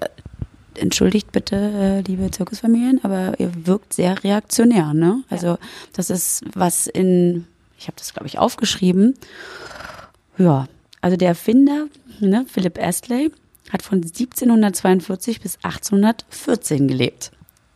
entschuldigt 0.76 1.32
bitte, 1.32 1.56
äh, 1.56 2.02
liebe 2.02 2.30
Zirkusfamilien, 2.32 3.04
aber 3.04 3.40
ihr 3.40 3.52
wirkt 3.66 3.94
sehr 3.94 4.24
reaktionär, 4.24 4.94
ne? 4.94 5.24
Also 5.30 5.48
ja. 5.48 5.60
das 5.94 6.10
ist 6.10 6.44
was 6.54 6.88
in, 6.88 7.46
ich 7.78 7.88
habe 7.88 7.98
das 7.98 8.14
glaube 8.14 8.28
ich 8.28 8.38
aufgeschrieben. 8.38 9.16
Ja, 10.38 10.68
also 11.02 11.18
der 11.18 11.30
Erfinder 11.30 11.88
ne, 12.20 12.46
Philip 12.48 12.78
Astley, 12.78 13.32
hat 13.70 13.84
von 13.84 13.98
1742 13.98 15.42
bis 15.42 15.58
1814 15.58 16.88
gelebt. 16.88 17.32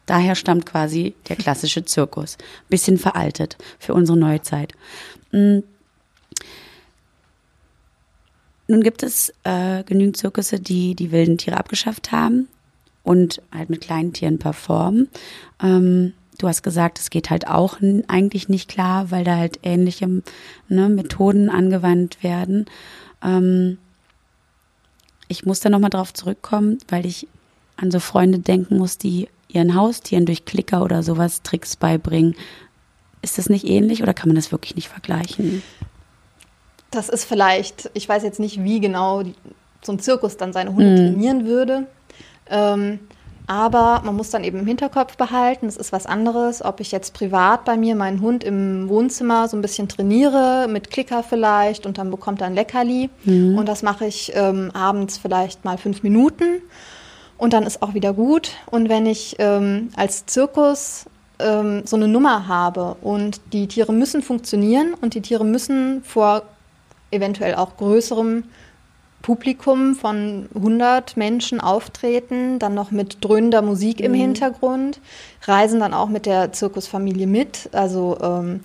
Daher 0.06 0.36
stammt 0.36 0.66
quasi 0.66 1.14
der 1.30 1.36
klassische 1.36 1.86
Zirkus. 1.86 2.38
Bisschen 2.68 2.98
veraltet 2.98 3.58
für 3.80 3.94
unsere 3.94 4.18
neue 4.18 4.42
Zeit. 4.42 4.74
Hm. 5.32 5.64
Nun 8.68 8.82
gibt 8.82 9.04
es 9.04 9.34
äh, 9.44 9.84
genügend 9.84 10.18
Zirkusse, 10.18 10.60
die 10.60 10.96
die 10.96 11.12
wilden 11.12 11.38
Tiere 11.38 11.58
abgeschafft 11.58 12.12
haben 12.12 12.48
und 13.04 13.42
halt 13.52 13.70
mit 13.70 13.82
kleinen 13.82 14.14
Tieren 14.14 14.40
performen. 14.40 15.10
Ähm, 15.62 16.14
du 16.38 16.48
hast 16.48 16.64
gesagt, 16.64 17.00
es 17.00 17.10
geht 17.10 17.30
halt 17.30 17.48
auch 17.48 17.78
eigentlich 18.08 18.50
nicht 18.50 18.70
klar, 18.70 19.12
weil 19.12 19.24
da 19.24 19.36
halt 19.36 19.60
ähnliche 19.64 20.08
ne, 20.68 20.90
Methoden 20.90 21.50
angewandt 21.50 22.24
werden. 22.24 22.66
Ähm, 23.24 23.78
ich 25.28 25.46
muss 25.46 25.60
da 25.60 25.70
nochmal 25.70 25.90
drauf 25.90 26.14
zurückkommen, 26.14 26.78
weil 26.90 27.06
ich 27.06 27.28
an 27.76 27.92
so 27.92 28.00
Freunde 28.00 28.40
denken 28.40 28.78
muss, 28.78 28.98
die 28.98 29.28
ihren 29.48 29.76
Haustieren 29.76 30.26
durch 30.26 30.46
Klicker 30.46 30.84
oder 30.84 31.04
sowas 31.04 31.42
Tricks 31.44 31.76
beibringen. 31.76 32.36
Ist 33.22 33.38
das 33.38 33.50
nicht 33.50 33.66
ähnlich 33.66 34.04
oder 34.04 34.14
kann 34.14 34.30
man 34.30 34.36
das 34.36 34.52
wirklich 34.52 34.76
nicht 34.76 34.90
vergleichen? 34.90 35.64
Das 36.92 37.10
ist 37.10 37.26
vielleicht, 37.26 37.90
ich 37.94 38.08
weiß 38.08 38.24
jetzt 38.24 38.40
nicht, 38.40 38.64
wie 38.64 38.80
genau 38.80 39.24
so 39.82 39.92
ein 39.92 40.00
Zirkus 40.00 40.38
dann 40.38 40.54
seine 40.54 40.74
Hunde 40.74 40.92
mm. 40.92 40.98
trainieren 40.98 41.46
würde. 41.46 41.88
Ähm, 42.50 43.00
aber 43.46 44.02
man 44.06 44.16
muss 44.16 44.30
dann 44.30 44.44
eben 44.44 44.60
im 44.60 44.68
Hinterkopf 44.68 45.18
behalten, 45.18 45.68
es 45.68 45.76
ist 45.76 45.92
was 45.92 46.06
anderes, 46.06 46.64
ob 46.64 46.80
ich 46.80 46.92
jetzt 46.92 47.14
privat 47.14 47.66
bei 47.66 47.76
mir 47.76 47.96
meinen 47.96 48.22
Hund 48.22 48.44
im 48.44 48.88
Wohnzimmer 48.88 49.50
so 49.50 49.58
ein 49.58 49.62
bisschen 49.62 49.90
trainiere, 49.90 50.68
mit 50.70 50.92
Klicker 50.92 51.24
vielleicht, 51.24 51.86
und 51.86 51.98
dann 51.98 52.10
bekommt 52.10 52.42
er 52.42 52.48
ein 52.48 52.56
Leckerli. 52.56 53.10
Mhm. 53.26 53.58
Und 53.58 53.68
das 53.68 53.84
mache 53.84 54.06
ich 54.06 54.32
ähm, 54.34 54.72
abends 54.74 55.18
vielleicht 55.18 55.66
mal 55.66 55.78
fünf 55.78 56.04
Minuten. 56.04 56.62
Und 57.38 57.52
dann 57.52 57.64
ist 57.64 57.82
auch 57.82 57.94
wieder 57.94 58.14
gut. 58.14 58.52
Und 58.68 58.88
wenn 58.88 59.06
ich 59.06 59.36
ähm, 59.40 59.90
als 59.98 60.26
Zirkus 60.26 61.06
ähm, 61.40 61.84
so 61.86 61.98
eine 61.98 62.08
Nummer 62.08 62.48
habe 62.48 62.96
und 63.02 63.42
die 63.52 63.68
Tiere 63.68 63.92
müssen 63.92 64.22
funktionieren 64.22 64.94
und 65.02 65.16
die 65.16 65.22
Tiere 65.22 65.44
müssen 65.44 66.04
vor 66.04 66.44
eventuell 67.12 67.56
auch 67.56 67.76
größerem 67.78 68.46
Publikum 69.24 69.96
von 69.96 70.50
100 70.54 71.18
Menschen 71.18 71.62
auftreten, 71.62 72.60
dann 72.60 72.76
noch 72.76 72.92
mit 72.92 73.18
dröhnender 73.22 73.62
Musik 73.62 74.02
im 74.02 74.12
mhm. 74.12 74.18
Hintergrund, 74.18 75.00
reisen 75.44 75.80
dann 75.80 75.94
auch 75.94 76.10
mit 76.10 76.28
der 76.28 76.52
Zirkusfamilie 76.52 77.26
mit, 77.26 77.70
also 77.72 78.18
ähm, 78.22 78.60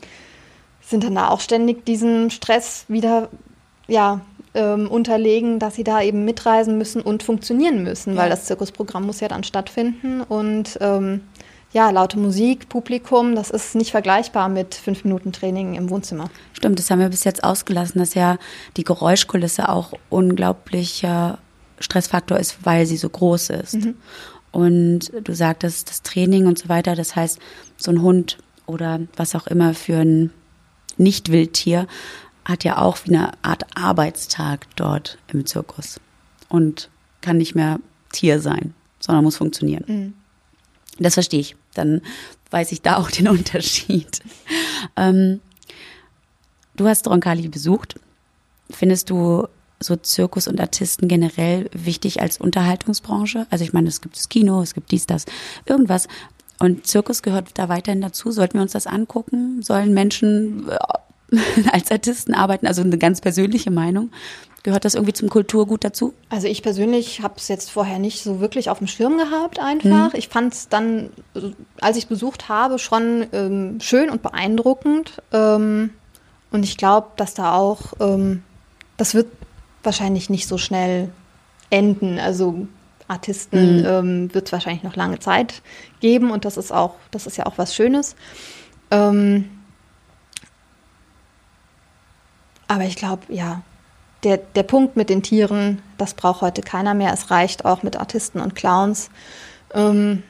sind 0.82 1.04
dann 1.04 1.14
da 1.14 1.28
auch 1.28 1.40
ständig 1.40 1.86
diesem 1.86 2.28
Stress 2.30 2.84
wieder 2.88 3.28
ja, 3.86 4.20
ähm, 4.54 4.88
unterlegen, 4.90 5.60
dass 5.60 5.76
sie 5.76 5.84
da 5.84 6.02
eben 6.02 6.24
mitreisen 6.24 6.76
müssen 6.76 7.02
und 7.02 7.22
funktionieren 7.22 7.84
müssen, 7.84 8.14
ja. 8.14 8.22
weil 8.22 8.30
das 8.30 8.46
Zirkusprogramm 8.46 9.06
muss 9.06 9.20
ja 9.20 9.28
dann 9.28 9.44
stattfinden 9.44 10.22
und 10.22 10.76
ähm, 10.80 11.20
ja, 11.72 11.90
laute 11.90 12.18
Musik, 12.18 12.68
Publikum, 12.68 13.34
das 13.34 13.50
ist 13.50 13.74
nicht 13.74 13.90
vergleichbar 13.90 14.48
mit 14.48 14.74
fünf 14.74 15.04
Minuten 15.04 15.32
Training 15.32 15.74
im 15.74 15.90
Wohnzimmer. 15.90 16.30
Stimmt, 16.54 16.78
das 16.78 16.90
haben 16.90 17.00
wir 17.00 17.08
bis 17.08 17.24
jetzt 17.24 17.44
ausgelassen, 17.44 17.98
dass 17.98 18.14
ja 18.14 18.38
die 18.76 18.84
Geräuschkulisse 18.84 19.68
auch 19.68 19.92
unglaublicher 20.08 21.38
Stressfaktor 21.78 22.38
ist, 22.38 22.64
weil 22.64 22.86
sie 22.86 22.96
so 22.96 23.08
groß 23.08 23.50
ist. 23.50 23.74
Mhm. 23.74 23.94
Und 24.50 25.12
du 25.22 25.34
sagtest, 25.34 25.90
das 25.90 26.02
Training 26.02 26.46
und 26.46 26.58
so 26.58 26.68
weiter, 26.68 26.96
das 26.96 27.14
heißt, 27.14 27.38
so 27.76 27.90
ein 27.90 28.02
Hund 28.02 28.38
oder 28.66 29.00
was 29.16 29.34
auch 29.34 29.46
immer 29.46 29.74
für 29.74 29.98
ein 29.98 30.30
Nicht-Wildtier 30.96 31.86
hat 32.44 32.64
ja 32.64 32.78
auch 32.78 32.98
wie 33.04 33.14
eine 33.14 33.32
Art 33.42 33.66
Arbeitstag 33.76 34.66
dort 34.74 35.18
im 35.30 35.44
Zirkus 35.44 36.00
und 36.48 36.88
kann 37.20 37.36
nicht 37.36 37.54
mehr 37.54 37.78
Tier 38.10 38.40
sein, 38.40 38.74
sondern 39.00 39.24
muss 39.24 39.36
funktionieren. 39.36 39.84
Mhm. 39.86 40.14
Das 40.98 41.14
verstehe 41.14 41.40
ich. 41.40 41.56
Dann 41.74 42.02
weiß 42.50 42.72
ich 42.72 42.82
da 42.82 42.96
auch 42.96 43.10
den 43.10 43.28
Unterschied. 43.28 44.20
Ähm, 44.96 45.40
du 46.76 46.86
hast 46.86 47.06
Roncalli 47.08 47.48
besucht. 47.48 47.98
Findest 48.70 49.10
du 49.10 49.48
so 49.80 49.96
Zirkus 49.96 50.48
und 50.48 50.60
Artisten 50.60 51.08
generell 51.08 51.70
wichtig 51.72 52.20
als 52.20 52.38
Unterhaltungsbranche? 52.38 53.46
Also 53.50 53.64
ich 53.64 53.72
meine, 53.72 53.88
es 53.88 54.00
gibt 54.00 54.16
das 54.16 54.28
Kino, 54.28 54.60
es 54.60 54.74
gibt 54.74 54.90
dies, 54.90 55.06
das, 55.06 55.24
irgendwas. 55.66 56.08
Und 56.58 56.86
Zirkus 56.86 57.22
gehört 57.22 57.50
da 57.54 57.68
weiterhin 57.68 58.00
dazu. 58.00 58.32
Sollten 58.32 58.54
wir 58.54 58.62
uns 58.62 58.72
das 58.72 58.86
angucken? 58.86 59.62
Sollen 59.62 59.94
Menschen 59.94 60.68
äh, 60.68 61.38
als 61.72 61.90
Artisten 61.90 62.34
arbeiten? 62.34 62.66
Also 62.66 62.82
eine 62.82 62.98
ganz 62.98 63.20
persönliche 63.20 63.70
Meinung. 63.70 64.10
Gehört 64.64 64.84
das 64.84 64.94
irgendwie 64.94 65.12
zum 65.12 65.28
Kulturgut 65.28 65.84
dazu? 65.84 66.14
Also 66.30 66.48
ich 66.48 66.62
persönlich 66.62 67.22
habe 67.22 67.34
es 67.36 67.48
jetzt 67.48 67.70
vorher 67.70 67.98
nicht 67.98 68.22
so 68.22 68.40
wirklich 68.40 68.70
auf 68.70 68.78
dem 68.78 68.88
Schirm 68.88 69.16
gehabt 69.16 69.60
einfach. 69.60 70.12
Mhm. 70.12 70.18
Ich 70.18 70.28
fand 70.28 70.52
es 70.52 70.68
dann, 70.68 71.10
als 71.80 71.96
ich 71.96 72.08
besucht 72.08 72.48
habe, 72.48 72.78
schon 72.78 73.26
ähm, 73.32 73.78
schön 73.80 74.10
und 74.10 74.22
beeindruckend. 74.22 75.22
Ähm, 75.32 75.90
und 76.50 76.64
ich 76.64 76.76
glaube, 76.76 77.08
dass 77.16 77.34
da 77.34 77.54
auch, 77.54 77.92
ähm, 78.00 78.42
das 78.96 79.14
wird 79.14 79.28
wahrscheinlich 79.84 80.28
nicht 80.28 80.48
so 80.48 80.58
schnell 80.58 81.10
enden. 81.70 82.18
Also 82.18 82.66
Artisten 83.06 83.78
mhm. 83.78 83.86
ähm, 83.86 84.34
wird 84.34 84.46
es 84.46 84.52
wahrscheinlich 84.52 84.82
noch 84.82 84.96
lange 84.96 85.18
Zeit 85.18 85.62
geben 86.00 86.30
und 86.30 86.44
das 86.44 86.56
ist 86.56 86.72
auch, 86.72 86.96
das 87.10 87.26
ist 87.26 87.36
ja 87.36 87.46
auch 87.46 87.58
was 87.58 87.74
Schönes. 87.74 88.16
Ähm, 88.90 89.48
aber 92.66 92.84
ich 92.84 92.96
glaube, 92.96 93.22
ja, 93.32 93.62
der, 94.24 94.38
der 94.38 94.62
Punkt 94.62 94.96
mit 94.96 95.10
den 95.10 95.22
Tieren, 95.22 95.82
das 95.96 96.14
braucht 96.14 96.40
heute 96.40 96.62
keiner 96.62 96.94
mehr. 96.94 97.12
Es 97.12 97.30
reicht 97.30 97.64
auch 97.64 97.82
mit 97.82 97.96
Artisten 97.96 98.40
und 98.40 98.54
Clowns. 98.54 99.10
Ähm, 99.72 100.22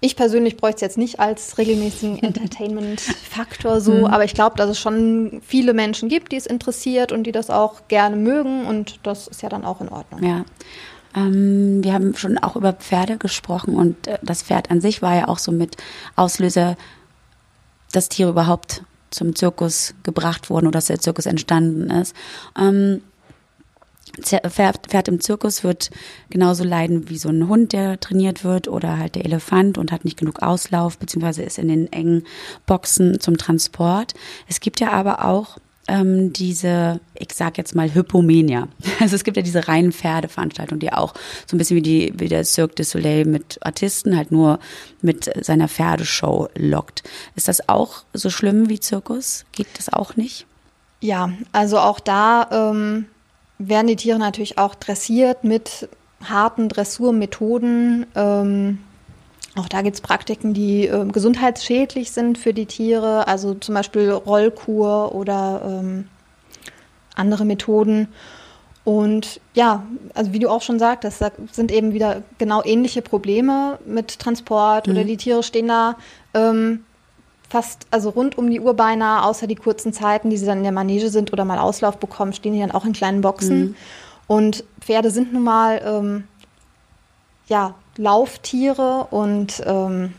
ich 0.00 0.14
persönlich 0.14 0.56
bräuchte 0.56 0.76
es 0.76 0.80
jetzt 0.82 0.98
nicht 0.98 1.18
als 1.18 1.58
regelmäßigen 1.58 2.18
Entertainment-Faktor 2.22 3.80
so, 3.80 3.92
mhm. 3.92 4.04
aber 4.04 4.24
ich 4.24 4.34
glaube, 4.34 4.56
dass 4.56 4.70
es 4.70 4.78
schon 4.78 5.40
viele 5.44 5.74
Menschen 5.74 6.08
gibt, 6.08 6.32
die 6.32 6.36
es 6.36 6.46
interessiert 6.46 7.10
und 7.10 7.24
die 7.24 7.32
das 7.32 7.50
auch 7.50 7.88
gerne 7.88 8.16
mögen 8.16 8.64
und 8.64 9.00
das 9.02 9.26
ist 9.26 9.42
ja 9.42 9.48
dann 9.48 9.64
auch 9.64 9.80
in 9.80 9.88
Ordnung. 9.88 10.22
Ja. 10.22 10.44
Ähm, 11.16 11.82
wir 11.82 11.94
haben 11.94 12.14
schon 12.14 12.38
auch 12.38 12.54
über 12.54 12.72
Pferde 12.72 13.18
gesprochen 13.18 13.74
und 13.74 14.06
äh, 14.06 14.18
das 14.22 14.42
Pferd 14.42 14.70
an 14.70 14.80
sich 14.80 15.02
war 15.02 15.16
ja 15.16 15.28
auch 15.28 15.38
so 15.38 15.50
mit 15.50 15.76
Auslöser, 16.14 16.76
dass 17.92 18.08
Tiere 18.08 18.30
überhaupt 18.30 18.82
zum 19.10 19.34
Zirkus 19.34 19.94
gebracht 20.02 20.50
wurden 20.50 20.66
oder 20.66 20.78
dass 20.78 20.86
der 20.86 21.00
Zirkus 21.00 21.26
entstanden 21.26 21.90
ist. 21.90 22.14
Ähm, 22.58 23.02
Pferd, 24.22 24.86
Pferd 24.88 25.08
im 25.08 25.20
Zirkus 25.20 25.62
wird 25.64 25.90
genauso 26.30 26.64
leiden 26.64 27.08
wie 27.08 27.18
so 27.18 27.28
ein 27.28 27.48
Hund, 27.48 27.72
der 27.72 28.00
trainiert 28.00 28.42
wird 28.42 28.66
oder 28.66 28.98
halt 28.98 29.14
der 29.14 29.24
Elefant 29.24 29.78
und 29.78 29.92
hat 29.92 30.04
nicht 30.04 30.18
genug 30.18 30.42
Auslauf, 30.42 30.98
beziehungsweise 30.98 31.42
ist 31.42 31.58
in 31.58 31.68
den 31.68 31.92
engen 31.92 32.24
Boxen 32.66 33.20
zum 33.20 33.36
Transport. 33.36 34.14
Es 34.48 34.60
gibt 34.60 34.80
ja 34.80 34.90
aber 34.90 35.24
auch 35.24 35.58
ähm, 35.88 36.32
diese, 36.32 37.00
ich 37.14 37.32
sag 37.34 37.58
jetzt 37.58 37.74
mal 37.74 37.92
Hypomania. 37.92 38.68
Also 39.00 39.14
es 39.14 39.22
gibt 39.22 39.36
ja 39.36 39.42
diese 39.42 39.68
reinen 39.68 39.92
Pferdeveranstaltungen, 39.92 40.80
die 40.80 40.92
auch 40.92 41.14
so 41.46 41.54
ein 41.54 41.58
bisschen 41.58 41.76
wie 41.76 41.82
die 41.82 42.12
wie 42.16 42.28
der 42.28 42.44
Cirque 42.44 42.74
du 42.74 42.84
Soleil 42.84 43.24
mit 43.24 43.58
Artisten 43.62 44.16
halt 44.16 44.32
nur 44.32 44.58
mit 45.02 45.30
seiner 45.44 45.68
Pferdeshow 45.68 46.48
lockt. 46.56 47.04
Ist 47.36 47.46
das 47.46 47.68
auch 47.68 48.02
so 48.12 48.28
schlimm 48.28 48.68
wie 48.68 48.80
Zirkus? 48.80 49.44
Geht 49.52 49.68
das 49.76 49.92
auch 49.92 50.16
nicht? 50.16 50.46
Ja, 51.00 51.30
also 51.52 51.78
auch 51.78 52.00
da 52.00 52.48
ähm, 52.50 53.06
werden 53.58 53.86
die 53.86 53.96
Tiere 53.96 54.18
natürlich 54.18 54.58
auch 54.58 54.74
dressiert 54.74 55.44
mit 55.44 55.88
harten 56.24 56.68
Dressurmethoden. 56.68 58.06
Ähm, 58.14 58.78
auch 59.58 59.68
da 59.68 59.82
gibt 59.82 59.96
es 59.96 60.00
Praktiken, 60.00 60.54
die 60.54 60.86
äh, 60.86 61.04
gesundheitsschädlich 61.06 62.12
sind 62.12 62.38
für 62.38 62.52
die 62.54 62.66
Tiere, 62.66 63.26
also 63.28 63.54
zum 63.54 63.74
Beispiel 63.74 64.10
Rollkur 64.10 65.14
oder 65.14 65.62
ähm, 65.64 66.08
andere 67.14 67.44
Methoden. 67.44 68.08
Und 68.84 69.40
ja, 69.54 69.82
also 70.14 70.32
wie 70.32 70.38
du 70.38 70.48
auch 70.48 70.62
schon 70.62 70.78
sagtest, 70.78 71.20
da 71.20 71.30
sind 71.52 71.70
eben 71.72 71.92
wieder 71.92 72.22
genau 72.38 72.62
ähnliche 72.64 73.02
Probleme 73.02 73.78
mit 73.84 74.18
Transport 74.18 74.86
mhm. 74.86 74.92
oder 74.94 75.04
die 75.04 75.18
Tiere 75.18 75.42
stehen 75.42 75.68
da 75.68 75.96
ähm, 76.32 76.84
fast, 77.48 77.86
also 77.90 78.10
rund 78.10 78.38
um 78.38 78.48
die 78.48 78.60
Uhr 78.60 78.74
beinahe, 78.74 79.24
außer 79.24 79.46
die 79.46 79.56
kurzen 79.56 79.92
Zeiten, 79.92 80.30
die 80.30 80.36
sie 80.36 80.46
dann 80.46 80.58
in 80.58 80.64
der 80.64 80.72
Manege 80.72 81.10
sind 81.10 81.32
oder 81.32 81.44
mal 81.44 81.58
Auslauf 81.58 81.98
bekommen, 81.98 82.32
stehen 82.32 82.54
die 82.54 82.60
dann 82.60 82.70
auch 82.70 82.84
in 82.84 82.92
kleinen 82.92 83.20
Boxen. 83.20 83.60
Mhm. 83.60 83.74
Und 84.26 84.64
Pferde 84.80 85.10
sind 85.10 85.32
nun 85.32 85.42
mal, 85.42 85.82
ähm, 85.84 86.24
ja, 87.48 87.74
Lauftiere 87.96 89.08
und 89.10 89.62
ähm, 89.66 90.14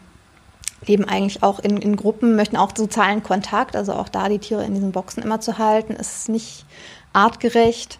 leben 0.86 1.06
eigentlich 1.06 1.44
auch 1.44 1.60
in, 1.60 1.78
in, 1.78 1.96
Gruppen, 1.96 2.36
möchten 2.36 2.58
auch 2.58 2.72
sozialen 2.76 3.24
Kontakt, 3.24 3.76
also 3.76 3.94
auch 3.94 4.10
da 4.10 4.30
die 4.30 4.40
Tiere 4.40 4.66
in 4.66 4.74
diesen 4.74 4.92
Boxen 4.92 5.24
immer 5.24 5.40
zu 5.40 5.58
halten, 5.58 5.94
ist 5.94 6.30
nicht 6.30 6.66
artgerecht. 7.14 8.00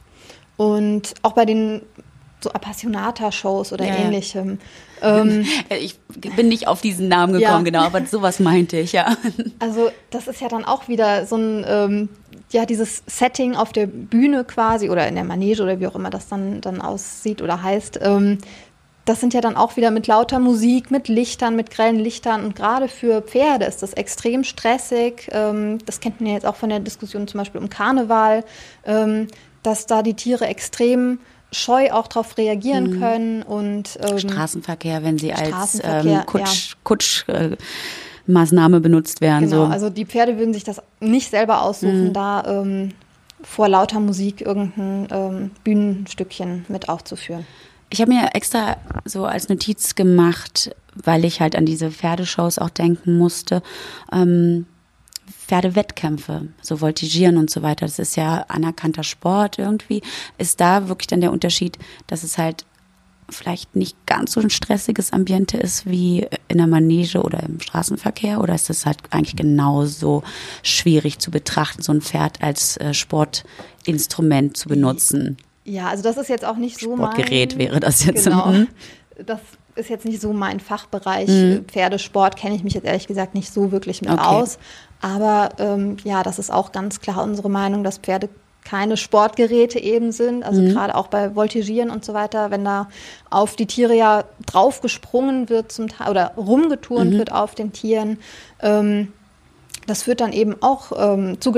Und 0.58 1.14
auch 1.22 1.34
bei 1.34 1.46
den 1.46 1.82
so 2.42 2.52
Appassionata-Shows 2.52 3.74
oder 3.74 3.86
ja, 3.86 3.96
ähnlichem. 3.96 4.60
Ähm, 5.02 5.46
ich 5.70 6.00
bin 6.10 6.48
nicht 6.48 6.68
auf 6.68 6.82
diesen 6.82 7.08
Namen 7.08 7.34
gekommen, 7.34 7.66
ja. 7.66 7.72
genau, 7.72 7.84
aber 7.84 8.06
sowas 8.06 8.40
meinte 8.40 8.78
ich, 8.78 8.94
ja. 8.94 9.16
Also 9.60 9.92
das 10.10 10.28
ist 10.28 10.42
ja 10.42 10.48
dann 10.48 10.66
auch 10.66 10.88
wieder 10.88 11.26
so 11.26 11.36
ein, 11.36 11.66
ähm, 11.68 12.10
ja, 12.52 12.66
dieses 12.66 13.04
Setting 13.08 13.56
auf 13.56 13.74
der 13.74 13.88
Bühne 13.88 14.46
quasi 14.46 14.90
oder 14.90 15.08
in 15.08 15.16
der 15.16 15.26
Manege 15.26 15.64
oder 15.64 15.80
wie 15.80 15.88
auch 15.88 15.96
immer 15.96 16.10
das 16.10 16.28
dann, 16.30 16.62
dann 16.62 16.82
aussieht 16.82 17.42
oder 17.42 17.62
heißt. 17.62 18.00
Ähm, 18.02 18.40
das 19.10 19.20
sind 19.20 19.34
ja 19.34 19.42
dann 19.42 19.56
auch 19.58 19.76
wieder 19.76 19.90
mit 19.90 20.06
lauter 20.06 20.38
Musik, 20.38 20.92
mit 20.92 21.08
Lichtern, 21.08 21.56
mit 21.56 21.72
grellen 21.72 21.98
Lichtern. 21.98 22.44
Und 22.44 22.56
gerade 22.56 22.88
für 22.88 23.24
Pferde 23.24 23.66
ist 23.66 23.82
das 23.82 23.94
extrem 23.94 24.44
stressig. 24.44 25.28
Ähm, 25.32 25.80
das 25.88 26.00
kennt 26.00 26.22
man 26.22 26.28
ja 26.30 26.36
jetzt 26.36 26.46
auch 26.46 26.56
von 26.56 26.70
der 26.70 26.80
Diskussion 26.80 27.28
zum 27.28 27.40
Beispiel 27.40 27.60
um 27.60 27.70
Karneval, 27.70 28.44
ähm, 28.86 29.26
dass 29.64 29.88
da 29.88 30.04
die 30.04 30.14
Tiere 30.14 30.46
extrem 30.46 31.18
scheu 31.52 31.92
auch 31.92 32.06
darauf 32.06 32.38
reagieren 32.38 32.92
mhm. 32.92 33.00
können 33.00 33.42
und 33.42 33.98
ähm, 34.08 34.20
Straßenverkehr, 34.20 35.04
wenn 35.04 35.18
sie 35.18 35.34
als 35.34 35.82
ähm, 35.84 36.24
Kutsch, 36.28 36.70
ja. 36.70 36.76
Kutsch 36.84 37.28
äh, 37.30 37.58
Maßnahme 38.28 38.80
benutzt 38.80 39.22
werden. 39.22 39.50
Genau, 39.50 39.66
so. 39.66 39.72
also 39.72 39.90
die 39.90 40.06
Pferde 40.06 40.38
würden 40.38 40.54
sich 40.54 40.64
das 40.64 40.84
nicht 41.00 41.32
selber 41.32 41.64
aussuchen, 41.64 42.10
mhm. 42.10 42.14
da 42.14 42.44
ähm, 42.46 42.92
vor 43.42 43.70
lauter 43.70 44.00
Musik 44.00 44.42
irgendein 44.42 45.08
ähm, 45.10 45.52
Bühnenstückchen 45.64 46.66
mit 46.68 46.90
aufzuführen. 46.90 47.48
Ich 47.90 48.02
habe 48.02 48.14
mir 48.14 48.30
extra 48.34 48.78
so 49.06 49.26
als 49.26 49.50
Notiz 49.50 49.96
gemacht, 49.96 50.76
weil 50.96 51.26
ich 51.26 51.42
halt 51.42 51.56
an 51.56 51.66
diese 51.66 51.92
Pferdeshows 51.92 52.60
auch 52.60 52.70
denken 52.70 53.18
musste. 53.18 53.64
Ähm, 54.12 54.68
Pferdewettkämpfe, 55.48 56.48
so 56.62 56.82
Voltigieren 56.82 57.38
und 57.38 57.50
so 57.50 57.64
weiter, 57.64 57.86
das 57.86 57.98
ist 57.98 58.16
ja 58.16 58.46
anerkannter 58.48 59.04
Sport 59.04 59.58
irgendwie. 59.58 60.02
Ist 60.38 60.62
da 60.62 60.88
wirklich 60.88 61.08
dann 61.08 61.22
der 61.22 61.32
Unterschied, 61.32 61.80
dass 62.06 62.24
es 62.24 62.38
halt 62.38 62.66
vielleicht 63.30 63.76
nicht 63.76 63.96
ganz 64.06 64.34
so 64.34 64.42
ein 64.42 64.50
stressiges 64.50 65.14
Ambiente 65.14 65.58
ist 65.58 65.86
wie 65.86 66.28
in 66.48 66.58
der 66.58 66.68
Manege 66.68 67.22
oder 67.22 67.42
im 67.44 67.60
Straßenverkehr? 67.60 68.42
Oder 68.42 68.56
ist 68.56 68.70
es 68.70 68.86
halt 68.86 69.00
eigentlich 69.10 69.36
genauso 69.36 70.24
schwierig 70.64 71.20
zu 71.20 71.32
betrachten, 71.32 71.82
so 71.82 71.92
ein 71.92 72.02
Pferd 72.02 72.42
als 72.42 72.78
äh, 72.78 72.94
Sportinstrument 72.94 74.58
zu 74.58 74.70
benutzen? 74.70 75.38
Ja, 75.70 75.88
also 75.88 76.02
das 76.02 76.18
ist 76.18 76.30
jetzt 76.30 76.46
auch 76.46 76.56
nicht 76.56 76.80
so 76.80 76.96
Sportgerät 76.96 77.52
mein, 77.52 77.60
wäre 77.60 77.80
das 77.80 78.04
jetzt. 78.04 78.24
Genau. 78.24 78.48
Mhm. 78.48 78.68
Das 79.26 79.40
ist 79.76 79.90
jetzt 79.90 80.06
nicht 80.06 80.20
so 80.20 80.34
mein 80.34 80.60
Fachbereich. 80.60 81.30
Mhm. 81.30 81.66
Pferdesport 81.68 82.36
kenne 82.36 82.56
ich 82.56 82.64
mich 82.64 82.74
jetzt 82.74 82.86
ehrlich 82.86 83.08
gesagt 83.08 83.36
nicht 83.36 83.54
so 83.54 83.72
wirklich 83.72 84.02
mit 84.02 84.10
okay. 84.10 84.22
aus. 84.22 84.58
Aber 85.02 85.50
ähm, 85.60 85.98
ja, 86.04 86.24
das 86.24 86.40
ist 86.40 86.52
auch 86.52 86.72
ganz 86.72 87.02
klar 87.02 87.24
unsere 87.24 87.50
Meinung, 87.50 87.84
dass 87.84 88.00
Pferde 88.00 88.30
keine 88.66 88.98
Sportgeräte 88.98 89.80
eben 89.80 90.12
sind. 90.12 90.44
Also 90.44 90.62
mhm. 90.62 90.70
gerade 90.70 90.96
auch 90.96 91.08
bei 91.08 91.36
Voltigieren 91.36 91.92
und 91.92 92.04
so 92.04 92.14
weiter, 92.14 92.50
wenn 92.52 92.66
da 92.66 92.90
auf 93.30 93.56
die 93.56 93.68
Tiere 93.68 93.96
ja 93.96 94.24
draufgesprungen 94.48 95.50
wird 95.50 95.72
zum 95.72 95.88
Teil 95.88 96.10
oder 96.10 96.34
rumgeturnt 96.36 97.14
mhm. 97.14 97.18
wird 97.20 97.32
auf 97.32 97.54
den 97.54 97.72
Tieren. 97.74 98.18
Ähm, 98.62 99.14
das 99.86 100.04
führt 100.04 100.22
dann 100.22 100.34
eben 100.34 100.56
auch 100.62 100.92
ähm, 100.98 101.40
zu 101.40 101.52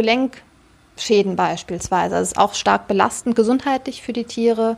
Gelenkschäden 1.01 1.35
beispielsweise. 1.35 2.15
Das 2.15 2.29
ist 2.29 2.37
auch 2.37 2.53
stark 2.53 2.87
belastend 2.87 3.35
gesundheitlich 3.35 4.01
für 4.01 4.13
die 4.13 4.25
Tiere. 4.25 4.77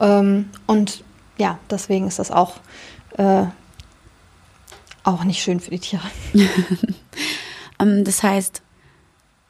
Ähm, 0.00 0.50
und 0.66 1.04
ja, 1.38 1.58
deswegen 1.70 2.06
ist 2.08 2.18
das 2.18 2.30
auch, 2.30 2.56
äh, 3.16 3.44
auch 5.04 5.24
nicht 5.24 5.42
schön 5.42 5.60
für 5.60 5.70
die 5.70 5.80
Tiere. 5.80 6.02
Ähm, 7.78 8.04
das 8.04 8.22
heißt, 8.22 8.62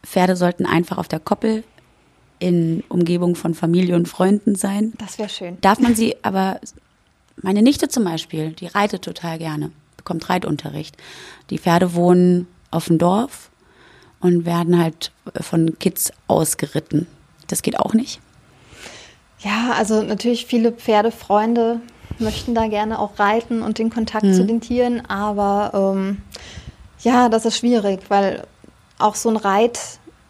Pferde 0.04 0.36
sollten 0.36 0.64
einfach 0.64 0.96
auf 0.96 1.08
der 1.08 1.18
Koppel 1.18 1.64
in 2.38 2.82
Umgebung 2.88 3.34
von 3.34 3.52
Familie 3.52 3.96
und 3.96 4.08
Freunden 4.08 4.54
sein. 4.54 4.92
Das 4.96 5.18
wäre 5.18 5.28
schön. 5.28 5.58
Darf 5.60 5.80
man 5.80 5.96
sie 5.96 6.16
aber, 6.22 6.60
meine 7.42 7.62
Nichte 7.62 7.88
zum 7.88 8.04
Beispiel, 8.04 8.52
die 8.52 8.68
reitet 8.68 9.02
total 9.02 9.38
gerne, 9.38 9.72
bekommt 9.96 10.30
Reitunterricht. 10.30 10.96
Die 11.50 11.58
Pferde 11.58 11.94
wohnen 11.94 12.46
auf 12.70 12.86
dem 12.86 12.96
Dorf 12.96 13.50
und 14.22 14.46
werden 14.46 14.78
halt 14.78 15.12
von 15.40 15.78
Kids 15.78 16.12
ausgeritten. 16.28 17.06
Das 17.48 17.60
geht 17.62 17.78
auch 17.78 17.92
nicht. 17.92 18.20
Ja, 19.40 19.72
also 19.76 20.02
natürlich 20.02 20.46
viele 20.46 20.72
Pferdefreunde 20.72 21.80
möchten 22.18 22.54
da 22.54 22.68
gerne 22.68 22.98
auch 22.98 23.18
reiten 23.18 23.62
und 23.62 23.78
den 23.78 23.90
Kontakt 23.90 24.24
mhm. 24.24 24.34
zu 24.34 24.44
den 24.44 24.60
Tieren, 24.60 25.02
aber 25.08 25.94
ähm, 25.94 26.18
ja, 27.00 27.28
das 27.28 27.44
ist 27.44 27.58
schwierig, 27.58 28.00
weil 28.08 28.44
auch 28.98 29.16
so 29.16 29.28
ein 29.28 29.36
Reit, 29.36 29.80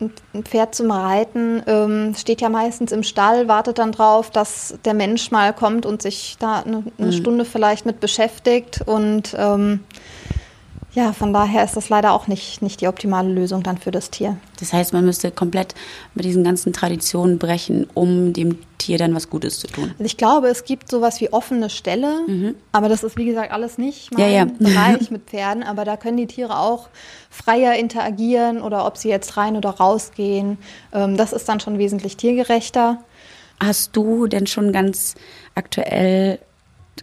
ein 0.01 0.45
Pferd 0.45 0.75
zum 0.75 0.91
Reiten 0.91 1.63
ähm, 1.67 2.15
steht 2.17 2.41
ja 2.41 2.49
meistens 2.49 2.91
im 2.91 3.03
Stall, 3.03 3.47
wartet 3.47 3.79
dann 3.79 3.93
drauf, 3.93 4.31
dass 4.31 4.75
der 4.85 4.95
Mensch 4.95 5.31
mal 5.31 5.53
kommt 5.53 5.85
und 5.85 6.03
sich 6.03 6.37
da 6.39 6.61
eine, 6.61 6.83
eine 6.99 7.09
mhm. 7.09 7.13
Stunde 7.13 7.45
vielleicht 7.45 7.85
mit 7.85 8.01
beschäftigt 8.01 8.81
und 8.87 9.37
ähm, 9.39 9.81
ja, 10.95 11.15
von 11.15 11.33
daher 11.33 11.65
ist 11.65 11.75
das 11.75 11.89
leider 11.89 12.13
auch 12.13 12.27
nicht, 12.27 12.61
nicht 12.61 12.83
die 12.83 12.89
optimale 12.89 13.31
Lösung 13.31 13.63
dann 13.63 13.79
für 13.79 13.91
das 13.91 14.11
Tier. 14.11 14.37
Das 14.61 14.75
heißt, 14.75 14.93
man 14.93 15.07
müsste 15.07 15.31
komplett 15.31 15.75
mit 16.15 16.27
diesen 16.27 16.45
ganzen 16.45 16.75
Traditionen 16.75 17.39
brechen, 17.39 17.89
um 17.95 18.35
dem 18.35 18.59
Tier 18.77 18.99
dann 18.99 19.15
was 19.15 19.31
Gutes 19.31 19.59
zu 19.59 19.69
tun. 19.69 19.93
Also 19.93 20.05
ich 20.05 20.19
glaube, 20.19 20.49
es 20.49 20.65
gibt 20.65 20.91
sowas 20.91 21.19
wie 21.23 21.33
offene 21.33 21.71
Ställe, 21.71 22.27
mhm. 22.27 22.57
aber 22.73 22.91
das 22.91 23.05
ist 23.05 23.17
wie 23.17 23.25
gesagt 23.25 23.53
alles 23.53 23.79
nicht 23.79 24.13
mein 24.13 24.21
ja, 24.21 24.39
ja. 24.41 24.45
Bereich 24.45 25.11
mit 25.11 25.23
Pferden, 25.23 25.63
aber 25.63 25.87
da 25.87 25.97
können 25.97 26.19
die 26.19 26.27
Tiere 26.27 26.59
auch 26.59 26.91
freier 27.31 27.75
interagieren 27.77 28.61
oder 28.61 28.85
ob 28.85 28.99
sie 28.99 29.09
jetzt 29.09 29.39
rein 29.39 29.57
oder 29.57 29.71
rausgehen. 29.71 30.59
Ähm, 30.93 31.17
das 31.17 31.33
ist 31.33 31.49
dann 31.49 31.61
schon 31.61 31.79
wesentlich 31.79 32.19
tiergerechter. 32.19 32.99
Hast 33.63 33.97
du 33.97 34.27
denn 34.27 34.47
schon 34.47 34.73
ganz 34.73 35.15
aktuell 35.55 36.39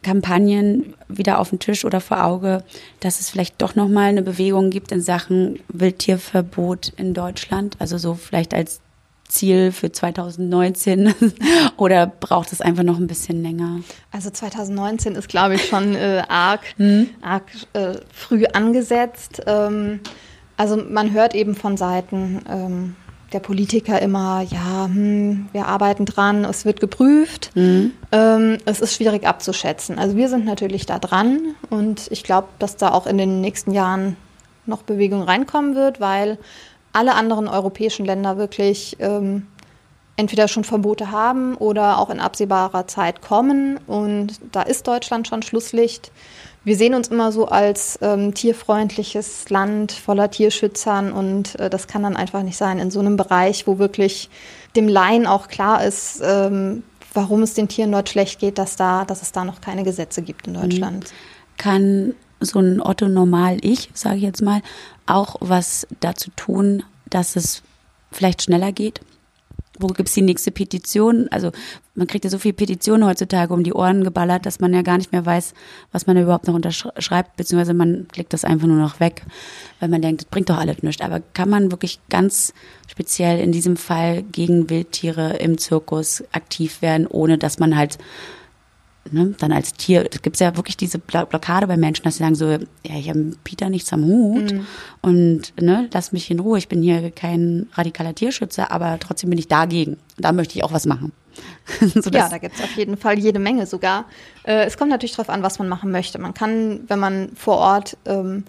Kampagnen 0.03 0.93
wieder 1.07 1.39
auf 1.39 1.49
den 1.49 1.59
Tisch 1.59 1.83
oder 1.83 1.99
vor 1.99 2.23
Auge, 2.23 2.63
dass 2.99 3.19
es 3.19 3.29
vielleicht 3.29 3.61
doch 3.61 3.75
noch 3.75 3.87
mal 3.87 4.09
eine 4.09 4.21
Bewegung 4.21 4.69
gibt 4.69 4.91
in 4.91 5.01
Sachen 5.01 5.59
Wildtierverbot 5.69 6.93
in 6.97 7.13
Deutschland? 7.13 7.75
Also 7.79 7.97
so 7.97 8.13
vielleicht 8.13 8.53
als 8.53 8.81
Ziel 9.27 9.71
für 9.71 9.91
2019 9.91 11.13
oder 11.77 12.07
braucht 12.07 12.51
es 12.51 12.61
einfach 12.61 12.83
noch 12.83 12.97
ein 12.97 13.07
bisschen 13.07 13.41
länger? 13.41 13.81
Also 14.11 14.29
2019 14.29 15.15
ist, 15.15 15.29
glaube 15.29 15.55
ich, 15.55 15.65
schon 15.65 15.95
äh, 15.95 16.23
arg, 16.27 16.61
hm? 16.77 17.09
arg 17.21 17.45
äh, 17.73 17.95
früh 18.11 18.45
angesetzt. 18.45 19.41
Ähm, 19.45 20.01
also 20.57 20.77
man 20.77 21.13
hört 21.13 21.35
eben 21.35 21.55
von 21.55 21.77
Seiten 21.77 22.41
ähm, 22.49 22.95
der 23.31 23.39
Politiker 23.39 24.01
immer, 24.01 24.41
ja, 24.41 24.85
hm, 24.85 25.49
wir 25.51 25.67
arbeiten 25.67 26.05
dran, 26.05 26.45
es 26.45 26.65
wird 26.65 26.79
geprüft. 26.79 27.51
Mhm. 27.55 27.93
Ähm, 28.11 28.57
es 28.65 28.81
ist 28.81 28.95
schwierig 28.95 29.25
abzuschätzen. 29.25 29.99
Also 29.99 30.15
wir 30.15 30.29
sind 30.29 30.45
natürlich 30.45 30.85
da 30.85 30.99
dran 30.99 31.55
und 31.69 32.07
ich 32.11 32.23
glaube, 32.23 32.47
dass 32.59 32.77
da 32.77 32.91
auch 32.91 33.07
in 33.07 33.17
den 33.17 33.41
nächsten 33.41 33.71
Jahren 33.71 34.15
noch 34.65 34.83
Bewegung 34.83 35.21
reinkommen 35.21 35.75
wird, 35.75 35.99
weil 35.99 36.37
alle 36.93 37.13
anderen 37.15 37.47
europäischen 37.47 38.05
Länder 38.05 38.37
wirklich 38.37 38.97
ähm, 38.99 39.47
entweder 40.15 40.47
schon 40.47 40.63
Verbote 40.63 41.11
haben 41.11 41.55
oder 41.55 41.97
auch 41.97 42.09
in 42.09 42.19
absehbarer 42.19 42.87
Zeit 42.87 43.21
kommen. 43.21 43.77
Und 43.87 44.39
da 44.51 44.63
ist 44.63 44.87
Deutschland 44.87 45.27
schon 45.27 45.43
Schlusslicht. 45.43 46.11
Wir 46.69 46.75
sehen 46.75 46.93
uns 46.93 47.07
immer 47.07 47.31
so 47.31 47.47
als 47.47 47.97
ähm, 47.99 48.35
tierfreundliches 48.35 49.49
Land 49.49 49.91
voller 49.91 50.29
Tierschützern 50.29 51.11
und 51.11 51.59
äh, 51.59 51.67
das 51.67 51.87
kann 51.87 52.03
dann 52.03 52.15
einfach 52.15 52.43
nicht 52.43 52.57
sein 52.57 52.77
in 52.77 52.91
so 52.91 52.99
einem 52.99 53.17
Bereich, 53.17 53.65
wo 53.65 53.79
wirklich 53.79 54.29
dem 54.75 54.87
Laien 54.87 55.25
auch 55.25 55.47
klar 55.47 55.83
ist, 55.83 56.21
ähm, 56.23 56.83
warum 57.11 57.41
es 57.41 57.55
den 57.55 57.69
Tieren 57.69 57.91
dort 57.91 58.07
schlecht 58.07 58.39
geht, 58.39 58.59
dass, 58.59 58.75
da, 58.75 59.03
dass 59.03 59.23
es 59.23 59.31
da 59.31 59.45
noch 59.45 59.61
keine 59.61 59.81
Gesetze 59.81 60.21
gibt 60.21 60.45
in 60.45 60.53
Deutschland. 60.53 61.11
Kann 61.57 62.13
so 62.39 62.59
ein 62.59 62.79
Otto 62.81 63.07
Normal 63.07 63.57
Ich, 63.61 63.89
sage 63.95 64.17
ich 64.17 64.21
jetzt 64.21 64.43
mal, 64.43 64.61
auch 65.07 65.37
was 65.39 65.87
dazu 66.01 66.29
tun, 66.35 66.83
dass 67.09 67.35
es 67.35 67.63
vielleicht 68.11 68.43
schneller 68.43 68.71
geht? 68.73 69.01
Wo 69.79 69.87
gibt's 69.87 70.13
die 70.13 70.21
nächste 70.21 70.51
Petition? 70.51 71.29
Also 71.31 71.51
man 71.99 72.07
kriegt 72.07 72.23
ja 72.23 72.31
so 72.31 72.39
viele 72.39 72.53
Petitionen 72.53 73.05
heutzutage 73.05 73.53
um 73.53 73.63
die 73.63 73.73
Ohren 73.73 74.05
geballert, 74.05 74.45
dass 74.45 74.61
man 74.61 74.73
ja 74.73 74.81
gar 74.81 74.97
nicht 74.97 75.11
mehr 75.11 75.25
weiß, 75.25 75.53
was 75.91 76.07
man 76.07 76.15
da 76.15 76.23
überhaupt 76.23 76.47
noch 76.47 76.55
unterschreibt, 76.55 77.35
beziehungsweise 77.35 77.73
man 77.73 78.07
klickt 78.07 78.31
das 78.31 78.45
einfach 78.45 78.67
nur 78.67 78.77
noch 78.77 79.01
weg, 79.01 79.23
weil 79.81 79.89
man 79.89 80.01
denkt, 80.01 80.21
das 80.21 80.29
bringt 80.29 80.49
doch 80.49 80.57
alles 80.57 80.81
nichts. 80.81 81.01
Aber 81.01 81.19
kann 81.33 81.49
man 81.49 81.71
wirklich 81.71 81.99
ganz 82.09 82.53
speziell 82.87 83.39
in 83.39 83.51
diesem 83.51 83.75
Fall 83.75 84.23
gegen 84.23 84.69
Wildtiere 84.69 85.37
im 85.37 85.57
Zirkus 85.57 86.23
aktiv 86.31 86.81
werden, 86.81 87.05
ohne 87.05 87.37
dass 87.37 87.59
man 87.59 87.75
halt 87.75 87.97
ne, 89.11 89.35
dann 89.37 89.51
als 89.51 89.73
Tier, 89.73 90.07
es 90.09 90.21
gibt 90.21 90.39
ja 90.39 90.55
wirklich 90.55 90.77
diese 90.77 90.99
Blockade 90.99 91.67
bei 91.67 91.75
Menschen, 91.75 92.03
dass 92.03 92.15
sie 92.15 92.23
sagen 92.23 92.35
so, 92.35 92.49
ja, 92.49 92.59
ich 92.97 93.09
habe 93.09 93.33
Peter 93.43 93.69
nichts 93.69 93.91
am 93.91 94.05
Hut 94.05 94.53
mhm. 94.53 94.67
und 95.01 95.53
ne, 95.61 95.89
lass 95.93 96.13
mich 96.13 96.31
in 96.31 96.39
Ruhe, 96.39 96.57
ich 96.57 96.69
bin 96.69 96.81
hier 96.81 97.11
kein 97.11 97.67
radikaler 97.73 98.15
Tierschützer, 98.15 98.71
aber 98.71 98.99
trotzdem 98.99 99.29
bin 99.29 99.39
ich 99.39 99.49
dagegen. 99.49 99.97
Da 100.17 100.31
möchte 100.31 100.57
ich 100.57 100.63
auch 100.63 100.71
was 100.71 100.85
machen. 100.85 101.11
so, 101.95 102.09
ja, 102.09 102.29
da 102.29 102.37
gibt 102.37 102.55
es 102.55 102.63
auf 102.63 102.75
jeden 102.75 102.97
Fall 102.97 103.19
jede 103.19 103.39
Menge 103.39 103.65
sogar. 103.65 104.05
Äh, 104.43 104.65
es 104.65 104.77
kommt 104.77 104.89
natürlich 104.89 105.15
darauf 105.15 105.29
an, 105.29 105.43
was 105.43 105.59
man 105.59 105.69
machen 105.69 105.91
möchte. 105.91 106.19
Man 106.19 106.33
kann, 106.33 106.81
wenn 106.87 106.99
man 106.99 107.29
vor 107.35 107.57
Ort 107.57 107.97
ähm, 108.05 108.45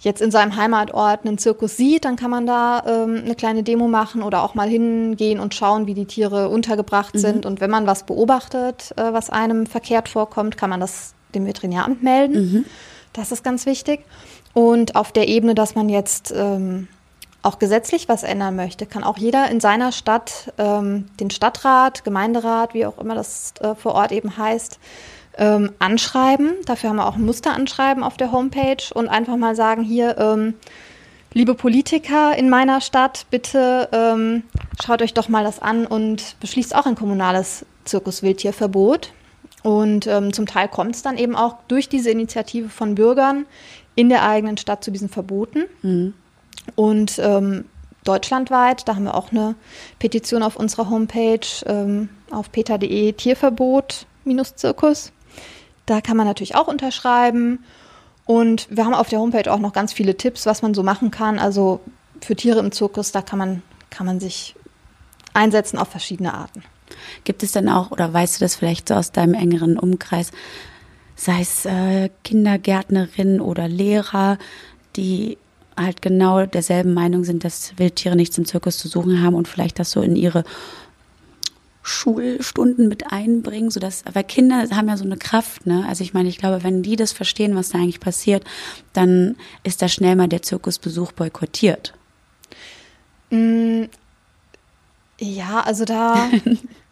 jetzt 0.00 0.20
in 0.20 0.30
seinem 0.30 0.56
Heimatort 0.56 1.24
einen 1.24 1.38
Zirkus 1.38 1.76
sieht, 1.76 2.04
dann 2.04 2.16
kann 2.16 2.30
man 2.30 2.46
da 2.46 2.82
ähm, 2.86 3.22
eine 3.24 3.34
kleine 3.34 3.62
Demo 3.62 3.88
machen 3.88 4.22
oder 4.22 4.42
auch 4.42 4.54
mal 4.54 4.68
hingehen 4.68 5.40
und 5.40 5.54
schauen, 5.54 5.86
wie 5.86 5.94
die 5.94 6.04
Tiere 6.04 6.48
untergebracht 6.48 7.14
mhm. 7.14 7.18
sind. 7.18 7.46
Und 7.46 7.60
wenn 7.60 7.70
man 7.70 7.86
was 7.86 8.04
beobachtet, 8.04 8.92
äh, 8.96 9.12
was 9.12 9.30
einem 9.30 9.66
verkehrt 9.66 10.08
vorkommt, 10.08 10.56
kann 10.56 10.70
man 10.70 10.80
das 10.80 11.14
dem 11.34 11.46
Veterinäramt 11.46 12.02
melden. 12.02 12.34
Mhm. 12.34 12.64
Das 13.12 13.32
ist 13.32 13.42
ganz 13.42 13.66
wichtig. 13.66 14.00
Und 14.52 14.96
auf 14.96 15.12
der 15.12 15.28
Ebene, 15.28 15.54
dass 15.54 15.74
man 15.74 15.88
jetzt 15.88 16.32
ähm, 16.34 16.88
auch 17.46 17.58
gesetzlich 17.58 18.08
was 18.08 18.22
ändern 18.22 18.56
möchte, 18.56 18.86
kann 18.86 19.04
auch 19.04 19.16
jeder 19.16 19.50
in 19.50 19.60
seiner 19.60 19.92
Stadt 19.92 20.52
ähm, 20.58 21.06
den 21.20 21.30
Stadtrat, 21.30 22.04
Gemeinderat, 22.04 22.74
wie 22.74 22.84
auch 22.84 22.98
immer 22.98 23.14
das 23.14 23.54
äh, 23.60 23.74
vor 23.74 23.94
Ort 23.94 24.12
eben 24.12 24.36
heißt, 24.36 24.78
ähm, 25.38 25.72
anschreiben. 25.78 26.54
Dafür 26.66 26.90
haben 26.90 26.96
wir 26.96 27.06
auch 27.06 27.16
ein 27.16 27.24
Musteranschreiben 27.24 28.02
auf 28.02 28.16
der 28.16 28.32
Homepage 28.32 28.82
und 28.92 29.08
einfach 29.08 29.36
mal 29.36 29.54
sagen, 29.54 29.82
hier, 29.82 30.18
ähm, 30.18 30.54
liebe 31.32 31.54
Politiker 31.54 32.36
in 32.36 32.50
meiner 32.50 32.80
Stadt, 32.80 33.26
bitte 33.30 33.88
ähm, 33.92 34.42
schaut 34.84 35.02
euch 35.02 35.14
doch 35.14 35.28
mal 35.28 35.44
das 35.44 35.60
an 35.60 35.86
und 35.86 36.36
beschließt 36.40 36.74
auch 36.74 36.86
ein 36.86 36.96
kommunales 36.96 37.64
Zirkuswildtierverbot. 37.84 39.12
Und 39.62 40.06
ähm, 40.06 40.32
zum 40.32 40.46
Teil 40.46 40.68
kommt 40.68 40.94
es 40.94 41.02
dann 41.02 41.18
eben 41.18 41.36
auch 41.36 41.56
durch 41.68 41.88
diese 41.88 42.10
Initiative 42.10 42.68
von 42.68 42.94
Bürgern 42.94 43.46
in 43.94 44.08
der 44.08 44.24
eigenen 44.26 44.56
Stadt 44.56 44.82
zu 44.84 44.90
diesen 44.90 45.08
Verboten. 45.08 45.64
Mhm. 45.82 46.14
Und 46.74 47.18
ähm, 47.18 47.66
deutschlandweit, 48.04 48.88
da 48.88 48.96
haben 48.96 49.04
wir 49.04 49.14
auch 49.14 49.30
eine 49.30 49.54
Petition 49.98 50.42
auf 50.42 50.56
unserer 50.56 50.90
Homepage 50.90 51.46
ähm, 51.66 52.08
auf 52.30 52.52
peter.de 52.52 53.12
Tierverbot-Zirkus. 53.12 55.12
Da 55.86 56.00
kann 56.00 56.16
man 56.16 56.26
natürlich 56.26 56.54
auch 56.54 56.68
unterschreiben. 56.68 57.64
Und 58.24 58.66
wir 58.70 58.84
haben 58.84 58.94
auf 58.94 59.08
der 59.08 59.20
Homepage 59.20 59.52
auch 59.52 59.60
noch 59.60 59.72
ganz 59.72 59.92
viele 59.92 60.16
Tipps, 60.16 60.46
was 60.46 60.62
man 60.62 60.74
so 60.74 60.82
machen 60.82 61.10
kann. 61.10 61.38
Also 61.38 61.80
für 62.20 62.34
Tiere 62.34 62.58
im 62.58 62.72
Zirkus, 62.72 63.12
da 63.12 63.22
kann 63.22 63.38
man, 63.38 63.62
kann 63.90 64.06
man 64.06 64.18
sich 64.18 64.56
einsetzen 65.32 65.78
auf 65.78 65.88
verschiedene 65.88 66.34
Arten. 66.34 66.64
Gibt 67.24 67.42
es 67.42 67.52
denn 67.52 67.68
auch, 67.68 67.90
oder 67.90 68.12
weißt 68.12 68.36
du 68.36 68.44
das 68.44 68.56
vielleicht 68.56 68.88
so 68.88 68.94
aus 68.94 69.12
deinem 69.12 69.34
engeren 69.34 69.78
Umkreis, 69.78 70.32
sei 71.14 71.40
es 71.40 71.64
äh, 71.66 72.10
Kindergärtnerinnen 72.24 73.40
oder 73.40 73.68
Lehrer, 73.68 74.38
die 74.96 75.38
halt 75.76 76.02
genau 76.02 76.46
derselben 76.46 76.94
Meinung 76.94 77.24
sind, 77.24 77.44
dass 77.44 77.78
Wildtiere 77.78 78.16
nichts 78.16 78.38
im 78.38 78.46
Zirkus 78.46 78.78
zu 78.78 78.88
suchen 78.88 79.22
haben 79.22 79.34
und 79.34 79.48
vielleicht 79.48 79.78
das 79.78 79.90
so 79.90 80.00
in 80.00 80.16
ihre 80.16 80.44
Schulstunden 81.82 82.88
mit 82.88 83.12
einbringen, 83.12 83.70
so 83.70 83.78
dass, 83.78 84.02
weil 84.12 84.24
Kinder 84.24 84.68
haben 84.70 84.88
ja 84.88 84.96
so 84.96 85.04
eine 85.04 85.16
Kraft, 85.16 85.66
ne? 85.66 85.84
Also 85.86 86.02
ich 86.02 86.14
meine, 86.14 86.28
ich 86.28 86.38
glaube, 86.38 86.64
wenn 86.64 86.82
die 86.82 86.96
das 86.96 87.12
verstehen, 87.12 87.54
was 87.54 87.68
da 87.68 87.78
eigentlich 87.78 88.00
passiert, 88.00 88.42
dann 88.92 89.36
ist 89.62 89.82
da 89.82 89.88
schnell 89.88 90.16
mal 90.16 90.26
der 90.26 90.42
Zirkusbesuch 90.42 91.12
boykottiert. 91.12 91.94
Mm, 93.30 93.84
ja, 95.20 95.60
also 95.60 95.84
da. 95.84 96.28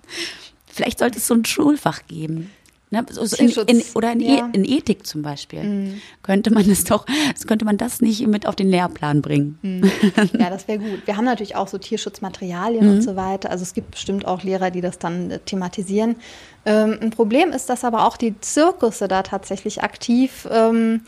Vielleicht 0.68 1.00
sollte 1.00 1.18
es 1.18 1.26
so 1.26 1.34
ein 1.34 1.44
Schulfach 1.44 2.06
geben. 2.06 2.50
Ne? 2.94 3.04
So 3.10 3.36
in, 3.36 3.50
in, 3.50 3.82
oder 3.94 4.12
in, 4.12 4.20
e- 4.20 4.36
ja. 4.36 4.48
in, 4.52 4.64
Ethik 4.64 5.06
zum 5.06 5.22
Beispiel. 5.22 5.62
Mhm. 5.62 6.00
Könnte 6.22 6.52
man 6.52 6.66
das 6.68 6.84
doch, 6.84 7.06
könnte 7.46 7.64
man 7.64 7.76
das 7.76 8.00
nicht 8.00 8.26
mit 8.26 8.46
auf 8.46 8.56
den 8.56 8.68
Lehrplan 8.68 9.20
bringen? 9.20 9.58
Mhm. 9.62 9.90
Ja, 10.38 10.50
das 10.50 10.68
wäre 10.68 10.78
gut. 10.78 11.06
Wir 11.06 11.16
haben 11.16 11.24
natürlich 11.24 11.56
auch 11.56 11.68
so 11.68 11.78
Tierschutzmaterialien 11.78 12.86
mhm. 12.86 12.92
und 12.92 13.02
so 13.02 13.16
weiter. 13.16 13.50
Also 13.50 13.62
es 13.62 13.74
gibt 13.74 13.92
bestimmt 13.92 14.26
auch 14.26 14.42
Lehrer, 14.42 14.70
die 14.70 14.80
das 14.80 14.98
dann 14.98 15.30
äh, 15.30 15.38
thematisieren. 15.40 16.16
Ähm, 16.64 16.98
ein 17.00 17.10
Problem 17.10 17.50
ist, 17.50 17.68
dass 17.68 17.84
aber 17.84 18.06
auch 18.06 18.16
die 18.16 18.38
Zirkusse 18.40 19.08
da 19.08 19.22
tatsächlich 19.22 19.82
aktiv 19.82 20.48
ähm, 20.50 21.02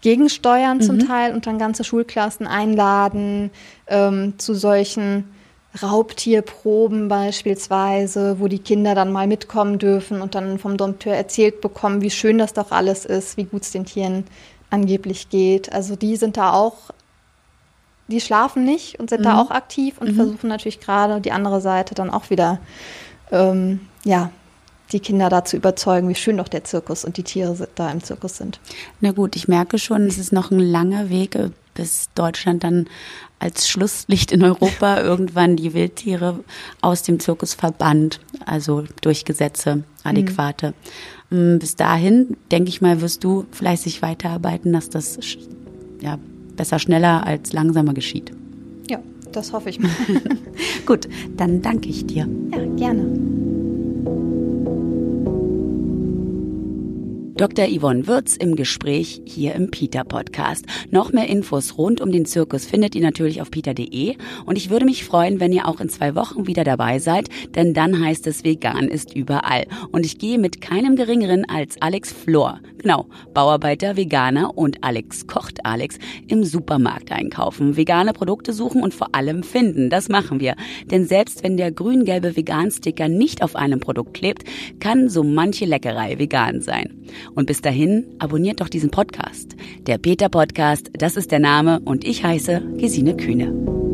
gegensteuern 0.00 0.80
zum 0.80 0.96
mhm. 0.96 1.06
Teil 1.06 1.34
und 1.34 1.46
dann 1.46 1.58
ganze 1.58 1.84
Schulklassen 1.84 2.46
einladen 2.46 3.50
ähm, 3.86 4.34
zu 4.38 4.54
solchen 4.54 5.24
Raubtierproben 5.82 7.08
beispielsweise, 7.08 8.40
wo 8.40 8.48
die 8.48 8.58
Kinder 8.58 8.94
dann 8.94 9.12
mal 9.12 9.26
mitkommen 9.26 9.78
dürfen 9.78 10.20
und 10.22 10.34
dann 10.34 10.58
vom 10.58 10.76
Dompteur 10.76 11.14
erzählt 11.14 11.60
bekommen, 11.60 12.00
wie 12.00 12.10
schön 12.10 12.38
das 12.38 12.52
doch 12.52 12.70
alles 12.70 13.04
ist, 13.04 13.36
wie 13.36 13.44
gut 13.44 13.62
es 13.62 13.72
den 13.72 13.84
Tieren 13.84 14.24
angeblich 14.70 15.28
geht. 15.28 15.72
Also 15.72 15.96
die 15.96 16.16
sind 16.16 16.36
da 16.36 16.52
auch, 16.52 16.90
die 18.08 18.20
schlafen 18.20 18.64
nicht 18.64 18.98
und 18.98 19.10
sind 19.10 19.20
mhm. 19.20 19.24
da 19.24 19.40
auch 19.40 19.50
aktiv 19.50 19.98
und 19.98 20.12
mhm. 20.12 20.16
versuchen 20.16 20.48
natürlich 20.48 20.80
gerade 20.80 21.20
die 21.20 21.32
andere 21.32 21.60
Seite 21.60 21.94
dann 21.94 22.10
auch 22.10 22.30
wieder, 22.30 22.58
ähm, 23.30 23.80
ja, 24.04 24.30
die 24.92 25.00
Kinder 25.00 25.28
da 25.28 25.44
zu 25.44 25.56
überzeugen, 25.56 26.08
wie 26.08 26.14
schön 26.14 26.36
doch 26.36 26.48
der 26.48 26.62
Zirkus 26.62 27.04
und 27.04 27.16
die 27.16 27.24
Tiere 27.24 27.68
da 27.74 27.90
im 27.90 28.04
Zirkus 28.04 28.36
sind. 28.36 28.60
Na 29.00 29.10
gut, 29.10 29.34
ich 29.34 29.48
merke 29.48 29.78
schon, 29.78 30.06
es 30.06 30.16
ist 30.16 30.32
noch 30.32 30.52
ein 30.52 30.60
langer 30.60 31.10
Weg, 31.10 31.36
bis 31.76 32.10
Deutschland 32.14 32.64
dann 32.64 32.86
als 33.38 33.68
Schlusslicht 33.68 34.32
in 34.32 34.42
Europa 34.42 35.00
irgendwann 35.02 35.56
die 35.56 35.74
Wildtiere 35.74 36.42
aus 36.80 37.02
dem 37.02 37.20
Zirkus 37.20 37.54
verbannt, 37.54 38.20
also 38.44 38.84
durch 39.02 39.24
Gesetze 39.24 39.84
adäquate. 40.02 40.74
Mhm. 41.30 41.58
Bis 41.58 41.76
dahin, 41.76 42.36
denke 42.50 42.68
ich 42.68 42.80
mal, 42.80 43.00
wirst 43.00 43.24
du 43.24 43.46
fleißig 43.50 44.02
weiterarbeiten, 44.02 44.72
dass 44.72 44.90
das 44.90 45.18
ja, 46.00 46.18
besser 46.56 46.78
schneller 46.78 47.26
als 47.26 47.52
langsamer 47.52 47.94
geschieht. 47.94 48.32
Ja, 48.88 48.98
das 49.32 49.52
hoffe 49.52 49.70
ich 49.70 49.80
mal. 49.80 49.90
Gut, 50.86 51.08
dann 51.36 51.62
danke 51.62 51.88
ich 51.88 52.06
dir. 52.06 52.28
Ja, 52.52 52.64
gerne. 52.76 53.45
Dr. 57.36 57.66
Yvonne 57.68 58.06
Würz 58.06 58.34
im 58.34 58.56
Gespräch 58.56 59.20
hier 59.26 59.54
im 59.54 59.70
Peter 59.70 60.04
Podcast. 60.04 60.64
Noch 60.90 61.12
mehr 61.12 61.28
Infos 61.28 61.76
rund 61.76 62.00
um 62.00 62.10
den 62.10 62.24
Zirkus 62.24 62.64
findet 62.64 62.94
ihr 62.94 63.02
natürlich 63.02 63.42
auf 63.42 63.50
peter.de 63.50 64.16
und 64.46 64.56
ich 64.56 64.70
würde 64.70 64.86
mich 64.86 65.04
freuen, 65.04 65.38
wenn 65.38 65.52
ihr 65.52 65.68
auch 65.68 65.78
in 65.80 65.90
zwei 65.90 66.14
Wochen 66.14 66.46
wieder 66.46 66.64
dabei 66.64 66.98
seid, 66.98 67.28
denn 67.54 67.74
dann 67.74 68.02
heißt 68.02 68.26
es 68.26 68.42
vegan 68.42 68.88
ist 68.88 69.14
überall 69.14 69.66
und 69.92 70.06
ich 70.06 70.16
gehe 70.16 70.38
mit 70.38 70.62
keinem 70.62 70.96
geringeren 70.96 71.44
als 71.46 71.76
Alex 71.82 72.10
Flor, 72.10 72.60
genau, 72.78 73.06
Bauarbeiter, 73.34 73.98
Veganer 73.98 74.56
und 74.56 74.82
Alex 74.82 75.26
kocht 75.26 75.66
Alex 75.66 75.98
im 76.28 76.42
Supermarkt 76.42 77.12
einkaufen, 77.12 77.76
vegane 77.76 78.14
Produkte 78.14 78.54
suchen 78.54 78.82
und 78.82 78.94
vor 78.94 79.14
allem 79.14 79.42
finden. 79.42 79.90
Das 79.90 80.08
machen 80.08 80.40
wir, 80.40 80.56
denn 80.86 81.04
selbst 81.04 81.44
wenn 81.44 81.58
der 81.58 81.70
grün-gelbe 81.70 82.34
Vegan-Sticker 82.34 83.08
nicht 83.08 83.42
auf 83.42 83.56
einem 83.56 83.80
Produkt 83.80 84.14
klebt, 84.14 84.44
kann 84.80 85.10
so 85.10 85.22
manche 85.22 85.66
Leckerei 85.66 86.18
vegan 86.18 86.62
sein. 86.62 87.02
Und 87.34 87.46
bis 87.46 87.60
dahin, 87.60 88.06
abonniert 88.18 88.60
doch 88.60 88.68
diesen 88.68 88.90
Podcast. 88.90 89.56
Der 89.86 89.98
Peter 89.98 90.28
Podcast, 90.28 90.90
das 90.94 91.16
ist 91.16 91.32
der 91.32 91.40
Name 91.40 91.80
und 91.80 92.04
ich 92.04 92.24
heiße 92.24 92.62
Gesine 92.78 93.16
Kühne. 93.16 93.85